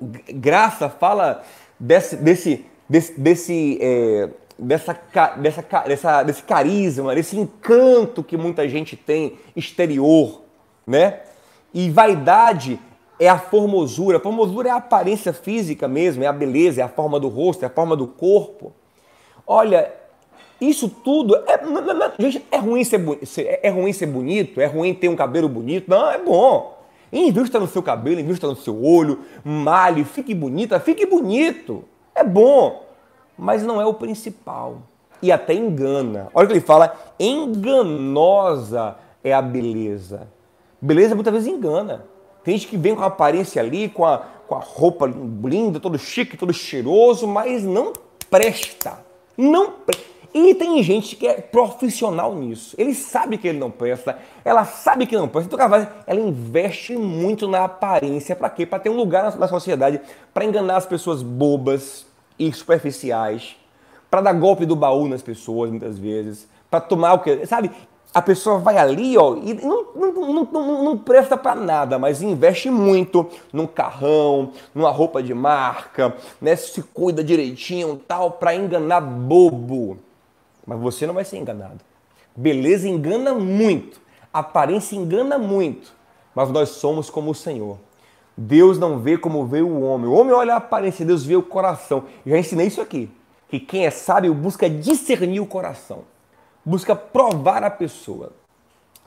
Graça 0.00 0.88
fala 0.88 1.44
desse, 1.78 2.16
desse, 2.16 2.64
desse, 2.88 3.20
desse 3.20 3.78
é, 3.80 4.28
dessa, 4.58 4.98
dessa, 5.36 5.64
dessa, 5.86 6.22
desse 6.22 6.42
carisma, 6.42 7.14
desse 7.14 7.38
encanto 7.38 8.24
que 8.24 8.36
muita 8.36 8.68
gente 8.68 8.96
tem 8.96 9.38
exterior, 9.54 10.42
né? 10.86 11.20
E 11.72 11.90
vaidade 11.90 12.80
é 13.20 13.28
a 13.28 13.38
formosura. 13.38 14.16
A 14.16 14.20
formosura 14.20 14.68
é 14.68 14.72
a 14.72 14.76
aparência 14.76 15.32
física 15.32 15.86
mesmo, 15.86 16.24
é 16.24 16.26
a 16.26 16.32
beleza, 16.32 16.80
é 16.80 16.84
a 16.84 16.88
forma 16.88 17.20
do 17.20 17.28
rosto, 17.28 17.62
é 17.62 17.66
a 17.66 17.70
forma 17.70 17.94
do 17.94 18.06
corpo. 18.06 18.72
Olha, 19.46 19.92
isso 20.60 20.88
tudo 20.88 21.36
é, 21.36 21.60
gente, 22.18 22.44
é 22.50 22.56
ruim 22.56 22.82
ser, 22.82 23.00
é 23.62 23.68
ruim 23.68 23.92
ser 23.92 24.06
bonito, 24.06 24.60
é 24.60 24.66
ruim 24.66 24.92
ter 24.94 25.08
um 25.08 25.16
cabelo 25.16 25.48
bonito. 25.48 25.88
Não, 25.88 26.10
é 26.10 26.18
bom. 26.18 26.77
Invista 27.12 27.58
no 27.58 27.66
seu 27.66 27.82
cabelo, 27.82 28.20
invista 28.20 28.46
no 28.46 28.56
seu 28.56 28.84
olho, 28.84 29.20
malhe, 29.44 30.04
fique 30.04 30.34
bonita, 30.34 30.78
fique 30.78 31.06
bonito. 31.06 31.84
É 32.14 32.22
bom, 32.22 32.86
mas 33.36 33.62
não 33.62 33.80
é 33.80 33.86
o 33.86 33.94
principal. 33.94 34.82
E 35.22 35.32
até 35.32 35.54
engana. 35.54 36.28
Olha 36.34 36.44
o 36.44 36.48
que 36.48 36.54
ele 36.54 36.60
fala: 36.60 36.94
enganosa 37.18 38.96
é 39.24 39.32
a 39.32 39.42
beleza. 39.42 40.28
Beleza 40.80 41.14
muitas 41.14 41.32
vezes 41.32 41.48
engana. 41.48 42.04
Tem 42.44 42.56
gente 42.56 42.68
que 42.68 42.76
vem 42.76 42.94
com 42.94 43.02
a 43.02 43.06
aparência 43.06 43.60
ali, 43.60 43.88
com 43.88 44.04
a, 44.04 44.18
com 44.46 44.54
a 44.54 44.60
roupa 44.60 45.06
linda, 45.44 45.80
todo 45.80 45.98
chique, 45.98 46.36
todo 46.36 46.52
cheiroso, 46.52 47.26
mas 47.26 47.64
não 47.64 47.92
presta. 48.30 48.98
Não 49.36 49.72
presta. 49.72 50.17
E 50.32 50.54
tem 50.54 50.82
gente 50.82 51.16
que 51.16 51.26
é 51.26 51.34
profissional 51.40 52.34
nisso. 52.34 52.74
Ele 52.78 52.94
sabe 52.94 53.38
que 53.38 53.48
ele 53.48 53.58
não 53.58 53.70
presta, 53.70 54.18
ela 54.44 54.64
sabe 54.64 55.06
que 55.06 55.16
não 55.16 55.28
presta. 55.28 55.54
Então, 55.54 55.88
ela 56.06 56.20
investe 56.20 56.94
muito 56.96 57.48
na 57.48 57.64
aparência. 57.64 58.36
Para 58.36 58.50
quê? 58.50 58.66
Para 58.66 58.78
ter 58.78 58.90
um 58.90 58.96
lugar 58.96 59.36
na 59.36 59.48
sociedade, 59.48 60.00
para 60.34 60.44
enganar 60.44 60.76
as 60.76 60.86
pessoas 60.86 61.22
bobas 61.22 62.06
e 62.38 62.52
superficiais, 62.52 63.56
para 64.10 64.20
dar 64.20 64.32
golpe 64.34 64.66
do 64.66 64.76
baú 64.76 65.08
nas 65.08 65.22
pessoas, 65.22 65.70
muitas 65.70 65.98
vezes, 65.98 66.46
para 66.70 66.80
tomar 66.80 67.14
o 67.14 67.18
que. 67.20 67.46
Sabe? 67.46 67.70
A 68.12 68.22
pessoa 68.22 68.58
vai 68.58 68.78
ali 68.78 69.18
ó, 69.18 69.36
e 69.36 69.54
não, 69.54 69.86
não, 69.94 70.12
não, 70.12 70.44
não, 70.50 70.84
não 70.84 70.98
presta 70.98 71.36
para 71.36 71.54
nada, 71.54 71.98
mas 71.98 72.22
investe 72.22 72.70
muito 72.70 73.26
num 73.52 73.66
carrão, 73.66 74.52
numa 74.74 74.90
roupa 74.90 75.22
de 75.22 75.34
marca, 75.34 76.16
né? 76.40 76.56
se 76.56 76.82
cuida 76.82 77.22
direitinho 77.22 78.00
tal, 78.08 78.30
para 78.30 78.54
enganar 78.54 79.02
bobo. 79.02 79.98
Mas 80.68 80.78
você 80.78 81.06
não 81.06 81.14
vai 81.14 81.24
ser 81.24 81.38
enganado. 81.38 81.80
Beleza 82.36 82.86
engana 82.86 83.32
muito, 83.32 83.98
aparência 84.30 84.94
engana 84.94 85.38
muito, 85.38 85.90
mas 86.34 86.50
nós 86.50 86.68
somos 86.68 87.08
como 87.08 87.30
o 87.30 87.34
Senhor. 87.34 87.78
Deus 88.36 88.78
não 88.78 88.98
vê 88.98 89.16
como 89.16 89.46
vê 89.46 89.62
o 89.62 89.80
homem. 89.80 90.06
O 90.06 90.12
homem 90.12 90.34
olha 90.34 90.52
a 90.52 90.58
aparência, 90.58 91.06
Deus 91.06 91.24
vê 91.24 91.34
o 91.34 91.42
coração. 91.42 92.04
Eu 92.24 92.32
já 92.32 92.38
ensinei 92.38 92.66
isso 92.66 92.82
aqui. 92.82 93.10
Que 93.48 93.58
quem 93.58 93.86
é 93.86 93.90
sábio 93.90 94.34
busca 94.34 94.68
discernir 94.68 95.40
o 95.40 95.46
coração, 95.46 96.04
busca 96.62 96.94
provar 96.94 97.64
a 97.64 97.70
pessoa. 97.70 98.32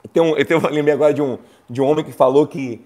Eu, 0.03 0.09
tenho, 0.09 0.35
eu 0.65 0.69
lembrei 0.71 0.95
agora 0.95 1.13
de 1.13 1.21
um, 1.21 1.37
de 1.69 1.79
um 1.79 1.85
homem 1.85 2.03
que 2.03 2.11
falou 2.11 2.47
que 2.47 2.83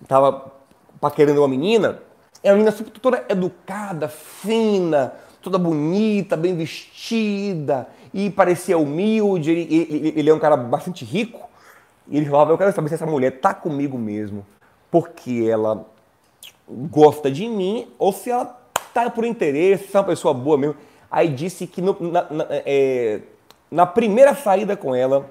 estava 0.00 0.50
paquerando 0.98 1.42
uma 1.42 1.48
menina, 1.48 2.00
é 2.42 2.50
uma 2.50 2.64
menina 2.64 2.72
toda 3.00 3.26
educada, 3.28 4.08
fina, 4.08 5.12
toda 5.46 5.58
bonita, 5.58 6.36
bem 6.36 6.56
vestida, 6.56 7.88
e 8.12 8.28
parecia 8.28 8.76
humilde, 8.76 9.52
ele, 9.52 9.68
ele, 9.72 10.12
ele 10.16 10.30
é 10.30 10.34
um 10.34 10.40
cara 10.40 10.56
bastante 10.56 11.04
rico, 11.04 11.48
e 12.08 12.16
ele 12.16 12.26
falava, 12.26 12.50
eu 12.50 12.58
quero 12.58 12.72
saber 12.72 12.88
se 12.88 12.96
essa 12.96 13.06
mulher 13.06 13.38
tá 13.40 13.54
comigo 13.54 13.96
mesmo, 13.96 14.44
porque 14.90 15.46
ela 15.48 15.86
gosta 16.68 17.30
de 17.30 17.46
mim, 17.46 17.86
ou 17.96 18.12
se 18.12 18.28
ela 18.28 18.60
tá 18.92 19.08
por 19.08 19.24
interesse, 19.24 19.86
se 19.86 19.96
é 19.96 20.00
uma 20.00 20.06
pessoa 20.06 20.34
boa 20.34 20.58
mesmo. 20.58 20.74
Aí 21.08 21.28
disse 21.28 21.64
que 21.64 21.80
no, 21.80 21.96
na, 22.00 22.26
na, 22.28 22.46
é, 22.50 23.20
na 23.70 23.86
primeira 23.86 24.34
saída 24.34 24.76
com 24.76 24.96
ela, 24.96 25.30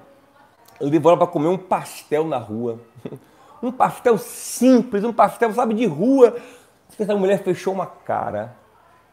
ele 0.80 0.92
levou 0.92 1.10
ela 1.10 1.18
para 1.18 1.26
comer 1.30 1.48
um 1.48 1.58
pastel 1.58 2.24
na 2.24 2.38
rua. 2.38 2.80
Um 3.62 3.72
pastel 3.72 4.18
simples, 4.18 5.02
um 5.02 5.14
pastel, 5.14 5.50
sabe, 5.52 5.72
de 5.72 5.86
rua. 5.86 6.36
Essa 7.00 7.16
mulher 7.16 7.42
fechou 7.42 7.72
uma 7.72 7.86
cara 7.86 8.54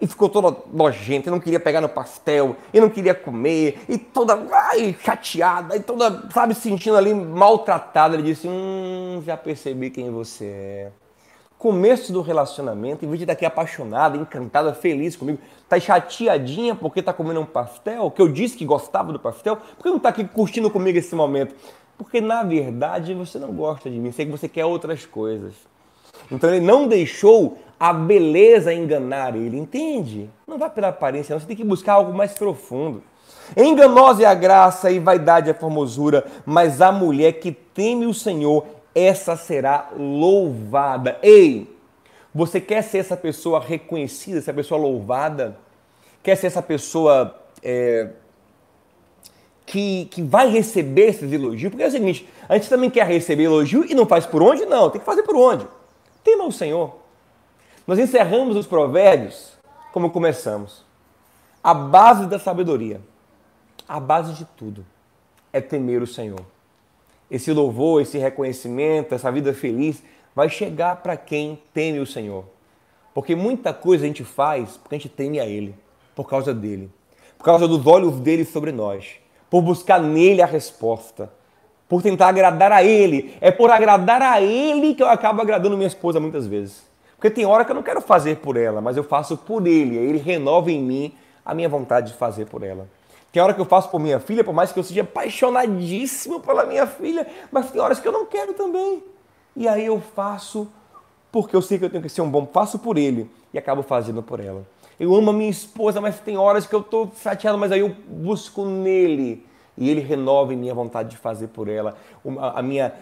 e 0.04 0.08
ficou 0.08 0.28
toda 0.28 0.54
nojenta, 0.74 1.30
e 1.30 1.32
não 1.32 1.40
queria 1.40 1.62
pegar 1.62 1.80
no 1.80 1.88
pastel, 1.88 2.58
e 2.74 2.82
não 2.82 2.90
queria 2.90 3.16
comer, 3.16 3.86
e 3.88 3.98
toda 3.98 4.38
ai, 4.52 4.94
chateada, 5.02 5.78
e 5.78 5.80
toda, 5.80 6.30
sabe, 6.30 6.54
sentindo 6.54 6.98
ali 6.98 7.14
maltratada. 7.14 8.16
Ele 8.16 8.24
disse: 8.24 8.46
Hum, 8.46 9.24
já 9.26 9.38
percebi 9.38 9.90
quem 9.90 10.12
você 10.12 10.46
é. 10.46 10.92
Começo 11.58 12.12
do 12.12 12.22
relacionamento, 12.22 13.06
em 13.06 13.08
vez 13.08 13.20
de 13.20 13.24
estar 13.24 13.32
aqui 13.32 13.46
apaixonada, 13.46 14.18
encantada, 14.18 14.74
feliz 14.74 15.16
comigo, 15.16 15.40
tá 15.70 15.80
chateadinha 15.80 16.76
porque 16.76 17.02
tá 17.02 17.14
comendo 17.14 17.40
um 17.40 17.46
pastel, 17.46 18.12
que 18.12 18.22
eu 18.22 18.28
disse 18.28 18.58
que 18.58 18.66
gostava 18.66 19.14
do 19.14 19.20
pastel, 19.20 19.56
por 19.56 19.84
que 19.84 19.90
não 19.90 20.00
tá 20.00 20.10
aqui 20.10 20.26
curtindo 20.26 20.70
comigo 20.70 20.98
esse 20.98 21.16
momento? 21.16 21.56
Porque 21.98 22.20
na 22.20 22.44
verdade 22.44 23.14
você 23.14 23.40
não 23.40 23.54
gosta 23.54 23.90
de 23.90 23.98
mim, 23.98 24.12
sei 24.12 24.26
que 24.26 24.32
você 24.34 24.50
quer 24.50 24.66
outras 24.66 25.06
coisas. 25.06 25.54
Então 26.30 26.50
ele 26.50 26.66
não 26.66 26.90
deixou 26.90 27.58
a 27.84 27.92
beleza 27.92 28.74
enganar 28.74 29.36
ele, 29.36 29.58
entende? 29.58 30.30
Não 30.48 30.58
vai 30.58 30.70
pela 30.70 30.88
aparência, 30.88 31.34
não. 31.34 31.40
Você 31.42 31.46
tem 31.46 31.58
que 31.58 31.66
buscar 31.66 31.96
algo 31.96 32.14
mais 32.14 32.32
profundo. 32.32 33.04
Enganosa 33.58 34.24
é 34.24 34.26
a 34.26 34.34
graça 34.34 34.90
e 34.90 35.00
vaidade 35.00 35.50
é 35.50 35.52
a 35.52 35.54
formosura, 35.54 36.26
mas 36.46 36.80
a 36.80 36.94
mulher 36.94 37.34
que 37.42 37.52
teme 37.52 38.06
o 38.06 38.14
Senhor, 38.14 38.66
essa 38.96 39.36
será 39.36 39.90
louvada. 39.98 41.20
Ei, 41.22 41.76
você 42.34 42.62
quer 42.62 42.84
ser 42.84 43.00
essa 43.00 43.18
pessoa 43.18 43.60
reconhecida, 43.60 44.38
essa 44.38 44.54
pessoa 44.54 44.80
louvada? 44.80 45.58
Quer 46.24 46.38
ser 46.38 46.48
essa 46.48 46.62
pessoa 46.62 47.38
é, 47.62 48.12
que, 49.66 50.06
que 50.06 50.22
vai 50.22 50.48
receber 50.48 51.10
esses 51.10 51.34
elogios? 51.34 51.70
Porque 51.70 51.84
é 51.84 51.88
o 51.88 51.92
seguinte, 51.92 52.30
a 52.48 52.54
gente 52.54 52.70
também 52.70 52.90
quer 52.90 53.06
receber 53.06 53.44
elogio 53.44 53.84
e 53.86 53.94
não 53.94 54.06
faz 54.06 54.26
por 54.26 54.42
onde? 54.42 54.66
Não, 54.66 54.90
tem 54.90 55.02
que 55.02 55.06
fazer 55.06 55.24
por 55.24 55.36
onde? 55.36 55.68
Tema 56.24 56.46
o 56.46 56.52
Senhor. 56.52 57.03
Nós 57.86 58.00
encerramos 58.00 58.56
os 58.56 58.66
provérbios 58.66 59.54
como 59.92 60.10
começamos. 60.10 60.86
A 61.62 61.74
base 61.74 62.28
da 62.28 62.40
sabedoria, 62.40 63.02
a 63.88 64.00
base 64.00 64.34
de 64.34 64.46
tudo, 64.46 64.86
é 65.52 65.60
temer 65.60 66.02
o 66.02 66.08
Senhor. 66.08 66.40
Esse 67.30 67.52
louvor, 67.52 68.02
esse 68.02 68.18
reconhecimento, 68.18 69.14
essa 69.14 69.30
vida 69.32 69.54
feliz 69.54 70.02
vai 70.34 70.50
chegar 70.50 70.98
para 70.98 71.18
quem 71.18 71.62
teme 71.74 72.00
o 72.00 72.06
Senhor. 72.06 72.46
Porque 73.14 73.36
muita 73.36 73.74
coisa 73.74 74.06
a 74.06 74.08
gente 74.08 74.24
faz 74.24 74.78
porque 74.78 74.96
a 74.96 74.98
gente 74.98 75.10
teme 75.10 75.40
a 75.40 75.46
Ele, 75.46 75.76
por 76.16 76.28
causa 76.28 76.54
dele, 76.54 76.90
por 77.38 77.44
causa 77.44 77.68
dos 77.68 77.86
olhos 77.86 78.18
dele 78.20 78.46
sobre 78.46 78.72
nós, 78.72 79.16
por 79.50 79.62
buscar 79.62 80.02
nele 80.02 80.42
a 80.42 80.46
resposta, 80.46 81.30
por 81.88 82.02
tentar 82.02 82.30
agradar 82.30 82.72
a 82.72 82.82
Ele. 82.82 83.36
É 83.42 83.52
por 83.52 83.70
agradar 83.70 84.22
a 84.22 84.42
Ele 84.42 84.96
que 84.96 85.04
eu 85.04 85.10
acabo 85.10 85.42
agradando 85.42 85.76
minha 85.76 85.88
esposa 85.88 86.20
muitas 86.20 86.48
vezes. 86.48 86.93
Porque 87.24 87.36
tem 87.36 87.46
hora 87.46 87.64
que 87.64 87.72
eu 87.72 87.76
não 87.76 87.82
quero 87.82 88.02
fazer 88.02 88.40
por 88.40 88.58
ela, 88.58 88.82
mas 88.82 88.98
eu 88.98 89.04
faço 89.06 89.38
por 89.38 89.66
ele. 89.66 89.96
Ele 89.96 90.18
renova 90.18 90.70
em 90.70 90.84
mim 90.84 91.14
a 91.46 91.54
minha 91.54 91.70
vontade 91.70 92.12
de 92.12 92.18
fazer 92.18 92.48
por 92.48 92.64
ela. 92.64 92.86
Tem 93.32 93.42
hora 93.42 93.54
que 93.54 93.62
eu 93.62 93.66
faço 93.66 93.88
por 93.88 93.98
minha 93.98 94.20
filha, 94.20 94.44
por 94.44 94.54
mais 94.54 94.74
que 94.74 94.80
eu 94.80 94.84
seja 94.84 95.04
apaixonadíssimo 95.04 96.42
pela 96.42 96.66
minha 96.66 96.86
filha, 96.86 97.26
mas 97.50 97.72
tem 97.72 97.80
horas 97.80 98.02
que 98.02 98.06
eu 98.06 98.12
não 98.12 98.26
quero 98.26 98.54
também. 98.54 99.02
E 99.56 99.70
aí 99.70 99.86
eu 99.86 100.02
faço 100.02 100.68
porque 101.32 101.56
eu 101.56 101.62
sei 101.62 101.80
que 101.80 101.86
eu 101.86 101.90
tenho 101.90 102.04
que 102.04 102.10
ser 102.10 102.22
um 102.22 102.30
bom, 102.30 102.46
faço 102.46 102.78
por 102.78 102.98
ele 102.98 103.32
e 103.54 103.58
acabo 103.58 103.84
fazendo 103.84 104.22
por 104.22 104.42
ela. 104.42 104.68
Eu 105.00 105.16
amo 105.16 105.30
a 105.30 105.34
minha 105.34 105.50
esposa, 105.50 106.02
mas 106.02 106.20
tem 106.20 106.36
horas 106.36 106.68
que 106.68 106.76
eu 106.76 106.82
estou 106.82 107.10
chateado, 107.24 107.58
mas 107.58 107.72
aí 107.72 107.80
eu 107.80 107.96
busco 108.06 108.66
nele 108.66 109.46
e 109.78 109.90
ele 109.90 110.02
renova 110.02 110.54
em 110.54 110.58
mim 110.58 110.70
a 110.70 110.74
vontade 110.74 111.10
de 111.10 111.18
fazer 111.18 111.48
por 111.48 111.68
ela. 111.68 111.96
A 112.54 112.62
minha, 112.62 112.94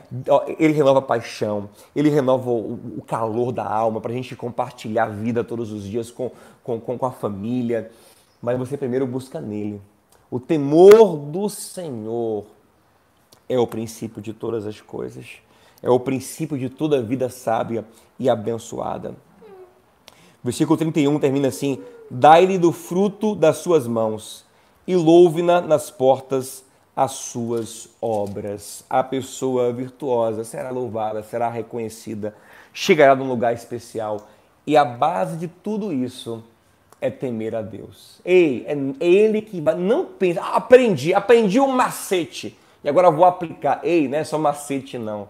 ele 0.57 0.73
renova 0.73 0.99
a 0.99 1.01
paixão, 1.01 1.69
ele 1.95 2.09
renova 2.09 2.49
o 2.49 3.03
calor 3.05 3.51
da 3.51 3.65
alma 3.65 3.99
para 3.99 4.11
a 4.11 4.15
gente 4.15 4.35
compartilhar 4.35 5.05
a 5.05 5.09
vida 5.09 5.43
todos 5.43 5.71
os 5.71 5.83
dias 5.83 6.09
com, 6.09 6.31
com, 6.63 6.79
com 6.79 7.05
a 7.05 7.11
família. 7.11 7.91
Mas 8.41 8.57
você 8.57 8.77
primeiro 8.77 9.05
busca 9.05 9.41
nele. 9.41 9.81
O 10.29 10.39
temor 10.39 11.17
do 11.17 11.49
Senhor 11.49 12.45
é 13.49 13.59
o 13.59 13.67
princípio 13.67 14.21
de 14.21 14.31
todas 14.31 14.65
as 14.65 14.79
coisas. 14.79 15.39
É 15.83 15.89
o 15.89 15.99
princípio 15.99 16.57
de 16.57 16.69
toda 16.69 17.01
vida 17.01 17.27
sábia 17.27 17.83
e 18.17 18.29
abençoada. 18.29 19.13
Versículo 20.41 20.77
31 20.77 21.19
termina 21.19 21.49
assim: 21.49 21.79
Dai-lhe 22.09 22.57
do 22.57 22.71
fruto 22.71 23.35
das 23.35 23.57
suas 23.57 23.85
mãos 23.85 24.45
e 24.87 24.95
louve-na 24.95 25.61
nas 25.61 25.89
portas 25.89 26.63
as 26.95 27.11
suas 27.11 27.89
obras. 28.01 28.83
A 28.89 29.03
pessoa 29.03 29.71
virtuosa 29.71 30.43
será 30.43 30.69
louvada, 30.69 31.23
será 31.23 31.49
reconhecida, 31.49 32.35
chegará 32.73 33.15
num 33.15 33.27
lugar 33.27 33.53
especial. 33.53 34.27
E 34.65 34.77
a 34.77 34.85
base 34.85 35.37
de 35.37 35.47
tudo 35.47 35.91
isso 35.91 36.43
é 36.99 37.09
temer 37.09 37.55
a 37.55 37.61
Deus. 37.61 38.21
Ei, 38.23 38.65
é 38.67 39.05
ele 39.05 39.41
que. 39.41 39.59
Não 39.59 40.05
pensa, 40.05 40.41
ah, 40.41 40.57
aprendi, 40.57 41.13
aprendi 41.13 41.59
um 41.59 41.69
macete 41.69 42.57
e 42.83 42.89
agora 42.89 43.09
vou 43.09 43.25
aplicar. 43.25 43.79
Ei, 43.83 44.07
não 44.07 44.17
é 44.17 44.23
só 44.23 44.37
macete, 44.37 44.97
não. 44.97 45.27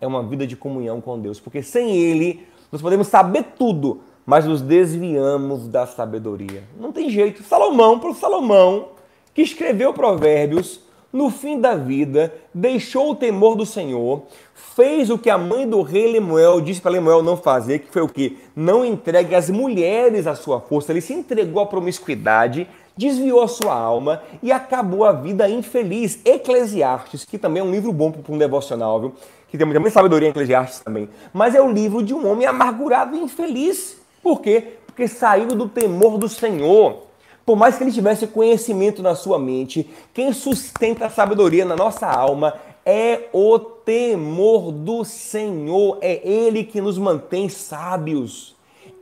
É 0.00 0.06
uma 0.06 0.22
vida 0.22 0.46
de 0.46 0.56
comunhão 0.56 1.00
com 1.00 1.18
Deus, 1.18 1.38
porque 1.40 1.62
sem 1.62 1.96
ele 1.96 2.46
nós 2.70 2.80
podemos 2.80 3.08
saber 3.08 3.44
tudo, 3.58 4.00
mas 4.30 4.44
nos 4.44 4.62
desviamos 4.62 5.66
da 5.66 5.88
sabedoria. 5.88 6.62
Não 6.78 6.92
tem 6.92 7.10
jeito. 7.10 7.42
Salomão, 7.42 7.98
para 7.98 8.14
Salomão, 8.14 8.90
que 9.34 9.42
escreveu 9.42 9.92
Provérbios, 9.92 10.80
no 11.12 11.30
fim 11.30 11.60
da 11.60 11.74
vida, 11.74 12.32
deixou 12.54 13.10
o 13.10 13.16
temor 13.16 13.56
do 13.56 13.66
Senhor, 13.66 14.22
fez 14.54 15.10
o 15.10 15.18
que 15.18 15.28
a 15.28 15.36
mãe 15.36 15.68
do 15.68 15.82
rei 15.82 16.12
Lemuel 16.12 16.60
disse 16.60 16.80
para 16.80 16.92
Lemuel 16.92 17.24
não 17.24 17.36
fazer, 17.36 17.80
que 17.80 17.92
foi 17.92 18.02
o 18.02 18.08
que? 18.08 18.38
Não 18.54 18.84
entregue 18.84 19.34
as 19.34 19.50
mulheres 19.50 20.28
à 20.28 20.36
sua 20.36 20.60
força. 20.60 20.92
Ele 20.92 21.00
se 21.00 21.12
entregou 21.12 21.60
à 21.60 21.66
promiscuidade, 21.66 22.68
desviou 22.96 23.42
a 23.42 23.48
sua 23.48 23.74
alma 23.74 24.22
e 24.40 24.52
acabou 24.52 25.04
a 25.04 25.10
vida 25.10 25.48
infeliz. 25.48 26.20
Eclesiastes, 26.24 27.24
que 27.24 27.36
também 27.36 27.62
é 27.62 27.64
um 27.64 27.72
livro 27.72 27.92
bom 27.92 28.12
para 28.12 28.32
um 28.32 28.38
devocional, 28.38 29.00
viu? 29.00 29.12
que 29.48 29.58
tem 29.58 29.66
muita 29.66 29.90
sabedoria 29.90 30.28
em 30.28 30.30
Eclesiastes 30.30 30.78
também, 30.78 31.08
mas 31.32 31.56
é 31.56 31.60
o 31.60 31.68
livro 31.68 32.00
de 32.04 32.14
um 32.14 32.30
homem 32.30 32.46
amargurado 32.46 33.16
e 33.16 33.18
infeliz. 33.18 33.99
Por 34.22 34.40
quê? 34.40 34.74
Porque 34.86 35.08
saiu 35.08 35.48
do 35.48 35.68
temor 35.68 36.18
do 36.18 36.28
Senhor. 36.28 37.04
Por 37.44 37.56
mais 37.56 37.76
que 37.76 37.84
ele 37.84 37.92
tivesse 37.92 38.26
conhecimento 38.26 39.02
na 39.02 39.14
sua 39.14 39.38
mente, 39.38 39.88
quem 40.12 40.32
sustenta 40.32 41.06
a 41.06 41.10
sabedoria 41.10 41.64
na 41.64 41.74
nossa 41.74 42.06
alma 42.06 42.54
é 42.84 43.28
o 43.32 43.58
temor 43.58 44.70
do 44.72 45.04
Senhor. 45.04 45.98
É 46.00 46.20
Ele 46.26 46.64
que 46.64 46.80
nos 46.80 46.98
mantém 46.98 47.48
sábios. 47.48 48.54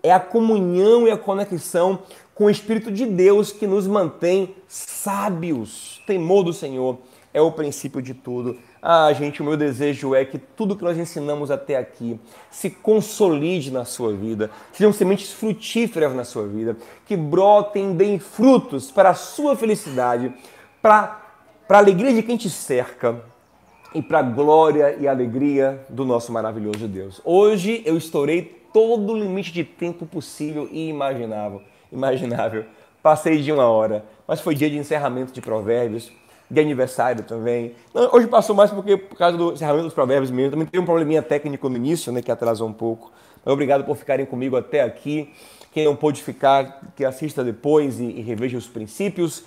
É 0.02 0.12
a 0.12 0.20
comunhão 0.20 1.06
e 1.06 1.10
a 1.10 1.18
conexão 1.18 1.98
com 2.34 2.44
o 2.44 2.50
Espírito 2.50 2.90
de 2.90 3.04
Deus 3.04 3.50
que 3.50 3.66
nos 3.66 3.86
mantém 3.86 4.54
sábios. 4.68 6.00
Temor 6.06 6.44
do 6.44 6.52
Senhor 6.52 6.98
é 7.38 7.40
o 7.40 7.52
princípio 7.52 8.02
de 8.02 8.12
tudo. 8.12 8.58
Ah, 8.82 9.12
gente, 9.12 9.40
o 9.40 9.44
meu 9.44 9.56
desejo 9.56 10.14
é 10.14 10.24
que 10.24 10.38
tudo 10.38 10.76
que 10.76 10.82
nós 10.82 10.98
ensinamos 10.98 11.50
até 11.50 11.76
aqui 11.76 12.18
se 12.50 12.68
consolide 12.68 13.70
na 13.70 13.84
sua 13.84 14.12
vida, 14.12 14.50
sejam 14.72 14.92
sementes 14.92 15.32
frutíferas 15.32 16.12
na 16.14 16.24
sua 16.24 16.46
vida, 16.46 16.76
que 17.06 17.16
brotem, 17.16 17.94
deem 17.94 18.18
frutos 18.18 18.90
para 18.90 19.10
a 19.10 19.14
sua 19.14 19.56
felicidade, 19.56 20.32
para, 20.82 21.22
a 21.68 21.78
alegria 21.78 22.12
de 22.12 22.22
quem 22.22 22.36
te 22.36 22.50
cerca 22.50 23.22
e 23.94 24.02
para 24.02 24.18
a 24.18 24.22
glória 24.22 24.96
e 24.98 25.06
alegria 25.06 25.84
do 25.88 26.04
nosso 26.04 26.32
maravilhoso 26.32 26.88
Deus. 26.88 27.20
Hoje 27.24 27.82
eu 27.86 27.96
estourei 27.96 28.42
todo 28.72 29.12
o 29.12 29.18
limite 29.18 29.52
de 29.52 29.62
tempo 29.62 30.06
possível 30.06 30.68
e 30.72 30.88
imaginável. 30.88 31.62
imaginável. 31.92 32.64
Passei 33.00 33.40
de 33.40 33.52
uma 33.52 33.68
hora, 33.68 34.04
mas 34.26 34.40
foi 34.40 34.56
dia 34.56 34.68
de 34.68 34.76
encerramento 34.76 35.32
de 35.32 35.40
provérbios 35.40 36.12
de 36.50 36.60
aniversário 36.60 37.24
também. 37.24 37.74
Hoje 38.12 38.26
passou 38.26 38.56
mais 38.56 38.70
porque 38.70 38.96
por 38.96 39.16
causa 39.16 39.36
do 39.36 39.52
encerramento 39.52 39.84
dos 39.84 39.94
provérbios 39.94 40.30
mesmo. 40.30 40.52
Também 40.52 40.66
teve 40.66 40.82
um 40.82 40.86
probleminha 40.86 41.22
técnico 41.22 41.68
no 41.68 41.76
início, 41.76 42.12
né, 42.12 42.22
que 42.22 42.30
atrasou 42.30 42.68
um 42.68 42.72
pouco. 42.72 43.12
Mas 43.44 43.52
obrigado 43.52 43.84
por 43.84 43.96
ficarem 43.96 44.24
comigo 44.24 44.56
até 44.56 44.82
aqui. 44.82 45.32
Quem 45.72 45.84
não 45.84 45.94
pôde 45.94 46.22
ficar, 46.22 46.80
que 46.96 47.04
assista 47.04 47.44
depois 47.44 48.00
e, 48.00 48.04
e 48.04 48.20
reveja 48.20 48.56
os 48.56 48.66
princípios. 48.66 49.44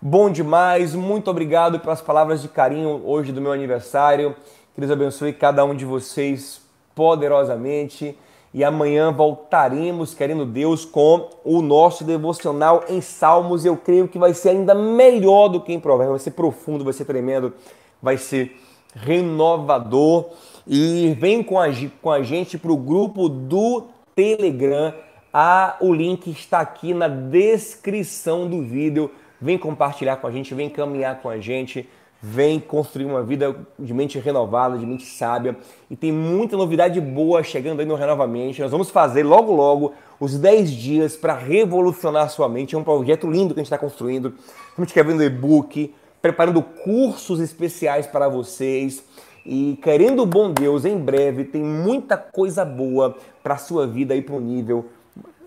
Bom 0.00 0.30
demais, 0.30 0.94
muito 0.94 1.30
obrigado 1.30 1.80
pelas 1.80 2.00
palavras 2.00 2.42
de 2.42 2.48
carinho 2.48 3.02
hoje 3.04 3.32
do 3.32 3.40
meu 3.40 3.52
aniversário. 3.52 4.36
Que 4.74 4.80
Deus 4.80 4.92
abençoe 4.92 5.32
cada 5.32 5.64
um 5.64 5.74
de 5.74 5.84
vocês 5.84 6.60
poderosamente 6.94 8.16
e 8.54 8.62
amanhã 8.62 9.10
voltaremos, 9.10 10.14
querendo 10.14 10.46
Deus, 10.46 10.84
com 10.84 11.28
o 11.44 11.60
nosso 11.60 12.04
devocional 12.04 12.84
em 12.88 13.00
Salmos. 13.00 13.64
Eu 13.64 13.76
creio 13.76 14.06
que 14.06 14.16
vai 14.16 14.32
ser 14.32 14.50
ainda 14.50 14.76
melhor 14.76 15.48
do 15.48 15.60
que 15.60 15.72
em 15.72 15.80
Provérbios, 15.80 16.18
vai 16.18 16.24
ser 16.24 16.30
profundo, 16.30 16.84
vai 16.84 16.92
ser 16.92 17.04
tremendo, 17.04 17.52
vai 18.00 18.16
ser 18.16 18.56
renovador. 18.94 20.26
E 20.64 21.16
vem 21.18 21.42
com 21.42 21.58
a, 21.58 21.66
com 22.00 22.12
a 22.12 22.22
gente 22.22 22.56
para 22.56 22.70
o 22.70 22.76
grupo 22.76 23.28
do 23.28 23.88
Telegram. 24.14 24.94
Ah, 25.32 25.76
o 25.80 25.92
link 25.92 26.30
está 26.30 26.60
aqui 26.60 26.94
na 26.94 27.08
descrição 27.08 28.48
do 28.48 28.62
vídeo. 28.62 29.10
Vem 29.40 29.58
compartilhar 29.58 30.18
com 30.18 30.28
a 30.28 30.30
gente, 30.30 30.54
vem 30.54 30.70
caminhar 30.70 31.20
com 31.20 31.28
a 31.28 31.40
gente 31.40 31.88
vem 32.26 32.58
construir 32.58 33.04
uma 33.04 33.22
vida 33.22 33.54
de 33.78 33.92
mente 33.92 34.18
renovada, 34.18 34.78
de 34.78 34.86
mente 34.86 35.04
sábia. 35.04 35.54
E 35.90 35.94
tem 35.94 36.10
muita 36.10 36.56
novidade 36.56 36.98
boa 36.98 37.42
chegando 37.42 37.80
aí 37.80 37.86
no 37.86 37.94
Renovamente. 37.94 38.62
Nós 38.62 38.70
vamos 38.70 38.88
fazer 38.88 39.22
logo, 39.22 39.52
logo 39.52 39.92
os 40.18 40.38
10 40.38 40.70
dias 40.70 41.16
para 41.16 41.34
revolucionar 41.34 42.24
a 42.24 42.28
sua 42.28 42.48
mente. 42.48 42.74
É 42.74 42.78
um 42.78 42.82
projeto 42.82 43.30
lindo 43.30 43.52
que 43.52 43.60
a 43.60 43.62
gente 43.62 43.66
está 43.66 43.76
construindo. 43.76 44.32
Estamos 44.70 44.88
escrevendo 44.88 45.22
e-book, 45.22 45.94
preparando 46.22 46.62
cursos 46.62 47.40
especiais 47.40 48.06
para 48.06 48.26
vocês. 48.26 49.04
E 49.44 49.78
querendo 49.82 50.22
o 50.22 50.26
bom 50.26 50.50
Deus, 50.50 50.86
em 50.86 50.96
breve 50.96 51.44
tem 51.44 51.62
muita 51.62 52.16
coisa 52.16 52.64
boa 52.64 53.18
para 53.42 53.54
a 53.54 53.58
sua 53.58 53.86
vida 53.86 54.14
aí 54.14 54.22
para 54.22 54.34
o 54.34 54.40
nível 54.40 54.86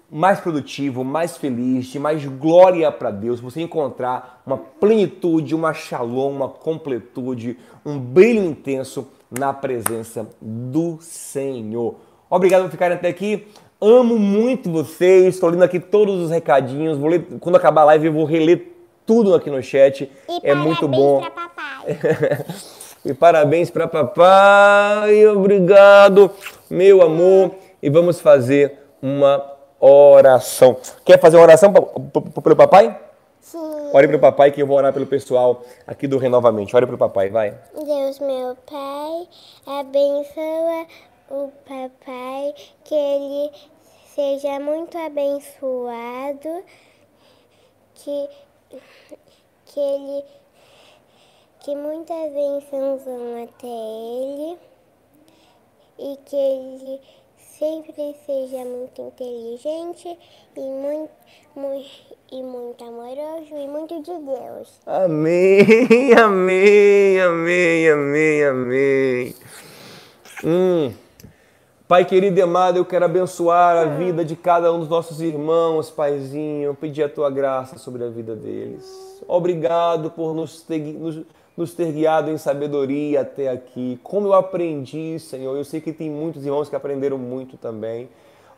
mais 0.10 0.40
produtivo, 0.40 1.04
mais 1.04 1.38
feliz, 1.38 1.88
de 1.88 2.00
mais 2.00 2.26
glória 2.26 2.92
para 2.92 3.12
Deus, 3.12 3.40
você 3.40 3.62
encontrar 3.62 4.42
uma 4.46 4.58
plenitude, 4.58 5.54
uma 5.54 5.74
shalom, 5.74 6.32
uma 6.32 6.48
completude, 6.48 7.58
um 7.86 8.00
brilho 8.00 8.44
intenso 8.44 9.08
na 9.30 9.54
presença 9.54 10.30
do 10.42 10.98
Senhor. 11.02 11.96
Obrigado 12.30 12.64
por 12.64 12.72
ficarem 12.72 12.96
até 12.96 13.10
aqui. 13.10 13.48
Amo 13.80 14.18
muito 14.18 14.72
vocês. 14.72 15.36
Estou 15.36 15.50
lendo 15.50 15.64
aqui 15.64 15.80
todos 15.80 16.22
os 16.24 16.32
recadinhos. 16.32 16.98
Vou 16.98 17.10
ler, 17.10 17.26
quando 17.40 17.56
acabar 17.56 17.82
a 17.82 17.86
live, 17.86 18.08
eu 18.08 18.14
vou 18.14 18.26
reler 18.26 18.74
tudo 19.06 19.36
aqui 19.36 19.50
no 19.50 19.62
chat. 19.62 20.10
E 20.30 20.40
é 20.44 20.56
muito 20.56 20.88
bom. 20.88 21.20
Pra 21.20 21.32
papai. 21.32 22.00
e 23.06 23.14
parabéns 23.14 23.70
para 23.70 23.88
papai. 23.88 25.28
Obrigado, 25.28 26.32
meu 26.70 27.02
amor. 27.02 27.56
E 27.82 27.90
vamos 27.90 28.20
fazer 28.20 28.80
uma 29.02 29.57
oração. 29.80 30.78
Quer 31.06 31.20
fazer 31.20 31.38
uma 31.38 31.44
oração 31.44 31.72
pelo 31.72 32.56
papai? 32.56 32.98
Sim. 33.42 33.90
Ore 33.94 34.08
para 34.08 34.18
o 34.18 34.20
papai 34.20 34.52
que 34.52 34.62
eu 34.62 34.68
vou 34.68 34.78
orar 34.78 34.92
pelo 34.92 35.06
pessoal 35.06 35.64
aqui 35.86 36.08
do 36.08 36.18
Renovamente. 36.18 36.76
Ore 36.76 36.86
para 36.86 36.96
o 36.96 36.98
papai, 36.98 37.30
vai. 37.30 37.58
Deus, 37.74 38.20
meu 38.20 38.58
pai, 38.70 39.28
abençoa 39.80 40.86
o 41.30 41.52
papai, 41.66 42.54
que 42.84 42.96
ele 42.96 43.52
seja 44.14 44.60
muito 44.60 44.98
abençoado, 44.98 46.64
que, 47.96 48.30
que 49.66 49.80
ele 49.80 50.26
que 51.60 51.76
muitas 51.76 52.32
bênçãos 52.32 53.04
vão 53.04 53.44
até 53.44 53.68
ele 53.68 54.58
e 56.00 56.18
que 56.24 56.36
ele 56.36 57.02
sempre 57.58 58.16
seja 58.26 58.64
muito 58.64 59.02
inteligente 59.02 60.18
e 60.56 60.60
muito, 60.60 61.12
muito, 61.56 61.90
e 62.32 62.44
muito 62.44 62.84
amoroso 62.84 63.56
e 63.56 63.68
muito 63.68 64.02
de 64.02 64.14
Deus. 64.14 64.80
Amém, 64.86 66.14
amém, 66.14 67.20
amém, 67.20 67.90
amém, 67.90 68.44
amém. 68.44 69.36
Hum. 70.44 70.94
Pai 71.88 72.04
querido 72.04 72.38
e 72.38 72.42
amado, 72.42 72.78
eu 72.78 72.86
quero 72.86 73.06
abençoar 73.06 73.78
a 73.78 73.86
vida 73.86 74.24
de 74.24 74.36
cada 74.36 74.74
um 74.74 74.80
dos 74.80 74.90
nossos 74.90 75.22
irmãos, 75.22 75.90
Paizinho, 75.90 76.76
pedir 76.76 77.04
a 77.04 77.10
tua 77.10 77.30
graça 77.30 77.78
sobre 77.78 78.04
a 78.04 78.10
vida 78.10 78.36
deles. 78.36 78.86
Obrigado 79.26 80.12
por 80.12 80.36
nos 80.36 80.62
ter, 80.62 80.80
nos, 80.80 81.22
nos 81.58 81.74
ter 81.74 81.92
guiado 81.92 82.30
em 82.30 82.38
sabedoria 82.38 83.22
até 83.22 83.50
aqui. 83.50 84.00
Como 84.04 84.28
eu 84.28 84.34
aprendi, 84.34 85.20
Senhor. 85.20 85.58
Eu 85.58 85.66
sei 85.66 85.82
que 85.82 85.92
tem 85.92 86.10
muitos 86.10 86.46
irmãos 86.46 86.70
que 86.70 86.76
aprenderam 86.76 87.18
muito 87.18 87.58
também. 87.58 88.08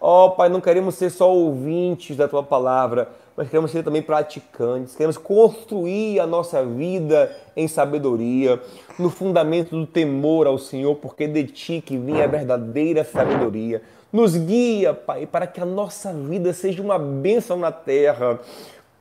Ó 0.02 0.26
oh, 0.26 0.32
Pai, 0.32 0.50
não 0.50 0.62
queremos 0.62 0.96
ser 0.96 1.10
só 1.10 1.34
ouvintes 1.34 2.16
da 2.16 2.28
Tua 2.28 2.42
palavra, 2.42 3.10
mas 3.36 3.50
queremos 3.50 3.72
ser 3.72 3.84
também 3.84 4.02
praticantes. 4.02 4.96
Queremos 4.96 5.18
construir 5.18 6.20
a 6.20 6.28
nossa 6.28 6.64
vida 6.66 7.36
em 7.56 7.68
sabedoria, 7.68 8.62
no 8.98 9.10
fundamento 9.10 9.78
do 9.78 9.86
temor 9.86 10.48
ao 10.48 10.58
Senhor, 10.58 10.96
porque 10.96 11.28
de 11.28 11.46
Ti 11.46 11.84
que 11.86 11.98
vinha 11.98 12.26
a 12.26 12.28
verdadeira 12.28 13.04
sabedoria. 13.04 13.82
Nos 14.12 14.36
guia, 14.36 14.94
Pai, 14.94 15.26
para 15.26 15.46
que 15.46 15.62
a 15.62 15.66
nossa 15.66 16.14
vida 16.14 16.54
seja 16.54 16.82
uma 16.82 16.98
bênção 16.98 17.58
na 17.58 17.72
terra 17.72 18.40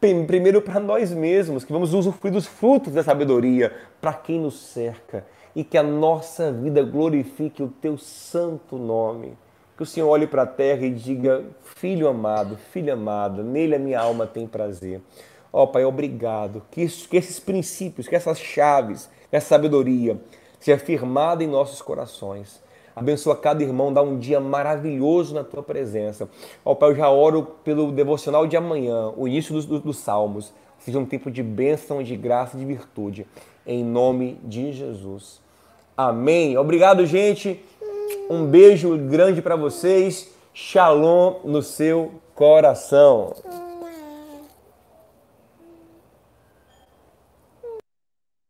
primeiro 0.00 0.62
para 0.62 0.78
nós 0.78 1.12
mesmos, 1.12 1.64
que 1.64 1.72
vamos 1.72 1.92
usufruir 1.92 2.32
dos 2.32 2.46
frutos 2.46 2.92
da 2.94 3.02
sabedoria 3.02 3.72
para 4.00 4.12
quem 4.12 4.40
nos 4.40 4.58
cerca 4.58 5.26
e 5.54 5.64
que 5.64 5.76
a 5.76 5.82
nossa 5.82 6.52
vida 6.52 6.82
glorifique 6.82 7.62
o 7.62 7.68
teu 7.68 7.98
santo 7.98 8.76
nome. 8.76 9.36
Que 9.76 9.82
o 9.82 9.86
Senhor 9.86 10.08
olhe 10.08 10.26
para 10.26 10.42
a 10.42 10.46
terra 10.46 10.86
e 10.86 10.90
diga: 10.90 11.44
Filho 11.62 12.08
amado, 12.08 12.56
filha 12.72 12.94
amada, 12.94 13.42
nele 13.42 13.74
a 13.74 13.78
minha 13.78 14.00
alma 14.00 14.26
tem 14.26 14.46
prazer. 14.46 15.00
Ó 15.52 15.62
oh, 15.62 15.66
Pai, 15.66 15.84
obrigado. 15.84 16.62
Que, 16.70 16.82
isso, 16.82 17.08
que 17.08 17.16
esses 17.16 17.40
princípios, 17.40 18.06
que 18.06 18.14
essas 18.14 18.38
chaves, 18.38 19.08
essa 19.32 19.48
sabedoria 19.48 20.20
seja 20.60 20.78
firmada 20.78 21.42
em 21.42 21.46
nossos 21.46 21.80
corações. 21.80 22.60
Abençoa 22.98 23.36
cada 23.36 23.62
irmão, 23.62 23.92
dá 23.92 24.02
um 24.02 24.18
dia 24.18 24.40
maravilhoso 24.40 25.34
na 25.34 25.44
tua 25.44 25.62
presença. 25.62 26.28
Ó 26.64 26.74
Pai, 26.74 26.90
eu 26.90 26.96
já 26.96 27.10
oro 27.10 27.46
pelo 27.64 27.92
devocional 27.92 28.46
de 28.46 28.56
amanhã, 28.56 29.12
o 29.16 29.26
início 29.26 29.54
dos, 29.54 29.64
dos, 29.64 29.80
dos 29.80 29.96
salmos. 29.98 30.52
Seja 30.78 30.98
um 30.98 31.06
tempo 31.06 31.30
de 31.30 31.42
bênção, 31.42 32.02
de 32.02 32.16
graça, 32.16 32.56
de 32.56 32.64
virtude. 32.64 33.26
Em 33.66 33.84
nome 33.84 34.38
de 34.44 34.72
Jesus. 34.72 35.40
Amém. 35.96 36.56
Obrigado, 36.56 37.04
gente. 37.04 37.60
Um 38.30 38.46
beijo 38.46 38.96
grande 38.96 39.42
para 39.42 39.56
vocês. 39.56 40.32
Shalom 40.54 41.40
no 41.44 41.62
seu 41.62 42.12
coração. 42.34 43.34